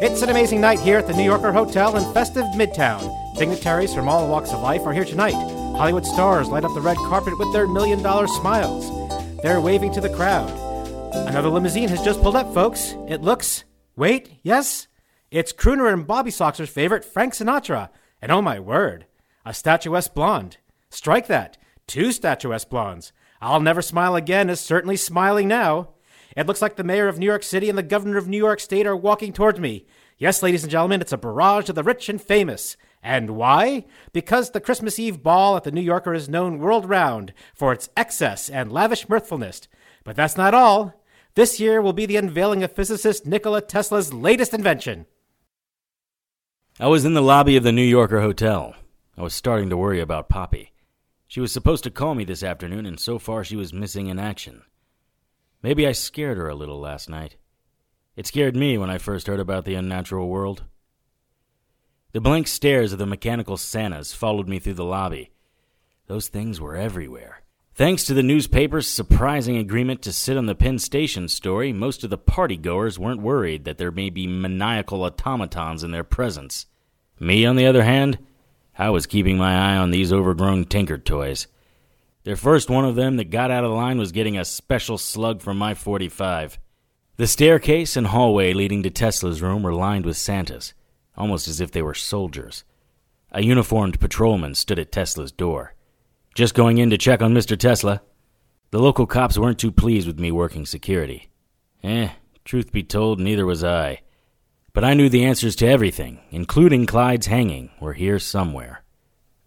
[0.02, 3.00] It's an amazing night here at the New Yorker Hotel in festive Midtown.
[3.38, 5.32] Dignitaries from all walks of life are here tonight.
[5.76, 8.90] Hollywood stars light up the red carpet with their million dollar smiles.
[9.42, 10.50] They're waving to the crowd.
[11.14, 12.94] Another limousine has just pulled up, folks.
[13.08, 13.64] It looks.
[13.96, 14.86] Wait, yes?
[15.30, 17.88] It's crooner and Bobby Soxer's favorite, Frank Sinatra.
[18.20, 19.05] And oh my word,
[19.46, 20.58] a statuesque blonde.
[20.90, 21.56] Strike that.
[21.86, 23.12] Two statuesque blondes.
[23.40, 25.90] I'll never smile again is certainly smiling now.
[26.36, 28.58] It looks like the mayor of New York City and the governor of New York
[28.58, 29.86] State are walking toward me.
[30.18, 32.76] Yes, ladies and gentlemen, it's a barrage of the rich and famous.
[33.04, 33.84] And why?
[34.12, 37.88] Because the Christmas Eve ball at the New Yorker is known world round for its
[37.96, 39.68] excess and lavish mirthfulness.
[40.02, 41.00] But that's not all.
[41.36, 45.06] This year will be the unveiling of physicist Nikola Tesla's latest invention.
[46.80, 48.74] I was in the lobby of the New Yorker Hotel.
[49.18, 50.72] I was starting to worry about Poppy.
[51.26, 54.18] She was supposed to call me this afternoon, and so far she was missing in
[54.18, 54.62] action.
[55.62, 57.36] Maybe I scared her a little last night.
[58.14, 60.64] It scared me when I first heard about the unnatural world.
[62.12, 65.32] The blank stares of the mechanical Santas followed me through the lobby.
[66.06, 67.42] Those things were everywhere.
[67.74, 72.10] Thanks to the newspaper's surprising agreement to sit on the Penn Station story, most of
[72.10, 76.66] the party goers weren't worried that there may be maniacal automatons in their presence.
[77.18, 78.18] Me, on the other hand,
[78.78, 81.46] I was keeping my eye on these overgrown Tinker toys.
[82.24, 85.40] The first one of them that got out of line was getting a special slug
[85.40, 86.58] from my 45.
[87.16, 90.74] The staircase and hallway leading to Tesla's room were lined with Santas,
[91.16, 92.64] almost as if they were soldiers.
[93.32, 95.74] A uniformed patrolman stood at Tesla's door.
[96.34, 97.58] Just going in to check on Mr.
[97.58, 98.02] Tesla.
[98.70, 101.30] The local cops weren't too pleased with me working security.
[101.82, 102.10] Eh,
[102.44, 104.00] truth be told, neither was I.
[104.76, 108.84] But I knew the answers to everything, including Clyde's hanging, were here somewhere.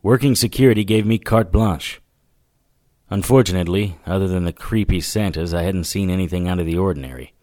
[0.01, 2.01] Working security gave me carte blanche.
[3.11, 7.35] Unfortunately, other than the creepy Santas, I hadn't seen anything out of the ordinary.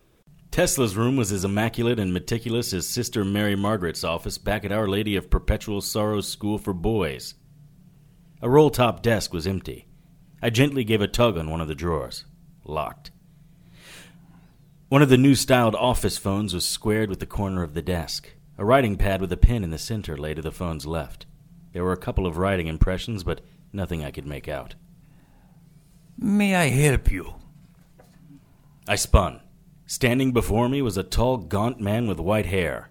[0.51, 4.89] Tesla's room was as immaculate and meticulous as Sister Mary Margaret's office back at Our
[4.89, 7.35] Lady of Perpetual Sorrows School for Boys.
[8.43, 9.87] A roll top desk was empty.
[10.43, 12.25] I gently gave a tug on one of the drawers.
[12.65, 13.13] Locked.
[14.89, 18.33] One of the new styled office phones was squared with the corner of the desk.
[18.57, 21.27] A writing pad with a pen in the center lay to the phone's left.
[21.73, 23.41] There were a couple of writing impressions, but
[23.73, 24.77] nothing I could make out.
[26.17, 27.35] May I help you?
[28.89, 29.41] I spun.
[29.87, 32.91] Standing before me was a tall, gaunt man with white hair.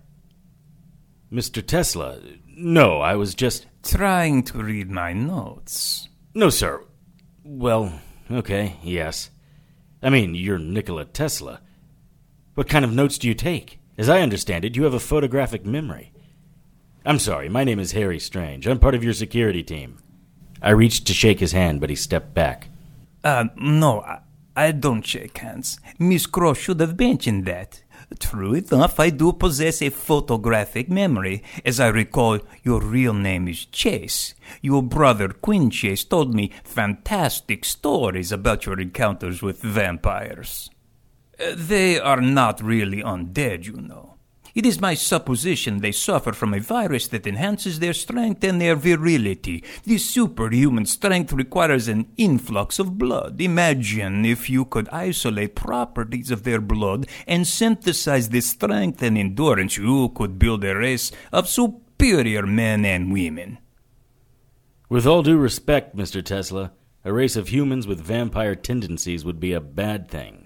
[1.31, 1.65] Mr.
[1.65, 2.19] Tesla?
[2.45, 3.67] No, I was just.
[3.83, 6.09] Trying to read my notes.
[6.33, 6.83] No, sir.
[7.45, 9.29] Well, okay, yes.
[10.03, 11.61] I mean, you're Nikola Tesla.
[12.55, 13.79] What kind of notes do you take?
[13.97, 16.13] As I understand it, you have a photographic memory.
[17.05, 18.65] I'm sorry, my name is Harry Strange.
[18.65, 19.97] I'm part of your security team.
[20.61, 22.69] I reached to shake his hand, but he stepped back.
[23.25, 24.19] Uh, no, I,
[24.55, 25.81] I don't shake hands.
[25.99, 27.83] Miss Cross should have mentioned that.
[28.19, 31.43] True enough, I do possess a photographic memory.
[31.65, 34.33] As I recall, your real name is Chase.
[34.61, 40.69] Your brother Quinn Chase told me fantastic stories about your encounters with vampires.
[41.37, 44.15] They are not really undead, you know.
[44.55, 48.77] It is my supposition they suffer from a virus that enhances their strength and their
[48.77, 49.65] virility.
[49.83, 53.41] This superhuman strength requires an influx of blood.
[53.41, 59.75] Imagine if you could isolate properties of their blood and synthesize this strength and endurance,
[59.75, 63.57] you could build a race of superior men and women.
[64.87, 66.23] With all due respect, Mr.
[66.23, 66.71] Tesla,
[67.03, 70.44] a race of humans with vampire tendencies would be a bad thing.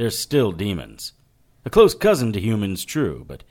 [0.00, 1.12] They're still demons.
[1.66, 3.44] A close cousin to humans, true, but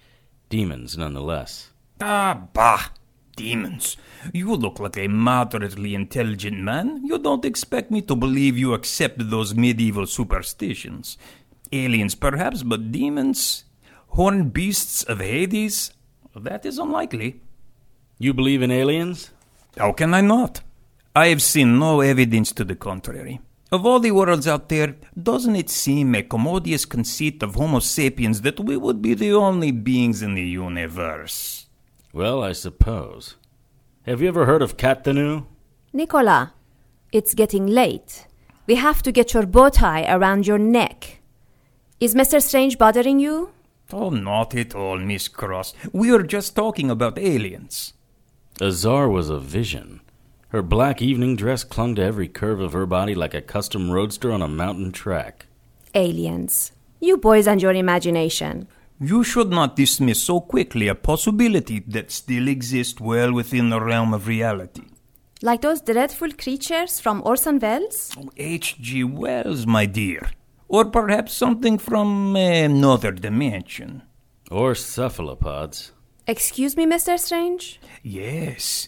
[0.49, 1.69] demons nonetheless.
[2.01, 2.89] Ah, bah!
[3.35, 3.97] Demons.
[4.33, 7.05] You look like a moderately intelligent man.
[7.05, 11.19] You don't expect me to believe you accept those medieval superstitions.
[11.71, 13.65] Aliens, perhaps, but demons?
[14.07, 15.93] Horned beasts of Hades?
[16.35, 17.41] That is unlikely.
[18.17, 19.29] You believe in aliens?
[19.77, 20.61] How can I not?
[21.15, 23.39] I have seen no evidence to the contrary.
[23.71, 28.41] Of all the worlds out there, doesn't it seem a commodious conceit of Homo sapiens
[28.41, 31.67] that we would be the only beings in the universe?
[32.11, 33.35] Well, I suppose.
[34.07, 35.45] Have you ever heard of Kathanu?
[35.93, 36.53] Nikola,
[37.11, 38.25] it's getting late.
[38.65, 41.21] We have to get your bow tie around your neck.
[41.99, 42.41] Is Mr.
[42.41, 43.51] Strange bothering you?
[43.93, 45.75] Oh, not at all, Miss Cross.
[45.93, 47.93] We are just talking about aliens.
[48.59, 50.01] Azar was a vision.
[50.49, 54.31] Her black evening dress clung to every curve of her body like a custom roadster
[54.31, 55.45] on a mountain track.
[55.93, 56.71] Aliens.
[56.99, 58.67] You boys and your imagination.
[58.99, 64.11] You should not dismiss so quickly a possibility that still exists well within the realm
[64.11, 64.85] of reality.
[65.43, 68.11] Like those dreadful creatures from Orson Welles?
[68.17, 69.03] Oh, H.G.
[69.03, 70.31] Wells, my dear.
[70.67, 74.01] Or perhaps something from uh, another dimension.
[74.49, 75.91] Or cephalopods.
[76.25, 77.19] Excuse me, Mr.
[77.19, 77.79] Strange?
[78.03, 78.87] Yes,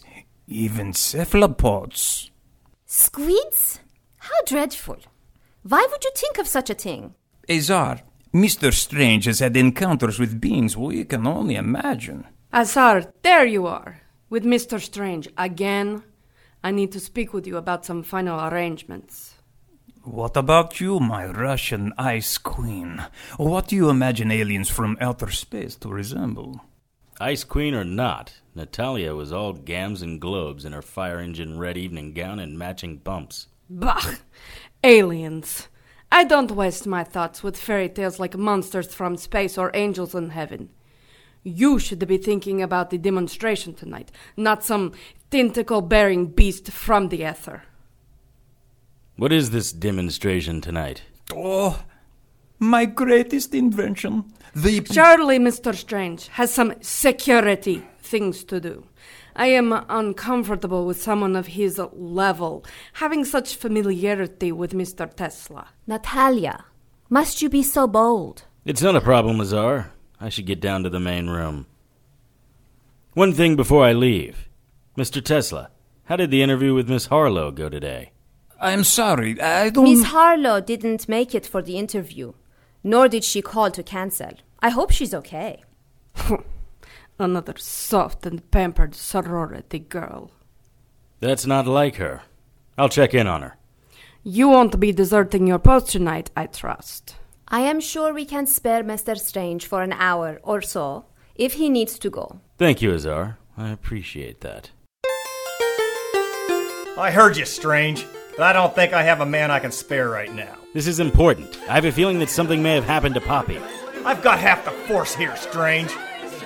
[0.52, 2.30] even cephalopods.
[2.86, 3.80] Squids?
[4.18, 4.98] How dreadful.
[5.62, 7.14] Why would you think of such a thing?
[7.48, 8.00] Azar,
[8.34, 8.72] Mr.
[8.72, 12.26] Strange has had encounters with beings we can only imagine.
[12.52, 14.00] Azar, there you are,
[14.30, 14.80] with Mr.
[14.80, 16.02] Strange again.
[16.64, 19.34] I need to speak with you about some final arrangements.
[20.04, 23.04] What about you, my Russian ice queen?
[23.36, 26.60] What do you imagine aliens from outer space to resemble?
[27.22, 31.76] Ice Queen or not, Natalia was all gams and globes in her fire engine red
[31.76, 33.46] evening gown and matching bumps.
[33.70, 34.16] Bah!
[34.82, 35.68] Aliens.
[36.10, 40.30] I don't waste my thoughts with fairy tales like monsters from space or angels in
[40.30, 40.70] heaven.
[41.44, 44.90] You should be thinking about the demonstration tonight, not some
[45.30, 47.62] tentacle bearing beast from the ether.
[49.14, 51.02] What is this demonstration tonight?
[51.32, 51.84] Oh,
[52.58, 54.24] my greatest invention.
[54.54, 54.84] The.
[54.84, 55.74] Surely Mr.
[55.74, 58.84] Strange has some security things to do.
[59.34, 62.64] I am uncomfortable with someone of his level,
[62.94, 65.10] having such familiarity with Mr.
[65.10, 65.68] Tesla.
[65.86, 66.66] Natalia,
[67.08, 68.44] must you be so bold?
[68.66, 69.90] It's not a problem, Azar.
[70.20, 71.66] I should get down to the main room.
[73.14, 74.48] One thing before I leave.
[74.96, 75.24] Mr.
[75.24, 75.70] Tesla,
[76.04, 78.12] how did the interview with Miss Harlow go today?
[78.60, 79.84] I'm sorry, I don't.
[79.84, 82.34] Miss Harlow didn't make it for the interview,
[82.82, 84.32] nor did she call to cancel.
[84.60, 85.62] I hope she's okay.
[87.18, 90.30] Another soft and pampered sorority girl.
[91.20, 92.22] That's not like her.
[92.76, 93.56] I'll check in on her.
[94.24, 97.16] You won't be deserting your post tonight, I trust.
[97.48, 99.18] I am sure we can spare Mr.
[99.18, 101.04] Strange for an hour or so
[101.34, 102.40] if he needs to go.
[102.56, 103.38] Thank you, Azar.
[103.56, 104.70] I appreciate that.
[106.98, 108.06] I heard you, Strange,
[108.36, 110.56] but I don't think I have a man I can spare right now.
[110.72, 111.58] This is important.
[111.68, 113.58] I have a feeling that something may have happened to Poppy.
[114.04, 115.92] I've got half the force here, Strange.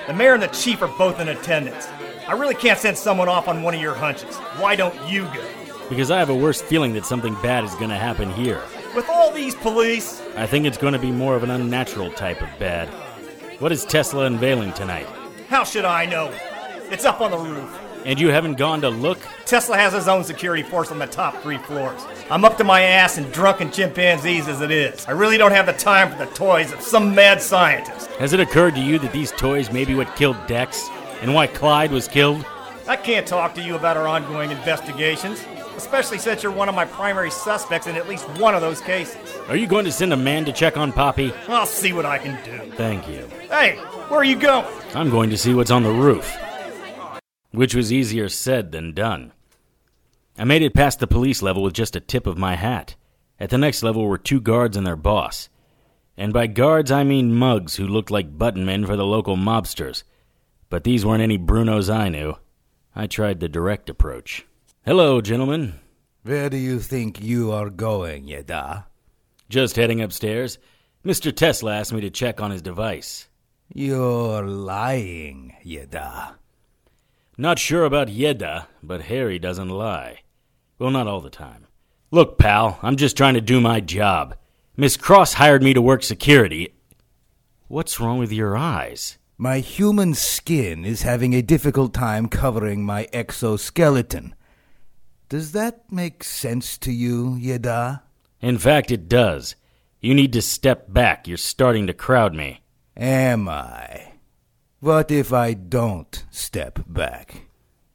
[0.06, 1.88] The mayor and the chief are both in attendance.
[2.28, 4.36] I really can't send someone off on one of your hunches.
[4.58, 5.48] Why don't you go?
[5.88, 8.62] Because I have a worse feeling that something bad is going to happen here.
[8.94, 10.20] With all these police?
[10.36, 12.88] I think it's going to be more of an unnatural type of bad.
[13.60, 15.06] What is Tesla unveiling tonight?
[15.48, 16.32] How should I know?
[16.90, 17.85] It's up on the roof.
[18.06, 19.18] And you haven't gone to look?
[19.46, 22.00] Tesla has his own security force on the top three floors.
[22.30, 25.04] I'm up to my ass in drunken chimpanzees as it is.
[25.08, 28.08] I really don't have the time for the toys of some mad scientist.
[28.12, 30.88] Has it occurred to you that these toys may be what killed Dex?
[31.20, 32.46] And why Clyde was killed?
[32.86, 35.44] I can't talk to you about our ongoing investigations,
[35.76, 39.18] especially since you're one of my primary suspects in at least one of those cases.
[39.48, 41.32] Are you going to send a man to check on Poppy?
[41.48, 42.70] I'll see what I can do.
[42.74, 43.28] Thank you.
[43.50, 44.72] Hey, where are you going?
[44.94, 46.32] I'm going to see what's on the roof.
[47.56, 49.32] Which was easier said than done.
[50.36, 52.96] I made it past the police level with just a tip of my hat.
[53.40, 55.48] At the next level were two guards and their boss.
[56.18, 60.02] And by guards, I mean mugs who looked like button men for the local mobsters.
[60.68, 62.36] But these weren't any Brunos I knew.
[62.94, 64.44] I tried the direct approach.
[64.84, 65.76] Hello, gentlemen.
[66.24, 68.84] Where do you think you are going, Yeda?
[69.48, 70.58] Just heading upstairs.
[71.06, 71.34] Mr.
[71.34, 73.30] Tesla asked me to check on his device.
[73.72, 76.34] You're lying, Yeda.
[77.38, 80.20] Not sure about Yeda, but Harry doesn't lie.
[80.78, 81.66] Well, not all the time.
[82.10, 84.36] Look, pal, I'm just trying to do my job.
[84.74, 86.74] Miss Cross hired me to work security.
[87.68, 89.18] What's wrong with your eyes?
[89.36, 94.34] My human skin is having a difficult time covering my exoskeleton.
[95.28, 98.00] Does that make sense to you, Yeda?
[98.40, 99.56] In fact, it does.
[100.00, 101.28] You need to step back.
[101.28, 102.60] You're starting to crowd me.
[102.96, 104.12] Am I?
[104.86, 107.48] What if I don't step back?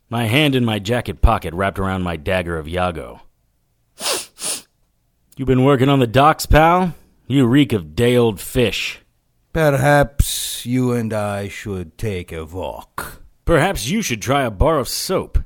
[0.09, 3.21] My hand in my jacket pocket wrapped around my dagger of Yago.
[5.37, 6.93] You been working on the docks, pal?
[7.27, 8.99] You reek of day old fish.
[9.53, 13.21] Perhaps you and I should take a walk.
[13.45, 15.39] Perhaps you should try a bar of soap.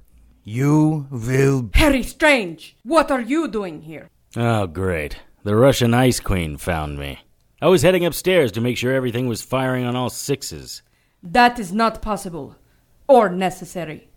[0.44, 1.70] You will.
[1.76, 4.10] Harry Strange, what are you doing here?
[4.36, 5.22] Oh, great.
[5.44, 7.20] The Russian Ice Queen found me.
[7.62, 10.82] I was heading upstairs to make sure everything was firing on all sixes.
[11.26, 12.56] That is not possible.
[13.08, 14.10] Or necessary.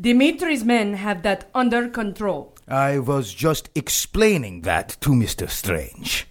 [0.00, 2.54] Dimitri's men have that under control.
[2.68, 5.48] I was just explaining that to Mr.
[5.48, 6.26] Strange.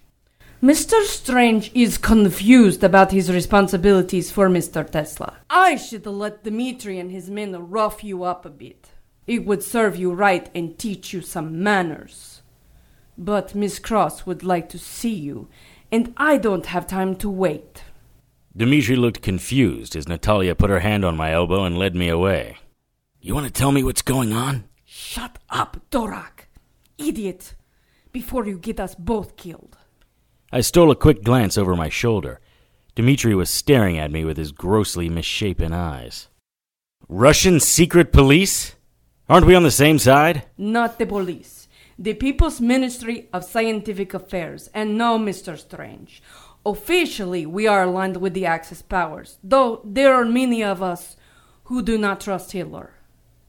[0.62, 1.02] Mr.
[1.04, 4.90] Strange is confused about his responsibilities for Mr.
[4.90, 5.38] Tesla.
[5.50, 8.90] I should let Dimitri and his men rough you up a bit.
[9.26, 12.42] It would serve you right and teach you some manners.
[13.18, 15.48] But Miss Cross would like to see you,
[15.92, 17.84] and I don't have time to wait.
[18.56, 22.58] Dimitri looked confused as Natalia put her hand on my elbow and led me away.
[23.22, 24.66] You want to tell me what's going on?
[24.86, 26.48] Shut up, Dorak!
[26.98, 27.54] Idiot!
[28.12, 29.78] Before you get us both killed.
[30.52, 32.40] I stole a quick glance over my shoulder.
[32.96, 36.28] Dimitri was staring at me with his grossly misshapen eyes.
[37.08, 38.76] Russian secret police?
[39.30, 40.44] Aren't we on the same side?
[40.58, 41.68] Not the police.
[42.00, 45.58] The People's Ministry of Scientific Affairs, and no Mr.
[45.58, 46.24] Strange.
[46.70, 51.18] Officially, we are aligned with the Axis powers, though there are many of us
[51.64, 52.92] who do not trust Hitler.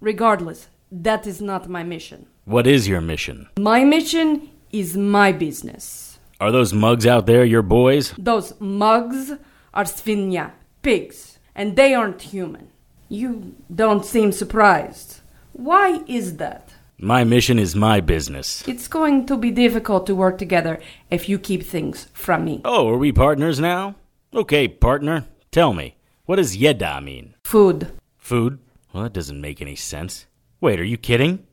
[0.01, 2.25] Regardless, that is not my mission.
[2.47, 3.51] What is your mission?
[3.59, 6.19] My mission is my business.
[6.41, 8.15] Are those mugs out there your boys?
[8.17, 9.33] Those mugs
[9.75, 12.71] are svinya, pigs, and they aren't human.
[13.11, 15.21] You don't seem surprised.
[15.53, 16.70] Why is that?
[17.03, 18.63] My mission is my business.
[18.69, 20.79] It's going to be difficult to work together
[21.11, 22.61] if you keep things from me.
[22.63, 23.95] Oh, are we partners now?
[24.35, 25.97] Okay, partner, tell me,
[26.27, 27.37] what does Yeda mean?
[27.43, 27.91] Food.
[28.19, 28.59] Food?
[28.93, 30.27] Well, that doesn't make any sense.
[30.61, 31.47] Wait, are you kidding?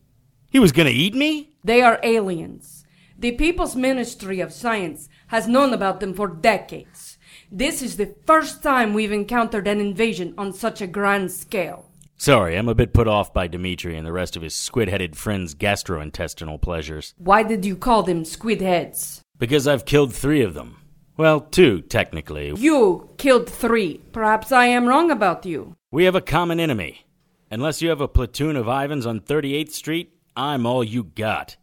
[0.50, 1.54] He was gonna eat me?
[1.64, 2.84] They are aliens.
[3.18, 7.18] The People's Ministry of Science has known about them for decades.
[7.50, 11.87] This is the first time we've encountered an invasion on such a grand scale.
[12.20, 15.16] Sorry, I'm a bit put off by Dimitri and the rest of his squid headed
[15.16, 17.14] friends' gastrointestinal pleasures.
[17.20, 19.22] Why did you call them squid heads?
[19.38, 20.78] Because I've killed three of them.
[21.16, 22.52] Well, two, technically.
[22.56, 24.00] You killed three.
[24.12, 25.76] Perhaps I am wrong about you.
[25.92, 27.06] We have a common enemy.
[27.52, 31.56] Unless you have a platoon of Ivans on 38th Street, I'm all you got.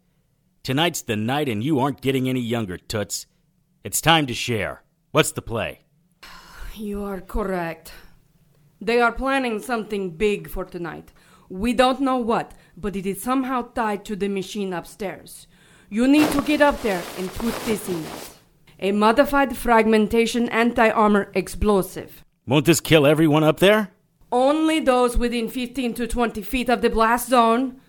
[0.63, 3.27] Tonight's the night and you aren't getting any younger, Toots.
[3.83, 4.85] It's time to share.
[5.11, 5.81] What's the play?
[6.77, 7.93] You are correct.
[8.81, 11.13] They are planning something big for tonight.
[11.49, 15.47] We don't know what, but it is somehow tied to the machine upstairs.
[15.91, 18.31] You need to get up there and put this in it.
[18.81, 22.25] A modified fragmentation anti armor explosive.
[22.47, 23.91] Won't this kill everyone up there?
[24.33, 27.81] Only those within 15 to 20 feet of the blast zone.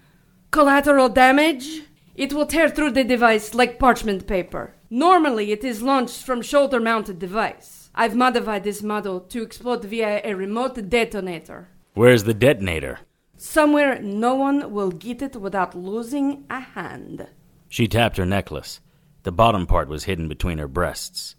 [0.51, 1.81] Collateral damage?
[2.13, 4.75] It will tear through the device like parchment paper.
[4.89, 7.84] Normally, it is launched from shoulder mounted device.
[7.97, 11.69] I've modified this model to explode via a remote detonator.
[11.93, 12.99] Where's the detonator?
[13.37, 17.27] Somewhere no one will get it without losing a hand.
[17.69, 18.81] She tapped her necklace.
[19.23, 21.37] The bottom part was hidden between her breasts.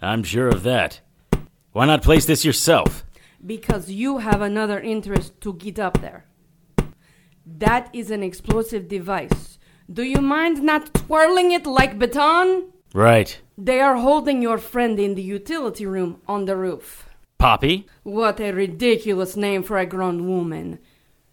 [0.00, 1.00] I'm sure of that.
[1.72, 3.04] Why not place this yourself?
[3.44, 6.24] Because you have another interest to get up there.
[7.44, 9.58] That is an explosive device.
[9.92, 12.72] Do you mind not twirling it like baton?
[12.94, 13.40] Right.
[13.56, 17.08] They are holding your friend in the utility room on the roof.
[17.38, 17.86] Poppy?
[18.02, 20.78] What a ridiculous name for a grown woman.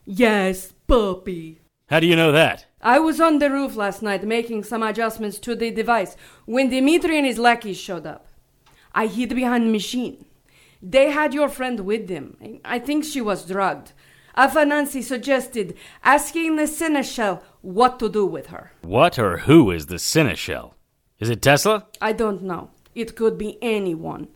[0.05, 1.59] Yes, Puppy.
[1.87, 2.65] How do you know that?
[2.81, 6.15] I was on the roof last night making some adjustments to the device
[6.45, 8.27] when Dimitri and his lackeys showed up.
[8.93, 10.25] I hid behind the machine.
[10.81, 12.37] They had your friend with them.
[12.63, 13.91] I think she was drugged.
[14.37, 18.71] Afanasi suggested asking the Seneschal what to do with her.
[18.81, 20.73] What or who is the Seneschal?
[21.19, 21.85] Is it Tesla?
[22.01, 22.71] I don't know.
[22.95, 24.29] It could be anyone.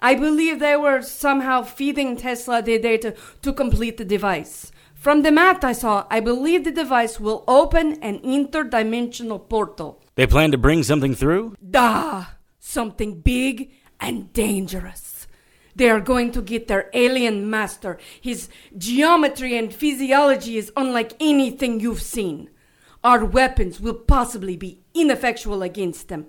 [0.00, 4.70] I believe they were somehow feeding Tesla the data to complete the device.
[4.94, 10.02] From the map I saw, I believe the device will open an interdimensional portal.
[10.16, 11.56] They plan to bring something through?
[11.70, 12.26] Da!
[12.58, 15.26] Something big and dangerous.
[15.74, 17.98] They are going to get their alien master.
[18.20, 22.50] His geometry and physiology is unlike anything you've seen.
[23.04, 26.26] Our weapons will possibly be ineffectual against them.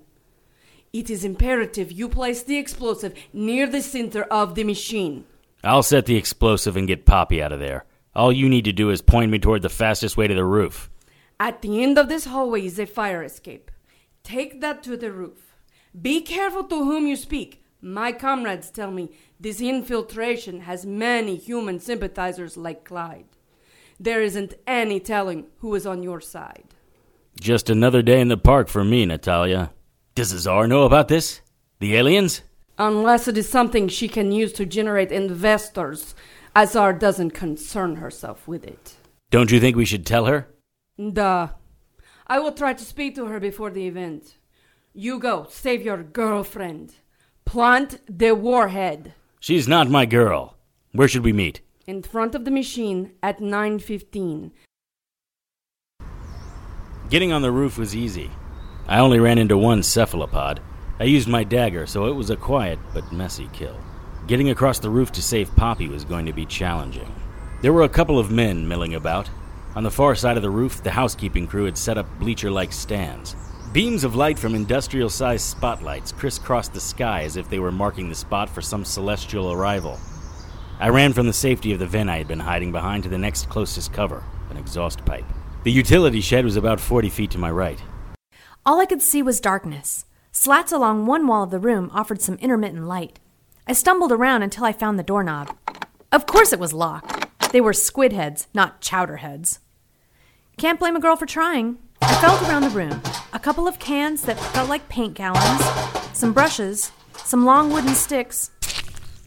[0.91, 5.25] It is imperative you place the explosive near the center of the machine.
[5.63, 7.85] I'll set the explosive and get Poppy out of there.
[8.15, 10.89] All you need to do is point me toward the fastest way to the roof.
[11.39, 13.71] At the end of this hallway is a fire escape.
[14.23, 15.55] Take that to the roof.
[15.99, 17.63] Be careful to whom you speak.
[17.81, 23.25] My comrades tell me this infiltration has many human sympathizers like Clyde.
[23.99, 26.68] There isn't any telling who is on your side.
[27.39, 29.71] Just another day in the park for me, Natalia.
[30.13, 31.39] Does Azar know about this?
[31.79, 32.41] The aliens?
[32.77, 36.15] Unless it is something she can use to generate investors.
[36.53, 38.95] Azar doesn't concern herself with it.
[39.31, 40.49] Don't you think we should tell her?
[40.97, 41.49] Duh.
[42.27, 44.37] I will try to speak to her before the event.
[44.93, 46.95] You go, save your girlfriend.
[47.45, 49.13] Plant the warhead.
[49.39, 50.57] She's not my girl.
[50.91, 51.61] Where should we meet?
[51.87, 54.51] In front of the machine at 9.15.
[57.09, 58.29] Getting on the roof was easy.
[58.87, 60.59] I only ran into one cephalopod.
[60.99, 63.79] I used my dagger, so it was a quiet but messy kill.
[64.27, 67.11] Getting across the roof to save Poppy was going to be challenging.
[67.63, 69.27] There were a couple of men milling about.
[69.75, 72.71] On the far side of the roof, the housekeeping crew had set up bleacher like
[72.71, 73.35] stands.
[73.73, 78.09] Beams of light from industrial sized spotlights crisscrossed the sky as if they were marking
[78.09, 79.99] the spot for some celestial arrival.
[80.79, 83.17] I ran from the safety of the vent I had been hiding behind to the
[83.17, 85.25] next closest cover an exhaust pipe.
[85.63, 87.81] The utility shed was about 40 feet to my right.
[88.65, 90.05] All I could see was darkness.
[90.31, 93.19] Slats along one wall of the room offered some intermittent light.
[93.67, 95.53] I stumbled around until I found the doorknob.
[96.13, 97.27] Of course it was locked.
[97.51, 99.59] They were squid heads, not chowder heads.
[100.57, 101.77] Can't blame a girl for trying.
[102.01, 103.01] I felt around the room.
[103.33, 105.65] A couple of cans that felt like paint gallons,
[106.17, 108.51] some brushes, some long wooden sticks.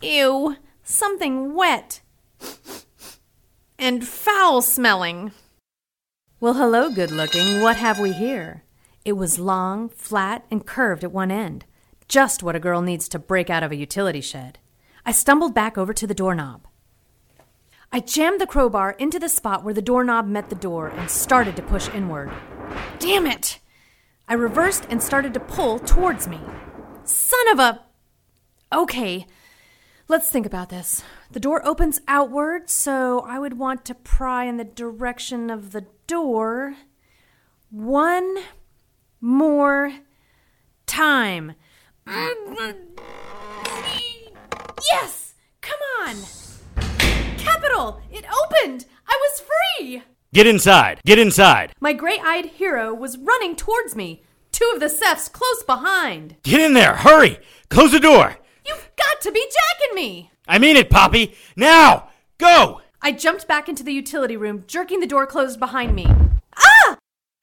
[0.01, 2.01] Ew, something wet.
[3.79, 5.33] And foul smelling.
[6.43, 7.63] Well, hello, good looking.
[7.63, 8.65] What have we here?
[9.05, 11.67] It was long, flat, and curved at one end.
[12.09, 14.59] Just what a girl needs to break out of a utility shed.
[15.07, 16.67] I stumbled back over to the doorknob.
[17.93, 21.55] I jammed the crowbar into the spot where the doorknob met the door and started
[21.55, 22.33] to push inward.
[22.99, 23.61] Damn it!
[24.27, 26.41] I reversed and started to pull towards me.
[27.05, 27.83] Son of a.
[28.73, 29.29] Okay,
[30.09, 31.05] let's think about this.
[31.31, 35.87] The door opens outward, so I would want to pry in the direction of the
[36.13, 36.75] door.
[37.71, 38.37] One
[39.23, 39.95] more
[40.85, 41.55] time.
[44.91, 45.33] Yes!
[45.63, 46.17] Come on!
[47.39, 48.03] Capital!
[48.11, 48.85] It opened!
[49.09, 50.03] I was free!
[50.35, 51.01] Get inside!
[51.07, 51.73] Get inside!
[51.81, 56.37] My gray eyed hero was running towards me, two of the Cephs close behind.
[56.43, 56.97] Get in there!
[56.97, 57.39] Hurry!
[57.71, 58.37] Close the door!
[58.67, 60.31] You've got to be jacking me!
[60.47, 61.35] I mean it, Poppy!
[61.57, 62.11] Now!
[62.37, 62.82] Go!
[63.05, 66.07] I jumped back into the utility room, jerking the door closed behind me.
[66.57, 66.97] Ah!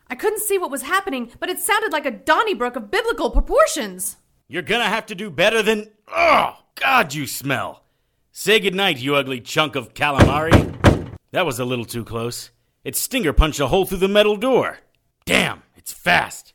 [0.09, 4.15] I couldn't see what was happening, but it sounded like a Donnybrook of biblical proportions.
[4.47, 5.91] You're gonna have to do better than.
[6.07, 7.83] Oh, God, you smell!
[8.31, 11.09] Say goodnight, you ugly chunk of calamari.
[11.31, 12.51] That was a little too close.
[12.85, 14.79] Its stinger punched a hole through the metal door.
[15.25, 16.53] Damn, it's fast.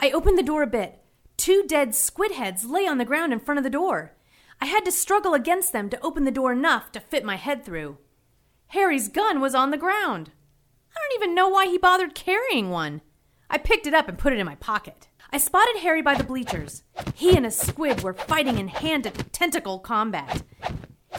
[0.00, 0.98] I opened the door a bit.
[1.36, 4.14] Two dead squid heads lay on the ground in front of the door.
[4.60, 7.64] I had to struggle against them to open the door enough to fit my head
[7.64, 7.96] through.
[8.68, 10.30] Harry's gun was on the ground.
[10.90, 13.00] I don't even know why he bothered carrying one.
[13.48, 15.08] I picked it up and put it in my pocket.
[15.30, 16.82] I spotted Harry by the bleachers.
[17.14, 20.42] He and a squid were fighting in hand to tentacle combat.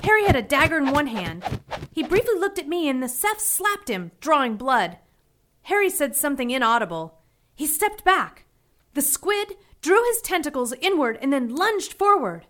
[0.03, 1.43] Harry had a dagger in one hand.
[1.91, 4.97] He briefly looked at me and the Ceph slapped him, drawing blood.
[5.63, 7.19] Harry said something inaudible.
[7.55, 8.45] He stepped back.
[8.93, 12.45] The squid drew his tentacles inward and then lunged forward.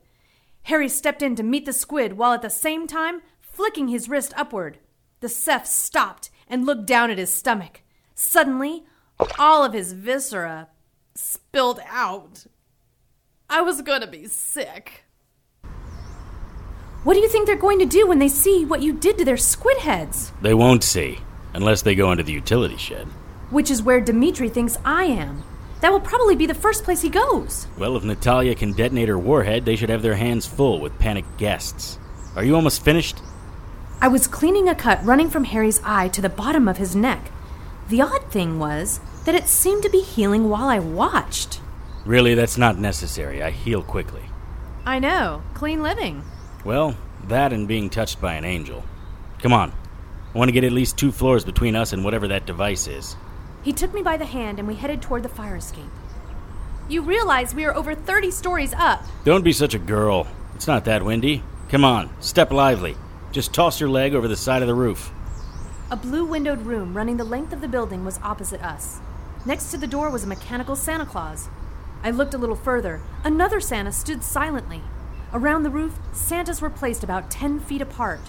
[0.63, 4.33] Harry stepped in to meet the squid while at the same time flicking his wrist
[4.37, 4.77] upward.
[5.21, 7.81] The Ceph stopped and looked down at his stomach.
[8.15, 8.83] Suddenly,
[9.37, 10.69] all of his viscera
[11.13, 12.45] spilled out.
[13.49, 15.03] I was going to be sick.
[17.03, 19.25] What do you think they're going to do when they see what you did to
[19.25, 20.31] their squid heads?
[20.41, 21.19] They won't see,
[21.53, 23.07] unless they go into the utility shed.
[23.49, 25.43] Which is where Dimitri thinks I am.
[25.81, 27.67] That will probably be the first place he goes.
[27.77, 31.37] Well, if Natalia can detonate her warhead, they should have their hands full with panicked
[31.37, 31.97] guests.
[32.35, 33.21] Are you almost finished?
[34.01, 37.31] I was cleaning a cut running from Harry's eye to the bottom of his neck.
[37.89, 41.59] The odd thing was that it seemed to be healing while I watched.
[42.05, 43.43] Really, that's not necessary.
[43.43, 44.23] I heal quickly.
[44.85, 45.43] I know.
[45.53, 46.23] Clean living.
[46.63, 46.95] Well,
[47.27, 48.85] that and being touched by an angel.
[49.39, 49.73] Come on.
[50.33, 53.17] I want to get at least two floors between us and whatever that device is.
[53.63, 55.91] He took me by the hand and we headed toward the fire escape.
[56.87, 59.03] You realize we are over 30 stories up.
[59.25, 60.25] Don't be such a girl.
[60.55, 61.43] It's not that windy.
[61.67, 62.95] Come on, step lively.
[63.31, 65.11] Just toss your leg over the side of the roof.
[65.91, 68.99] A blue windowed room running the length of the building was opposite us.
[69.45, 71.49] Next to the door was a mechanical Santa Claus.
[72.03, 73.01] I looked a little further.
[73.23, 74.81] Another Santa stood silently.
[75.33, 78.21] Around the roof, Santas were placed about 10 feet apart.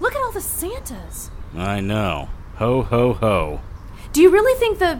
[0.00, 1.30] Look at all the Santas.
[1.56, 2.28] I know.
[2.56, 3.60] Ho, ho, ho.
[4.12, 4.96] Do you really think the.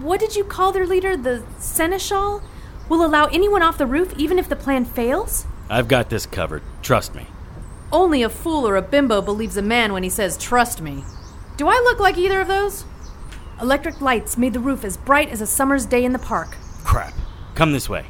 [0.00, 1.16] What did you call their leader?
[1.16, 2.42] The Seneschal?
[2.88, 5.46] Will allow anyone off the roof even if the plan fails?
[5.68, 6.62] I've got this covered.
[6.82, 7.26] Trust me.
[7.92, 11.04] Only a fool or a bimbo believes a man when he says, trust me.
[11.58, 12.86] Do I look like either of those?
[13.60, 16.56] Electric lights made the roof as bright as a summer's day in the park.
[16.84, 17.12] Crap.
[17.54, 18.06] Come this way.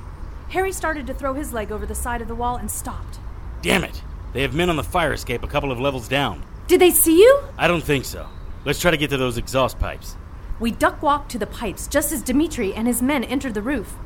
[0.50, 3.18] Harry started to throw his leg over the side of the wall and stopped.
[3.60, 4.02] Damn it.
[4.32, 6.44] They have men on the fire escape a couple of levels down.
[6.68, 7.42] Did they see you?
[7.58, 8.28] I don't think so.
[8.64, 10.16] Let's try to get to those exhaust pipes.
[10.60, 13.96] We duck walked to the pipes just as Dmitri and his men entered the roof.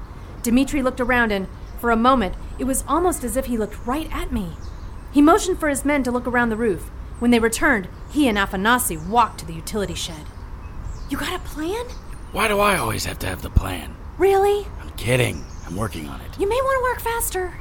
[0.42, 1.48] Dmitri looked around and,
[1.78, 4.52] for a moment, it was almost as if he looked right at me.
[5.16, 6.90] He motioned for his men to look around the roof.
[7.20, 10.26] When they returned, he and Afanasi walked to the utility shed.
[11.08, 11.86] You got a plan?
[12.32, 13.96] Why do I always have to have the plan?
[14.18, 14.66] Really?
[14.78, 15.42] I'm kidding.
[15.66, 16.38] I'm working on it.
[16.38, 17.54] You may want to work faster.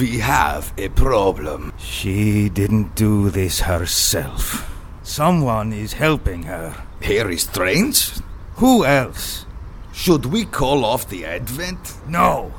[0.00, 1.74] We have a problem.
[1.76, 4.74] She didn't do this herself.
[5.02, 6.86] Someone is helping her.
[7.02, 8.12] Harry Strange?
[8.54, 9.44] Who else?
[9.92, 11.98] Should we call off the Advent?
[12.08, 12.54] No.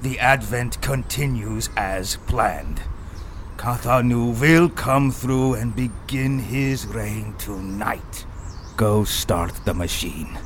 [0.00, 2.80] The Advent continues as planned.
[3.66, 8.24] Kathanu will come through and begin his reign tonight.
[8.76, 10.38] Go start the machine.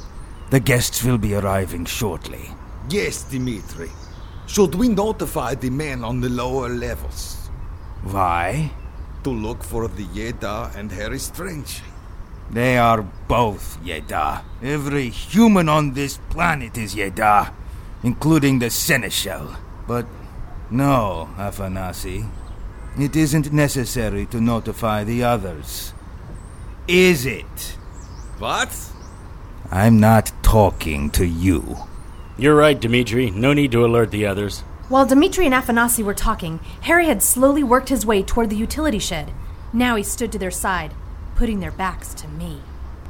[0.48, 2.48] The guests will be arriving shortly.
[2.88, 3.90] Yes, Dimitri.
[4.46, 7.50] Should we notify the men on the lower levels?
[8.04, 8.72] Why?
[9.24, 11.82] To look for the Yeda and Harry Strange.
[12.50, 14.44] They are both Yeda.
[14.62, 17.52] Every human on this planet is Yeda,
[18.02, 19.56] including the Seneschal.
[19.86, 20.06] But
[20.70, 22.39] no, Afanasi.
[23.00, 25.94] It isn't necessary to notify the others.
[26.86, 27.78] Is it?
[28.38, 28.76] What?
[29.70, 31.78] I'm not talking to you.
[32.36, 33.30] You're right, Dmitri.
[33.30, 34.60] No need to alert the others.
[34.90, 38.98] While Dmitri and Afanasi were talking, Harry had slowly worked his way toward the utility
[38.98, 39.32] shed.
[39.72, 40.92] Now he stood to their side,
[41.36, 42.60] putting their backs to me.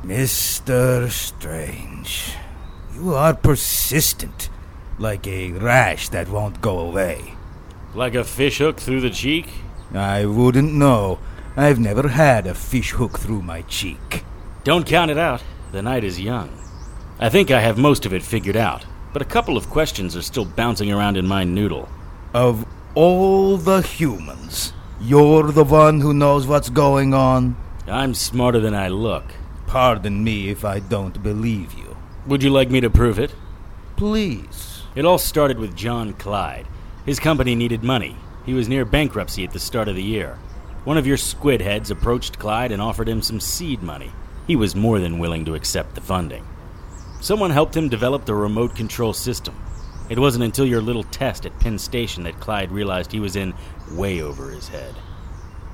[0.05, 1.11] Mr.
[1.11, 2.35] Strange,
[2.95, 4.51] you are persistent,
[4.99, 7.35] like a rash that won't go away.
[7.93, 9.49] Like a fishhook through the cheek?
[9.95, 11.19] I wouldn't know.
[11.57, 14.25] I've never had a fish hook through my cheek.
[14.65, 15.43] Don't count it out.
[15.73, 16.51] The night is young.
[17.19, 20.23] I think I have most of it figured out, but a couple of questions are
[20.23, 21.89] still bouncing around in my noodle.
[22.33, 22.65] Of
[22.95, 27.57] all the humans, you're the one who knows what's going on?
[27.87, 29.25] I'm smarter than I look.
[29.67, 31.97] Pardon me if I don't believe you.
[32.27, 33.35] Would you like me to prove it?
[33.97, 34.83] Please.
[34.95, 36.67] It all started with John Clyde.
[37.07, 38.17] His company needed money.
[38.47, 40.39] He was near bankruptcy at the start of the year.
[40.85, 44.13] One of your squid heads approached Clyde and offered him some seed money.
[44.47, 46.47] He was more than willing to accept the funding.
[47.21, 49.55] Someone helped him develop the remote control system.
[50.09, 53.55] It wasn't until your little test at Penn Station that Clyde realized he was in
[53.93, 54.95] way over his head.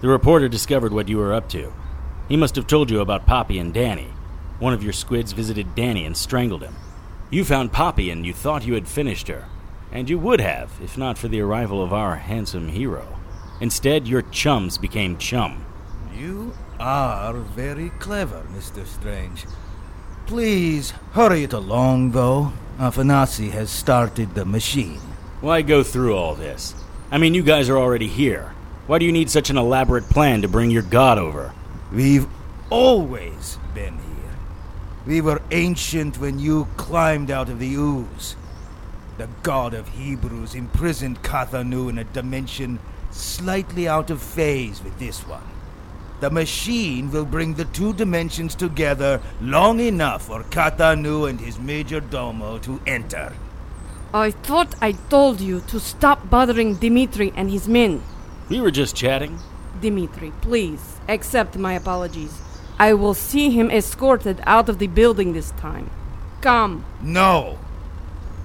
[0.02, 1.72] The reporter discovered what you were up to.
[2.28, 4.08] He must have told you about Poppy and Danny.
[4.58, 6.74] One of your squids visited Danny and strangled him.
[7.30, 9.46] You found Poppy and you thought you had finished her.
[9.92, 13.18] And you would have, if not for the arrival of our handsome hero.
[13.60, 15.64] Instead, your chums became chum.
[16.14, 18.86] You are very clever, Mr.
[18.86, 19.46] Strange.
[20.26, 22.52] Please hurry it along, though.
[22.78, 25.00] Afanasi has started the machine.
[25.40, 26.74] Why go through all this?
[27.10, 28.52] I mean, you guys are already here.
[28.86, 31.52] Why do you need such an elaborate plan to bring your god over?
[31.92, 32.26] We've
[32.70, 34.36] always been here.
[35.06, 38.36] We were ancient when you climbed out of the ooze.
[39.18, 42.78] The god of Hebrews imprisoned Kathanu in a dimension
[43.10, 45.42] slightly out of phase with this one.
[46.20, 52.00] The machine will bring the two dimensions together long enough for Katanu and his major
[52.00, 53.32] domo to enter.
[54.12, 58.02] I thought I told you to stop bothering Dimitri and his men.
[58.50, 59.38] We were just chatting.
[59.80, 62.38] Dimitri, please accept my apologies.
[62.78, 65.90] I will see him escorted out of the building this time.
[66.42, 66.84] Come.
[67.00, 67.58] No.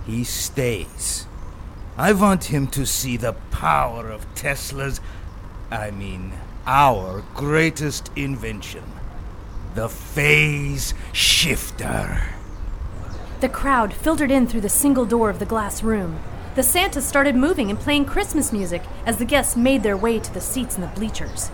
[0.05, 1.27] He stays.
[1.97, 5.01] I want him to see the power of Tesla's.
[5.69, 6.33] I mean,
[6.65, 8.83] our greatest invention
[9.73, 12.21] the phase shifter.
[13.39, 16.19] The crowd filtered in through the single door of the glass room.
[16.55, 20.33] The Santa started moving and playing Christmas music as the guests made their way to
[20.33, 21.49] the seats in the bleachers.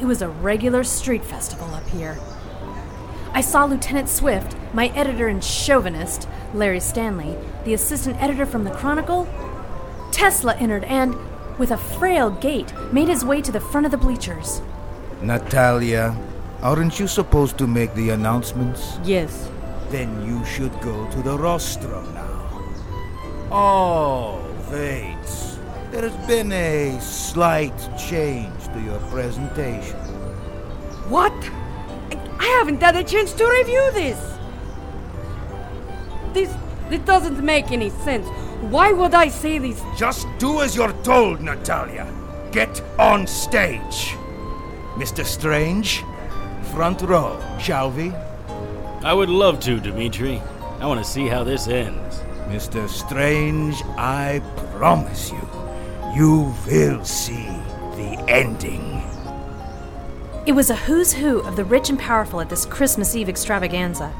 [0.00, 2.16] It was a regular street festival up here.
[3.32, 8.70] I saw Lieutenant Swift, my editor and chauvinist, Larry Stanley, the assistant editor from the
[8.70, 9.28] Chronicle.
[10.10, 11.14] Tesla entered, and
[11.58, 14.62] with a frail gait, made his way to the front of the bleachers.
[15.22, 16.16] Natalia,
[16.62, 18.98] aren't you supposed to make the announcements?
[19.04, 19.50] Yes.
[19.90, 22.34] Then you should go to the rostrum now.
[23.50, 25.16] Oh, wait.
[25.90, 29.98] There's been a slight change to your presentation.
[31.08, 31.32] What?
[32.38, 34.18] I, I haven't had a chance to review this.
[36.32, 36.54] This
[36.88, 38.26] this doesn't make any sense.
[38.70, 39.82] Why would I say this?
[39.96, 42.06] Just do as you're told, Natalia.
[42.50, 44.16] Get on stage.
[44.96, 45.24] Mr.
[45.24, 46.02] Strange,
[46.72, 48.12] front row, shall we?
[49.04, 50.42] I would love to, Dimitri.
[50.80, 52.20] I want to see how this ends.
[52.48, 52.88] Mr.
[52.88, 54.40] Strange, I
[54.76, 55.48] promise you,
[56.14, 57.46] you will see
[57.96, 58.97] the ending.
[60.48, 64.14] It was a who's who of the rich and powerful at this Christmas Eve extravaganza.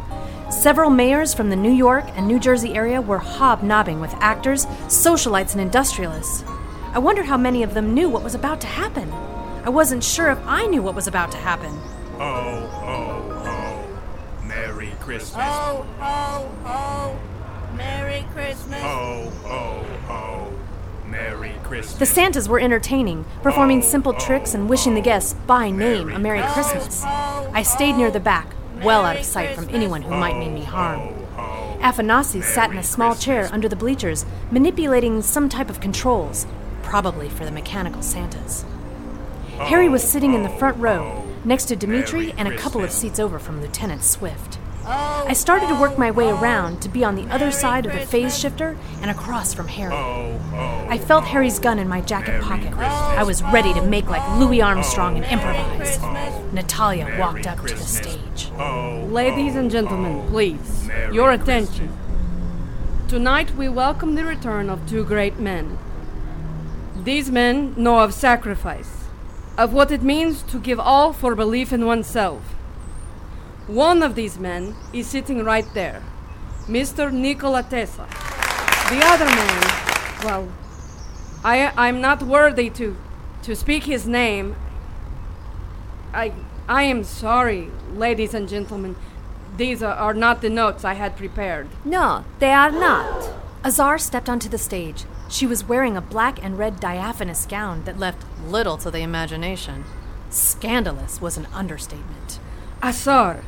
[0.50, 5.52] Several mayors from the New York and New Jersey area were hobnobbing with actors, socialites,
[5.52, 6.44] and industrialists.
[6.92, 9.10] I wondered how many of them knew what was about to happen.
[9.64, 11.72] I wasn't sure if I knew what was about to happen.
[12.18, 13.98] Ho, ho, ho.
[14.46, 15.42] Merry Christmas.
[15.42, 17.18] Ho, ho, ho.
[17.74, 18.82] Merry Christmas.
[18.82, 20.57] Ho, ho, ho.
[21.10, 21.98] Merry Christmas.
[21.98, 26.43] The Santas were entertaining, performing simple tricks and wishing the guests by name a Merry
[26.52, 27.02] Christmas.
[27.05, 30.64] I stayed near the back, well out of sight from anyone who might mean me
[30.64, 31.14] harm.
[31.80, 36.47] Afanasi sat in a small chair under the bleachers, manipulating some type of controls,
[36.82, 38.64] probably for the mechanical Santas.
[39.59, 43.18] Harry was sitting in the front row, next to Dimitri and a couple of seats
[43.18, 44.59] over from Lieutenant Swift.
[44.90, 48.06] I started to work my way around to be on the other side of the
[48.06, 49.94] phase shifter and across from Harry.
[49.94, 52.73] I felt Harry's gun in my jacket pocket.
[52.73, 55.98] I was ready to make like Louis Armstrong and improvise.
[56.55, 58.51] Natalia walked up to the stage.
[59.12, 61.93] Ladies and gentlemen, please, your attention.
[63.09, 65.78] Tonight we welcome the return of two great men.
[67.05, 69.05] These men know of sacrifice,
[69.59, 72.55] of what it means to give all for belief in oneself.
[73.68, 76.02] One of these men is sitting right there,
[76.66, 77.12] Mr.
[77.12, 78.06] Nikola Tesla.
[78.88, 80.48] The other man, well,
[81.44, 82.96] I, I'm not worthy to,
[83.42, 84.56] to speak his name.
[86.14, 86.32] I,
[86.66, 88.96] I am sorry, ladies and gentlemen.
[89.58, 91.68] These are, are not the notes I had prepared.
[91.84, 93.34] No, they are not.
[93.62, 95.04] Azar stepped onto the stage.
[95.28, 99.84] She was wearing a black and red diaphanous gown that left little to the imagination.
[100.30, 102.38] Scandalous was an understatement.
[102.82, 103.42] Azar,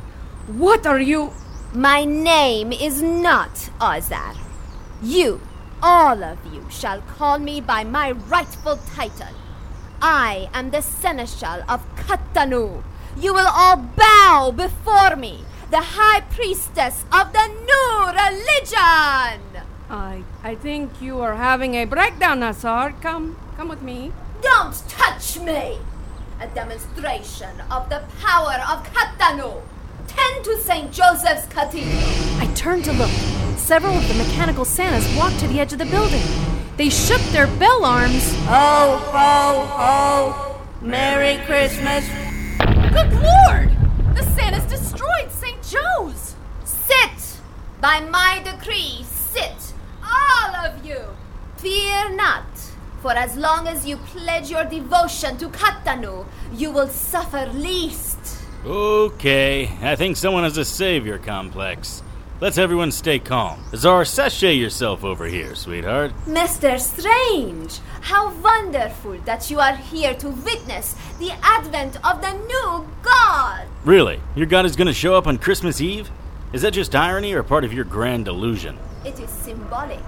[0.47, 1.31] what are you?
[1.73, 4.33] My name is not Azar.
[5.01, 5.39] You,
[5.81, 9.35] all of you, shall call me by my rightful title.
[10.01, 12.83] I am the Seneschal of Katanu.
[13.17, 19.63] You will all bow before me, the High Priestess of the new religion.
[19.89, 22.93] I, I think you are having a breakdown, Azar.
[23.01, 24.11] Come, come with me.
[24.41, 25.77] Don't touch me!
[26.39, 29.61] A demonstration of the power of Katanu.
[30.15, 30.91] Tend to St.
[30.91, 31.99] Joseph's Cathedral.
[32.39, 33.11] I turned to look.
[33.57, 36.23] Several of the mechanical Santas walked to the edge of the building.
[36.77, 38.33] They shook their bell arms.
[38.45, 40.61] Ho, ho, ho.
[40.81, 42.05] Merry Christmas.
[42.91, 43.71] Good Lord!
[44.15, 45.61] The Santas destroyed St.
[45.63, 46.35] Joe's!
[46.65, 47.39] Sit!
[47.79, 49.73] By my decree, sit!
[50.03, 51.01] All of you!
[51.57, 52.47] Fear not,
[53.01, 58.40] for as long as you pledge your devotion to Katanu, you will suffer least.
[58.63, 62.03] Okay, I think someone has a savior complex.
[62.39, 63.63] Let's everyone stay calm.
[63.73, 66.11] Azar, sashay yourself over here, sweetheart.
[66.27, 66.79] Mr.
[66.79, 73.65] Strange, how wonderful that you are here to witness the advent of the new god!
[73.83, 74.21] Really?
[74.35, 76.11] Your god is gonna show up on Christmas Eve?
[76.53, 78.77] Is that just irony or part of your grand illusion?
[79.03, 79.99] It is symbolic.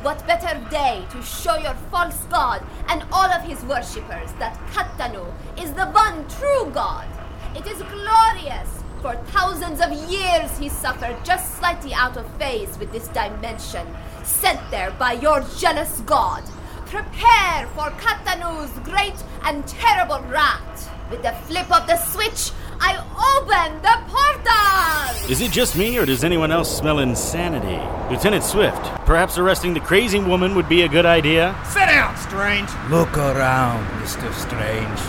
[0.00, 5.30] What better day to show your false god and all of his worshippers that Katanu
[5.62, 7.06] is the one true god?
[7.54, 8.82] It is glorious!
[9.02, 13.86] For thousands of years he suffered just slightly out of phase with this dimension,
[14.22, 16.42] sent there by your jealous god.
[16.86, 20.90] Prepare for Katanu's great and terrible wrath.
[21.10, 22.96] With the flip of the switch, I
[23.36, 25.30] open the portal!
[25.30, 27.80] Is it just me, or does anyone else smell insanity?
[28.10, 31.54] Lieutenant Swift, perhaps arresting the crazy woman would be a good idea?
[31.66, 32.70] Sit down, Strange!
[32.88, 34.32] Look around, Mr.
[34.32, 35.00] Strange.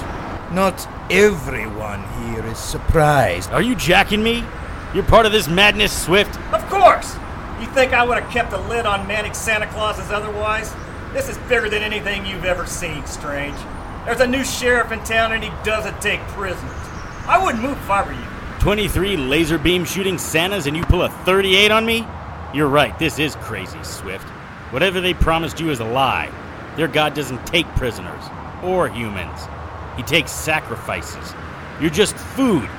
[0.53, 2.01] Not everyone
[2.33, 3.51] here is surprised.
[3.51, 4.43] Are you jacking me?
[4.93, 6.35] You're part of this madness, Swift?
[6.51, 7.15] Of course!
[7.59, 10.73] You think I would have kept a lid on manic Santa Clauses otherwise?
[11.13, 13.57] This is bigger than anything you've ever seen, Strange.
[14.05, 16.73] There's a new sheriff in town and he doesn't take prisoners.
[17.27, 18.25] I wouldn't move if I were you.
[18.59, 22.05] 23 laser beam shooting Santas and you pull a 38 on me?
[22.53, 24.27] You're right, this is crazy, Swift.
[24.71, 26.31] Whatever they promised you is a lie.
[26.75, 28.23] Their God doesn't take prisoners
[28.63, 29.47] or humans,
[29.95, 31.33] He takes sacrifices.
[31.79, 32.69] You're just food,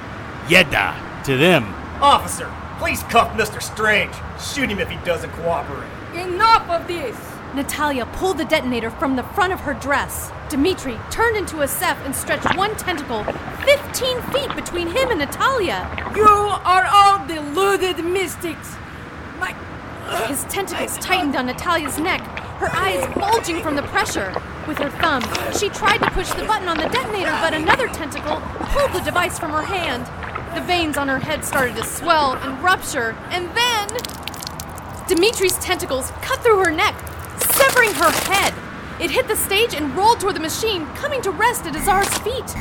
[0.46, 0.94] yeda,
[1.24, 1.64] to them.
[2.00, 3.62] Officer, please cuff Mr.
[3.62, 4.14] Strange.
[4.40, 5.90] Shoot him if he doesn't cooperate.
[6.14, 7.16] Enough of this!
[7.54, 10.32] Natalia pulled the detonator from the front of her dress.
[10.48, 13.24] Dmitri turned into a Ceph and stretched one tentacle
[13.64, 15.88] 15 feet between him and Natalia.
[16.16, 18.74] You are all deluded mystics.
[19.38, 19.54] My.
[20.28, 22.20] His tentacles tightened on Natalia's neck,
[22.58, 24.32] her eyes bulging from the pressure.
[24.66, 25.22] With her thumb,
[25.52, 28.40] she tried to push the button on the detonator, but another tentacle
[28.72, 30.06] pulled the device from her hand.
[30.54, 33.88] The veins on her head started to swell and rupture, and then.
[35.08, 36.94] Dimitri's tentacles cut through her neck,
[37.52, 38.54] severing her head.
[39.00, 42.54] It hit the stage and rolled toward the machine, coming to rest at Azar's feet.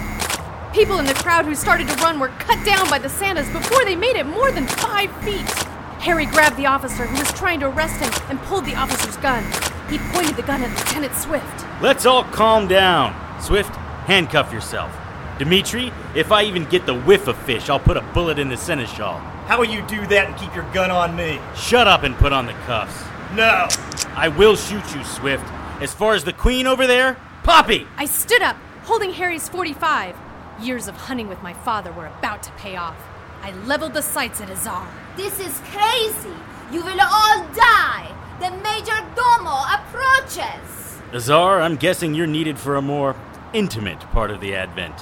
[0.73, 3.85] People in the crowd who started to run were cut down by the Santas before
[3.85, 5.72] they made it more than five feet.
[6.03, 9.41] Harry grabbed the officer who was trying to arrest him and pulled the officer's gun.
[9.89, 11.65] He pointed the gun at Lieutenant Swift.
[11.81, 13.15] Let's all calm down.
[13.41, 13.73] Swift,
[14.05, 14.91] handcuff yourself.
[15.39, 18.57] Dimitri, if I even get the whiff of fish, I'll put a bullet in the
[18.57, 19.17] seneschal.
[19.47, 21.39] How will you do that and keep your gun on me?
[21.55, 23.01] Shut up and put on the cuffs.
[23.33, 23.69] No!
[24.13, 25.45] I will shoot you, Swift.
[25.79, 27.87] As far as the queen over there, Poppy!
[27.95, 30.17] I stood up, holding Harry's 45.
[30.59, 32.97] Years of hunting with my father were about to pay off.
[33.41, 34.85] I leveled the sights at Azar.
[35.15, 36.35] This is crazy.
[36.71, 38.11] You will all die.
[38.39, 40.99] The Major Domo approaches.
[41.13, 43.15] Azar, I'm guessing you're needed for a more
[43.53, 44.95] intimate part of the Advent.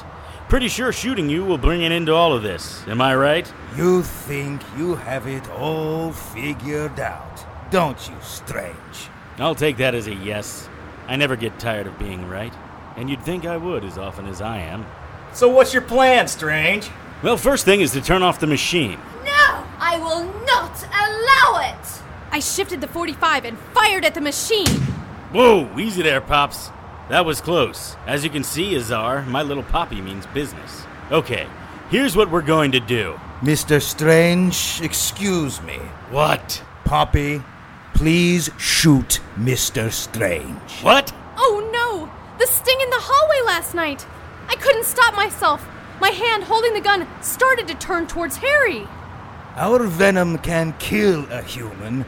[0.49, 2.85] Pretty sure shooting you will bring an end to all of this.
[2.89, 3.51] Am I right?
[3.77, 9.07] You think you have it all figured out, don't you, Strange?
[9.37, 10.67] I'll take that as a yes.
[11.07, 12.53] I never get tired of being right,
[12.97, 14.85] and you'd think I would as often as I am.
[15.31, 16.89] So, what's your plan, Strange?
[17.23, 18.99] Well, first thing is to turn off the machine.
[19.91, 22.01] No, I will not allow it.
[22.31, 24.67] I shifted the 45 and fired at the machine.
[25.33, 26.69] Whoa, easy there, Pops.
[27.09, 27.97] That was close.
[28.07, 30.85] As you can see, Azar, my little poppy means business.
[31.11, 31.45] Okay,
[31.89, 33.19] here's what we're going to do.
[33.41, 33.81] Mr.
[33.81, 35.77] Strange, excuse me.
[36.09, 36.63] What?
[36.85, 37.43] Poppy,
[37.93, 39.91] please shoot Mr.
[39.91, 40.71] Strange.
[40.81, 41.13] What?
[41.35, 42.09] Oh no!
[42.39, 44.05] The sting in the hallway last night!
[44.47, 45.67] I couldn't stop myself.
[45.99, 48.87] My hand holding the gun started to turn towards Harry.
[49.55, 52.05] Our venom can kill a human,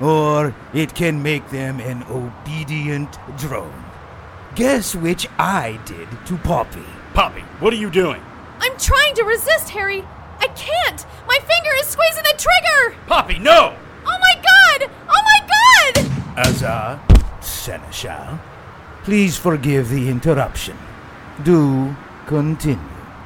[0.00, 3.84] or it can make them an obedient drone.
[4.54, 6.84] Guess which I did to Poppy.
[7.12, 8.22] Poppy, what are you doing?
[8.60, 10.04] I'm trying to resist, Harry.
[10.38, 11.04] I can't.
[11.26, 12.96] My finger is squeezing the trigger.
[13.06, 13.74] Poppy, no!
[14.06, 14.90] Oh my god!
[15.08, 16.46] Oh my god!
[16.46, 17.00] Azar,
[17.40, 18.38] Seneschal,
[19.02, 20.76] please forgive the interruption.
[21.42, 21.96] Do
[22.26, 22.78] continue.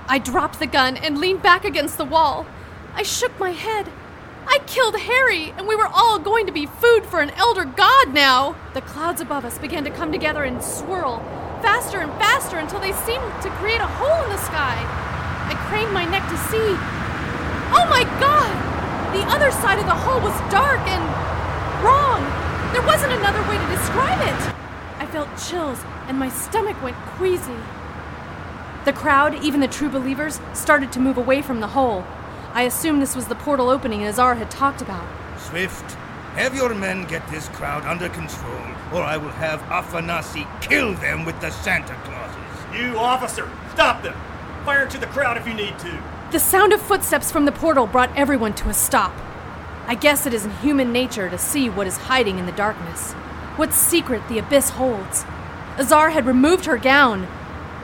[0.09, 2.47] I dropped the gun and leaned back against the wall.
[2.99, 3.87] I shook my head.
[4.49, 8.13] I killed Harry, and we were all going to be food for an elder god
[8.13, 8.57] now.
[8.75, 11.21] The clouds above us began to come together and swirl,
[11.63, 14.75] faster and faster until they seemed to create a hole in the sky.
[15.47, 16.75] I craned my neck to see.
[17.71, 18.51] Oh my god!
[19.15, 21.05] The other side of the hole was dark and
[21.87, 22.19] wrong.
[22.73, 24.55] There wasn't another way to describe it.
[24.99, 27.63] I felt chills, and my stomach went queasy.
[28.85, 32.05] The crowd, even the true believers, started to move away from the hole.
[32.53, 35.07] I assumed this was the portal opening Azar had talked about.
[35.39, 35.93] Swift,
[36.35, 38.63] have your men get this crowd under control,
[38.93, 42.77] or I will have Afanasi kill them with the Santa Clauses.
[42.77, 44.15] You, officer, stop them!
[44.65, 46.03] Fire into the crowd if you need to.
[46.31, 49.15] The sound of footsteps from the portal brought everyone to a stop.
[49.87, 53.13] I guess it is in human nature to see what is hiding in the darkness,
[53.57, 55.25] what secret the abyss holds.
[55.79, 57.27] Azar had removed her gown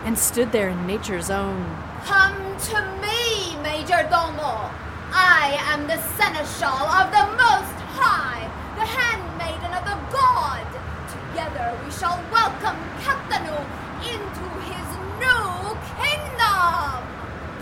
[0.05, 1.77] and stood there in nature's own.
[2.05, 3.24] Come to me,
[3.65, 4.71] Major Domo.
[5.11, 8.45] I am the seneschal of the Most High,
[8.77, 10.69] the handmaiden of the god.
[11.09, 13.57] Together we shall welcome Captanu
[14.05, 14.87] into his
[15.17, 17.09] new kingdom.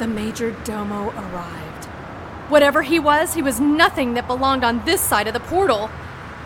[0.00, 1.84] The major domo arrived.
[2.48, 5.88] Whatever he was, he was nothing that belonged on this side of the portal.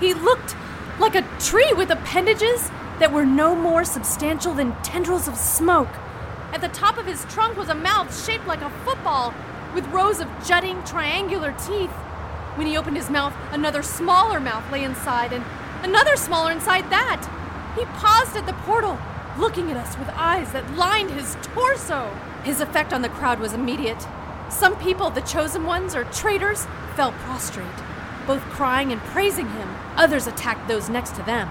[0.01, 0.55] He looked
[0.99, 5.89] like a tree with appendages that were no more substantial than tendrils of smoke.
[6.53, 9.35] At the top of his trunk was a mouth shaped like a football,
[9.75, 11.91] with rows of jutting triangular teeth.
[12.57, 15.45] When he opened his mouth, another smaller mouth lay inside, and
[15.83, 17.29] another smaller inside that.
[17.77, 18.99] He paused at the portal,
[19.39, 22.11] looking at us with eyes that lined his torso.
[22.43, 24.07] His effect on the crowd was immediate.
[24.49, 27.67] Some people, the chosen ones or traitors, fell prostrate,
[28.27, 29.69] both crying and praising him.
[29.97, 31.51] Others attacked those next to them.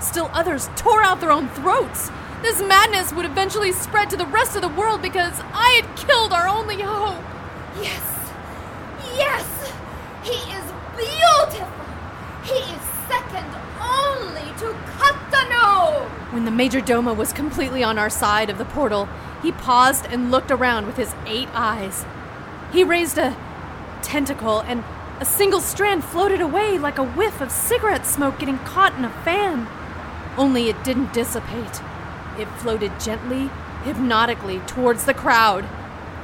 [0.00, 2.10] Still others tore out their own throats.
[2.42, 6.32] This madness would eventually spread to the rest of the world because I had killed
[6.32, 7.22] our only hope.
[7.80, 8.32] Yes,
[9.14, 9.72] yes,
[10.22, 10.64] he is
[10.96, 11.84] beautiful.
[12.44, 13.46] He is second
[13.78, 16.08] only to Katano.
[16.32, 19.06] When the Major Domo was completely on our side of the portal,
[19.42, 22.06] he paused and looked around with his eight eyes.
[22.72, 23.36] He raised a
[24.00, 24.82] tentacle, and
[25.20, 29.10] a single strand floated away like a whiff of cigarette smoke getting caught in a
[29.10, 29.68] fan.
[30.38, 31.82] Only it didn't dissipate.
[32.40, 33.50] It floated gently,
[33.84, 35.68] hypnotically towards the crowd.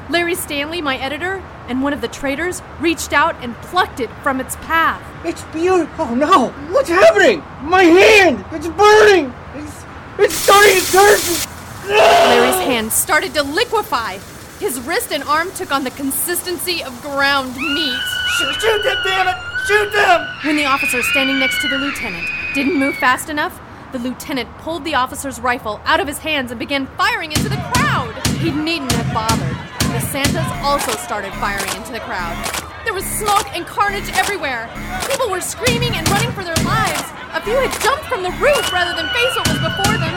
[0.09, 4.41] Larry Stanley, my editor, and one of the traders reached out and plucked it from
[4.41, 5.03] its path.
[5.27, 6.07] It's beautiful.
[6.07, 6.49] Oh no!
[6.73, 7.43] What's happening?
[7.61, 8.47] My hand!
[8.51, 9.35] It's burning!
[9.57, 9.85] It's,
[10.19, 11.91] it's starting to turn!
[11.91, 14.17] Larry's hand started to liquefy.
[14.59, 18.01] His wrist and arm took on the consistency of ground meat.
[18.39, 19.37] Shoot, shoot them, damn it!
[19.67, 20.27] Shoot them!
[20.45, 23.61] When the officer standing next to the lieutenant didn't move fast enough,
[23.93, 27.57] the lieutenant pulled the officer's rifle out of his hands and began firing into the
[27.73, 28.15] crowd.
[28.39, 29.57] He needn't have bothered.
[29.93, 32.37] The Santas also started firing into the crowd.
[32.85, 34.69] There was smoke and carnage everywhere.
[35.11, 37.03] People were screaming and running for their lives.
[37.35, 40.15] A few had jumped from the roof rather than face what was before them.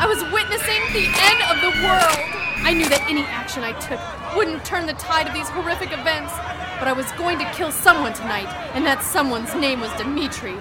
[0.00, 2.20] I was witnessing the end of the world.
[2.62, 4.00] I knew that any action I took
[4.36, 6.32] wouldn't turn the tide of these horrific events,
[6.78, 10.56] but I was going to kill someone tonight, and that someone's name was Dimitri.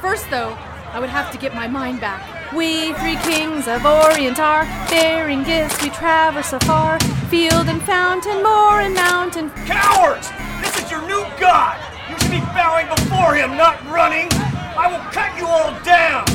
[0.00, 0.56] First, though,
[0.92, 2.52] I would have to get my mind back.
[2.52, 5.82] We three kings of Orient are bearing gifts.
[5.82, 7.00] We traverse afar,
[7.32, 9.48] field and fountain, moor and mountain.
[9.64, 10.28] Cowards!
[10.60, 11.80] This is your new god!
[12.10, 14.28] You should be bowing before him, not running!
[14.76, 16.28] I will cut you all down!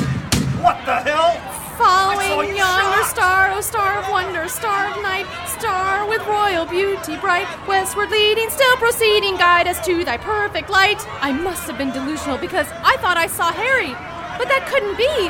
[0.58, 1.38] What the hell?
[1.78, 3.06] Following yonder shot.
[3.06, 8.50] star, oh star of wonder, star of night, star with royal beauty bright, westward leading,
[8.50, 10.98] still proceeding, guide us to thy perfect light.
[11.22, 13.94] I must have been delusional because I thought I saw Harry,
[14.38, 15.28] but that couldn't be.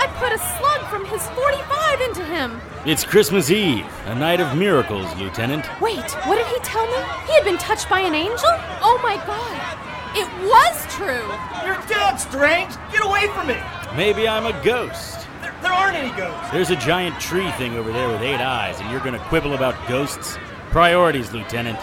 [0.00, 2.60] I put a slug from his 45 into him.
[2.86, 5.66] It's Christmas Eve, a night of miracles, Lieutenant.
[5.80, 6.96] Wait, what did he tell me?
[7.26, 8.48] He had been touched by an angel?
[8.80, 9.88] Oh my god.
[10.16, 11.28] It was true.
[11.66, 12.74] You're dead, Strange!
[12.90, 13.56] Get away from me!
[13.94, 15.26] Maybe I'm a ghost.
[15.42, 16.50] There, there aren't any ghosts!
[16.50, 19.74] There's a giant tree thing over there with eight eyes, and you're gonna quibble about
[19.88, 20.38] ghosts?
[20.70, 21.78] Priorities, Lieutenant.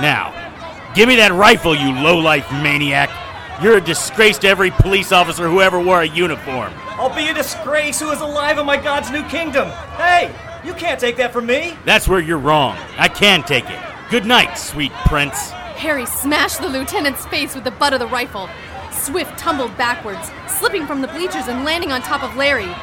[0.00, 0.34] Now,
[0.94, 3.08] give me that rifle, you low-life maniac!
[3.62, 6.74] You're a disgrace to every police officer who ever wore a uniform.
[6.98, 9.70] I'll be a disgrace who is alive in my God's new kingdom.
[9.96, 11.74] Hey, you can't take that from me.
[11.86, 12.76] That's where you're wrong.
[12.98, 13.80] I can take it.
[14.10, 15.50] Good night, sweet prince.
[15.50, 18.50] Harry smashed the lieutenant's face with the butt of the rifle.
[18.92, 22.74] Swift tumbled backwards, slipping from the bleachers and landing on top of Larry.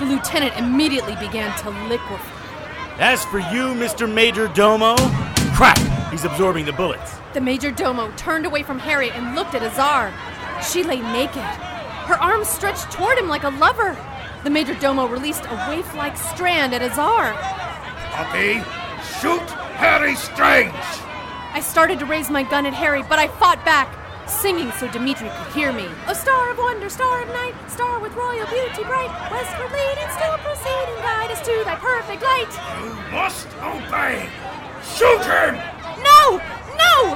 [0.00, 2.16] The lieutenant immediately began to liquefy.
[2.98, 4.10] As for you, Mr.
[4.10, 4.96] Major Domo,
[5.54, 5.78] crap,
[6.10, 7.16] he's absorbing the bullets.
[7.34, 10.12] The major domo turned away from Harry and looked at Azar.
[10.62, 11.42] She lay naked,
[12.06, 13.96] her arms stretched toward him like a lover.
[14.44, 17.32] The major domo released a waif like strand at Azar.
[18.12, 18.60] Poppy,
[19.18, 19.48] shoot
[19.80, 20.74] Harry Strange!
[21.54, 23.88] I started to raise my gun at Harry, but I fought back,
[24.28, 25.88] singing so Dimitri could hear me.
[26.08, 30.36] A star of wonder, star of night, star with royal beauty bright, westward leading, still
[30.44, 32.52] proceeding, guide us to thy perfect light.
[32.84, 34.28] You must obey!
[34.84, 35.56] Shoot him!
[36.02, 36.61] No!
[36.82, 37.14] No!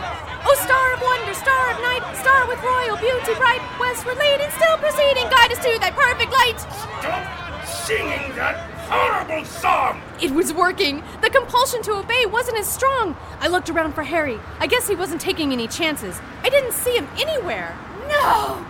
[0.48, 4.78] Oh, star of wonder, star of night, star with royal beauty bright, westward leading, still
[4.78, 6.60] proceeding, guide us to thy perfect light.
[6.60, 8.56] Stop singing that
[8.86, 10.00] horrible song!
[10.20, 11.02] It was working.
[11.20, 13.16] The compulsion to obey wasn't as strong.
[13.40, 14.38] I looked around for Harry.
[14.60, 16.20] I guess he wasn't taking any chances.
[16.42, 17.76] I didn't see him anywhere.
[18.08, 18.64] No!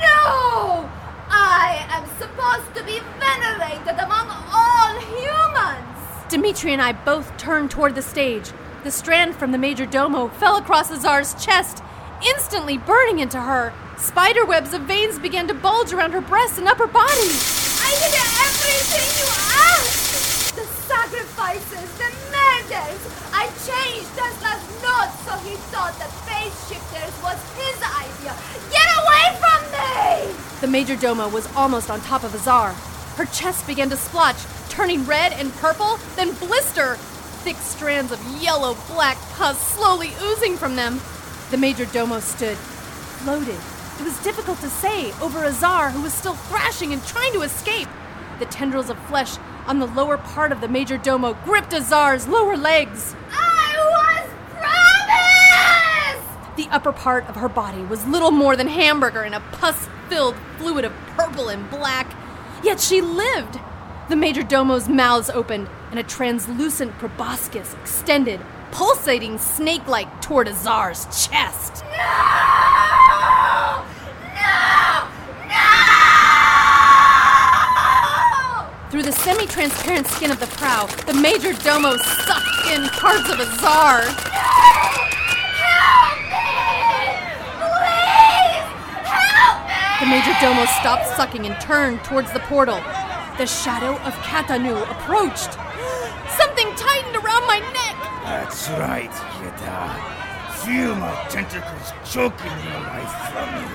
[0.00, 0.90] No!
[1.30, 6.28] I am supposed to be venerated among all humans!
[6.28, 8.50] Dimitri and I both turned toward the stage.
[8.84, 11.82] The strand from the major domo fell across the Azar's chest,
[12.22, 13.72] instantly burning into her.
[13.96, 17.32] Spider webs of veins began to bulge around her breasts and upper body.
[17.80, 18.12] I did
[18.44, 19.28] everything you
[19.72, 20.56] asked!
[20.56, 23.00] The sacrifices, the murders!
[23.32, 28.36] I changed Tesla's notes so he thought that phase shifters was his idea!
[28.68, 30.60] Get away from me!
[30.60, 32.74] The major domo was almost on top of Azar.
[33.16, 36.98] Her chest began to splotch, turning red and purple, then blister.
[37.44, 40.98] Thick strands of yellow black pus slowly oozing from them.
[41.50, 43.60] The major domo stood, floated.
[44.00, 47.42] It was difficult to say over a Azar, who was still thrashing and trying to
[47.42, 47.88] escape.
[48.38, 52.56] The tendrils of flesh on the lower part of the major domo gripped Azar's lower
[52.56, 53.14] legs.
[53.30, 54.30] I was
[56.16, 56.56] promised!
[56.56, 60.36] The upper part of her body was little more than hamburger in a pus filled
[60.56, 62.10] fluid of purple and black.
[62.62, 63.60] Yet she lived.
[64.06, 68.38] The major domo's mouths opened, and a translucent proboscis extended,
[68.70, 71.82] pulsating snake like toward Azar's chest.
[71.84, 71.88] No!
[74.34, 75.08] No!
[75.48, 75.64] No!
[78.90, 83.40] Through the semi transparent skin of the prow, the major domo sucked in parts of
[83.40, 84.04] Azar.
[90.00, 92.82] The major domo stopped sucking and turned towards the portal.
[93.36, 95.54] The shadow of Katanu approached.
[96.38, 97.96] Something tightened around my neck.
[98.22, 99.10] That's right,
[99.42, 100.54] Yada.
[100.62, 103.68] Feel my tentacles choking your life from you.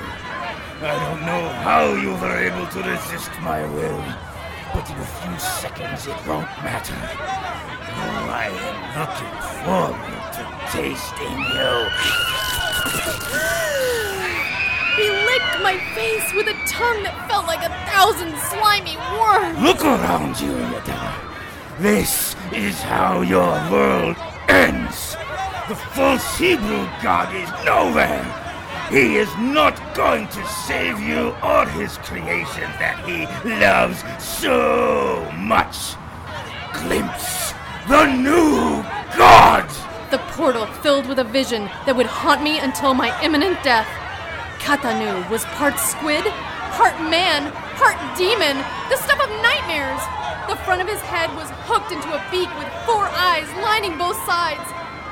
[0.81, 4.01] I don't know how you were able to resist my will,
[4.73, 6.95] but in a few seconds it won't matter.
[6.95, 9.35] Oh, I am looking
[9.67, 11.75] forward to tasting you.
[14.99, 19.57] He licked my face with a tongue that felt like a thousand slimy worms.
[19.63, 21.15] Look around you, Yada.
[21.79, 24.17] This is how your world
[24.49, 25.15] ends.
[25.69, 28.25] The false Hebrew god is nowhere.
[28.89, 35.95] He is not going to save you or his creation that he loves so much.
[36.73, 37.53] Glimpse
[37.87, 38.83] the new
[39.15, 39.69] god!
[40.11, 43.87] The portal filled with a vision that would haunt me until my imminent death.
[44.59, 46.23] Katanu was part squid,
[46.75, 48.57] part man, part demon,
[48.91, 50.01] the stuff of nightmares.
[50.47, 54.19] The front of his head was hooked into a beak with four eyes lining both
[54.27, 54.61] sides.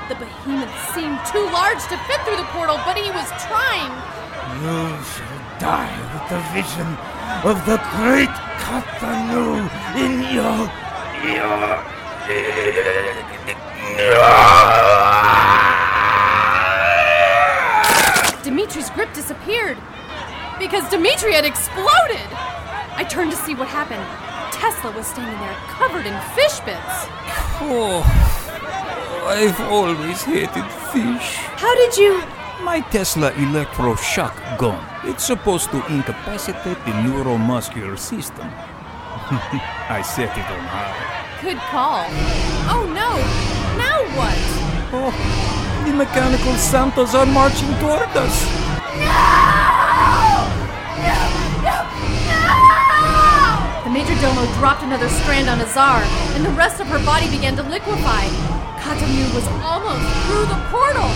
[0.10, 3.91] The behemoth seemed too large to fit through the portal, but he was trying.
[4.61, 6.90] You shall die with the vision
[7.44, 10.69] of the great Katanu in your.
[11.24, 11.84] your.
[18.68, 19.77] Dimitri's grip disappeared
[20.60, 22.27] because Dimitri had exploded.
[22.99, 24.03] I turned to see what happened.
[24.52, 27.07] Tesla was standing there covered in fish bits.
[27.64, 28.03] Oh,
[29.26, 31.35] I've always hated fish.
[31.56, 32.22] How did you?
[32.61, 34.84] My Tesla electroshock gun.
[35.06, 38.48] It's supposed to incapacitate the neuromuscular system.
[39.88, 41.39] I set it on high.
[41.41, 42.03] Good call.
[42.68, 43.15] Oh no!
[43.77, 44.35] Now what?
[44.91, 45.56] Oh,
[45.88, 48.45] the mechanical Santas are marching toward us.
[48.99, 50.43] No!
[53.85, 56.01] The Major Domo dropped another strand on Azar,
[56.35, 58.27] and the rest of her body began to liquefy.
[58.84, 61.07] Katanu was almost through the portal.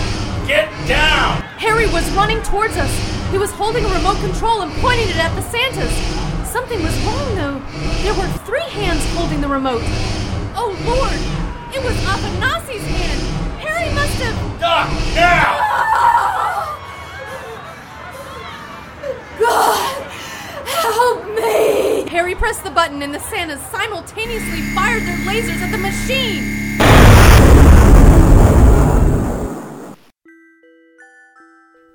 [0.48, 1.42] Get down!
[1.60, 2.90] Harry was running towards us.
[3.30, 5.92] He was holding a remote control and pointing it at the Santas.
[6.50, 7.60] Something was wrong, though.
[8.02, 9.82] There were three hands holding the remote.
[10.56, 11.20] Oh, Lord!
[11.74, 13.21] It was Afanasi's hand!
[13.82, 14.60] Harry must have.
[14.60, 15.58] Doc, now!
[19.40, 20.06] God!
[20.66, 22.08] Help me!
[22.08, 26.78] Harry pressed the button, and the Santas simultaneously fired their lasers at the machine!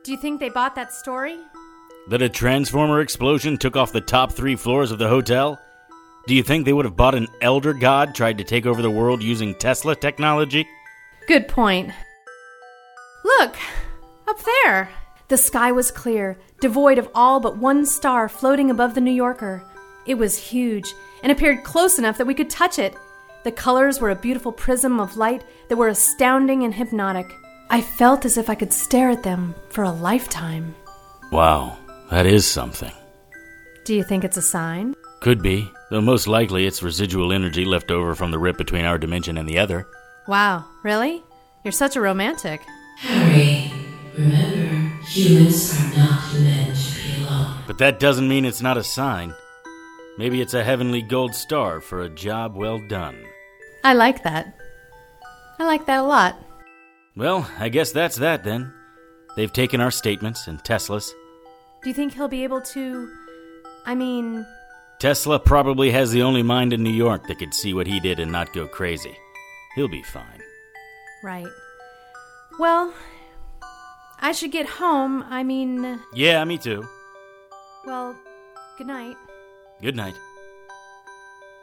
[0.03, 1.37] Do you think they bought that story?
[2.09, 5.59] That a transformer explosion took off the top three floors of the hotel?
[6.27, 8.91] Do you think they would have bought an elder god tried to take over the
[8.91, 10.67] world using Tesla technology?
[11.27, 11.91] Good point.
[13.25, 13.57] Look!
[14.29, 14.89] Up there!
[15.27, 19.61] The sky was clear, devoid of all but one star floating above the New Yorker.
[20.05, 20.93] It was huge
[21.23, 22.95] and appeared close enough that we could touch it.
[23.43, 27.29] The colors were a beautiful prism of light that were astounding and hypnotic.
[27.69, 30.75] I felt as if I could stare at them for a lifetime.
[31.33, 31.77] Wow,
[32.09, 32.93] that is something.
[33.83, 34.95] Do you think it's a sign?
[35.19, 38.97] Could be, though most likely it's residual energy left over from the rip between our
[38.97, 39.87] dimension and the other.
[40.27, 41.23] Wow, really?
[41.63, 42.61] You're such a romantic.
[42.97, 43.71] Harry,
[44.17, 47.57] remember, humans are not meant to be alone.
[47.65, 49.33] But that doesn't mean it's not a sign.
[50.17, 53.23] Maybe it's a heavenly gold star for a job well done.
[53.83, 54.53] I like that.
[55.59, 56.37] I like that a lot.
[57.15, 58.73] Well, I guess that's that then.
[59.35, 61.13] They've taken our statements and Tesla's.
[61.83, 63.09] Do you think he'll be able to.
[63.85, 64.45] I mean,
[64.99, 68.19] Tesla probably has the only mind in New York that could see what he did
[68.19, 69.15] and not go crazy.
[69.77, 70.41] He'll be fine.
[71.23, 71.45] right.
[72.57, 72.91] Well,
[74.19, 75.23] I should get home.
[75.29, 76.83] I mean, Yeah, me too.
[77.85, 78.15] well,
[78.79, 79.15] good night.
[79.79, 80.15] Good night.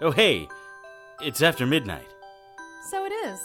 [0.00, 0.46] Oh, hey,
[1.22, 2.06] it's after midnight.
[2.90, 3.40] So it is.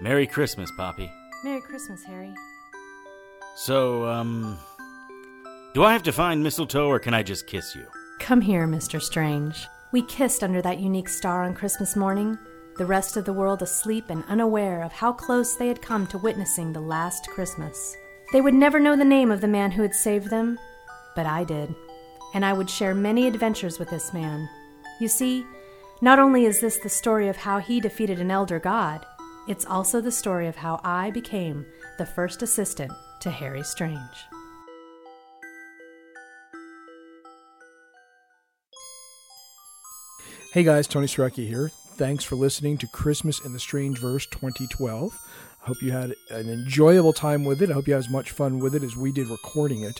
[0.00, 1.10] Merry Christmas, Poppy.
[1.44, 2.32] Merry Christmas, Harry.
[3.56, 4.58] So, um.
[5.74, 7.84] Do I have to find mistletoe or can I just kiss you?
[8.18, 8.98] Come here, Mr.
[9.02, 9.66] Strange.
[9.92, 12.38] We kissed under that unique star on Christmas morning,
[12.78, 16.18] the rest of the world asleep and unaware of how close they had come to
[16.18, 17.96] witnessing the last Christmas.
[18.32, 20.58] They would never know the name of the man who had saved them,
[21.14, 21.74] but I did,
[22.34, 24.48] and I would share many adventures with this man.
[25.00, 25.46] You see,
[26.02, 29.06] not only is this the story of how he defeated an elder god,
[29.48, 31.64] it's also the story of how I became
[31.98, 34.00] the first assistant to Harry Strange.
[40.52, 41.70] Hey guys, Tony Serecchia here.
[41.96, 45.18] Thanks for listening to Christmas in the Strange Verse 2012.
[45.62, 47.70] I hope you had an enjoyable time with it.
[47.70, 49.98] I hope you had as much fun with it as we did recording it.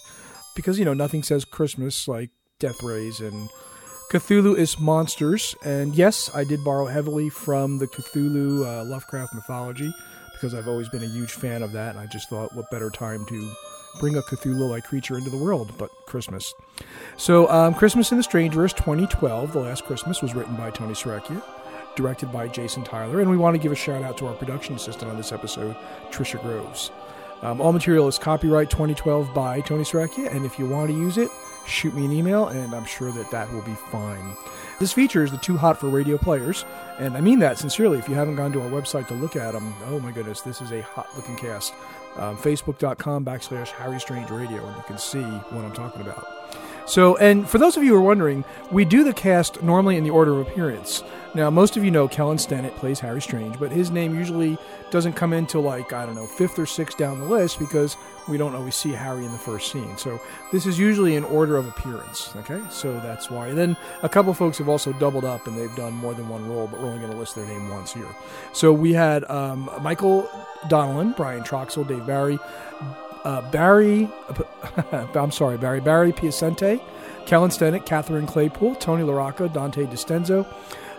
[0.54, 2.28] Because, you know, nothing says Christmas like
[2.58, 3.48] death rays and
[4.10, 9.92] Cthulhu is monsters, and yes, I did borrow heavily from the Cthulhu uh, Lovecraft mythology
[10.32, 12.90] because I've always been a huge fan of that, and I just thought what better
[12.90, 13.52] time to
[13.98, 16.52] bring a Cthulhu-like creature into the world but Christmas.
[17.16, 21.42] So, um, Christmas in the Strangeverse 2012, The Last Christmas, was written by Tony Serecchia,
[21.96, 24.76] directed by Jason Tyler, and we want to give a shout out to our production
[24.76, 25.76] assistant on this episode,
[26.10, 26.90] Trisha Groves.
[27.42, 31.18] Um, all material is copyright 2012 by Tony Serecchia, and if you want to use
[31.18, 31.30] it,
[31.66, 34.36] shoot me an email, and I'm sure that that will be fine.
[34.78, 36.64] This feature is the Too Hot for Radio players,
[36.98, 37.98] and I mean that sincerely.
[37.98, 40.60] If you haven't gone to our website to look at them, oh my goodness, this
[40.60, 41.74] is a hot looking cast.
[42.16, 46.45] Um, Facebook.com backslash Harry Strange Radio, and you can see what I'm talking about.
[46.86, 50.04] So, and for those of you who are wondering, we do the cast normally in
[50.04, 51.02] the order of appearance.
[51.34, 54.56] Now, most of you know Kellen Stennett plays Harry Strange, but his name usually
[54.90, 57.96] doesn't come into like, I don't know, fifth or sixth down the list because
[58.28, 59.98] we don't always see Harry in the first scene.
[59.98, 60.20] So
[60.52, 62.62] this is usually in order of appearance, okay?
[62.70, 63.48] So that's why.
[63.48, 66.48] And then a couple folks have also doubled up and they've done more than one
[66.48, 68.08] role, but we're only going to list their name once here.
[68.52, 70.22] So we had um, Michael
[70.68, 72.38] Donnellan, Brian Troxel, Dave Barry,
[73.26, 74.08] uh, Barry,
[74.92, 76.80] I'm sorry, Barry, Barry Piacente,
[77.26, 80.46] Kellen Stennett, Catherine Claypool, Tony LaRocca, Dante DiStenzo,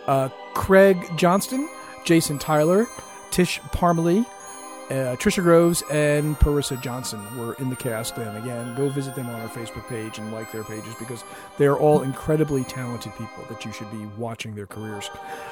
[0.08, 1.70] uh, Craig Johnston,
[2.04, 2.86] Jason Tyler,
[3.32, 4.26] Tish Parmalee,
[4.90, 8.18] uh, Trisha Groves, and Parissa Johnson were in the cast.
[8.18, 11.24] And again, go visit them on our Facebook page and like their pages because
[11.58, 15.10] they are all incredibly talented people that you should be watching their careers.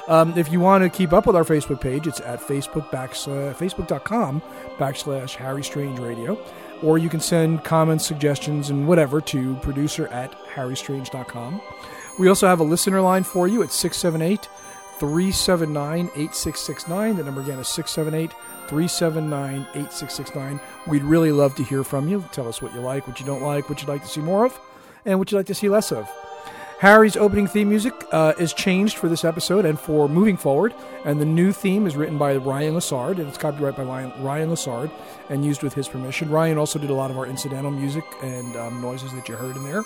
[0.08, 3.54] Um, if you want to keep up with our Facebook page, it's at Facebook backslash,
[3.54, 4.42] facebook.com
[4.78, 6.38] backslash Harry Strange Radio.
[6.82, 11.60] Or you can send comments, suggestions, and whatever to producer at harrystrange.com.
[12.18, 14.48] We also have a listener line for you at 678
[14.98, 17.16] 379 8669.
[17.16, 18.30] The number again is 678
[18.68, 20.60] 379 8669.
[20.86, 22.24] We'd really love to hear from you.
[22.32, 24.46] Tell us what you like, what you don't like, what you'd like to see more
[24.46, 24.58] of,
[25.04, 26.10] and what you'd like to see less of.
[26.78, 30.74] Harry's opening theme music uh, is changed for this episode and for moving forward,
[31.06, 34.90] and the new theme is written by Ryan Lessard, and it's copyright by Ryan, Lessard
[35.28, 36.30] and used with his permission.
[36.30, 39.56] Ryan also did a lot of our incidental music and um, noises that you heard
[39.56, 39.84] in there.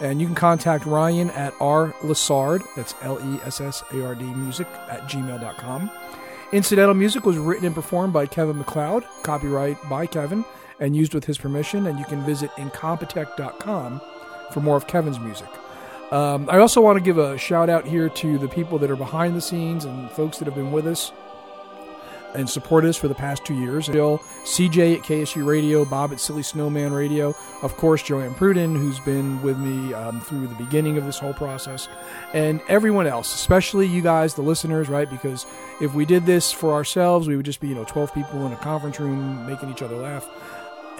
[0.00, 4.14] And you can contact Ryan at R Lessard, that's L E S S A R
[4.14, 5.90] D music, at gmail.com.
[6.52, 10.44] Incidental music was written and performed by Kevin MacLeod, copyright by Kevin,
[10.80, 11.86] and used with his permission.
[11.86, 14.00] And you can visit incompetech.com
[14.52, 15.48] for more of Kevin's music.
[16.10, 18.96] Um, I also want to give a shout out here to the people that are
[18.96, 21.10] behind the scenes and folks that have been with us
[22.34, 23.88] and support us for the past two years.
[23.88, 29.00] Bill, CJ at KSU Radio, Bob at Silly Snowman Radio, of course, Joanne Pruden, who's
[29.00, 31.88] been with me um, through the beginning of this whole process,
[32.32, 35.08] and everyone else, especially you guys, the listeners, right?
[35.10, 35.46] Because
[35.80, 38.52] if we did this for ourselves, we would just be, you know, 12 people in
[38.52, 40.28] a conference room making each other laugh.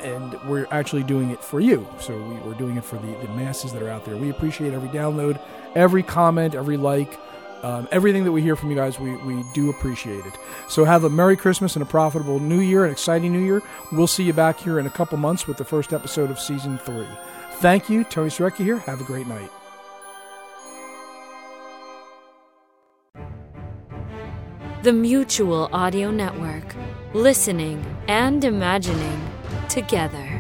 [0.03, 1.87] And we're actually doing it for you.
[2.01, 4.17] So we, we're doing it for the, the masses that are out there.
[4.17, 5.41] We appreciate every download,
[5.77, 7.19] every comment, every like.
[7.63, 10.35] Um, everything that we hear from you guys, we, we do appreciate it.
[10.69, 13.63] So have a Merry Christmas and a profitable New Year, an exciting New Year.
[13.93, 16.79] We'll see you back here in a couple months with the first episode of Season
[16.79, 17.07] 3.
[17.57, 18.03] Thank you.
[18.05, 18.79] Tony Serecchia here.
[18.79, 19.51] Have a great night.
[24.83, 26.75] The Mutual Audio Network.
[27.15, 29.21] Listening and imagining
[29.69, 30.32] together.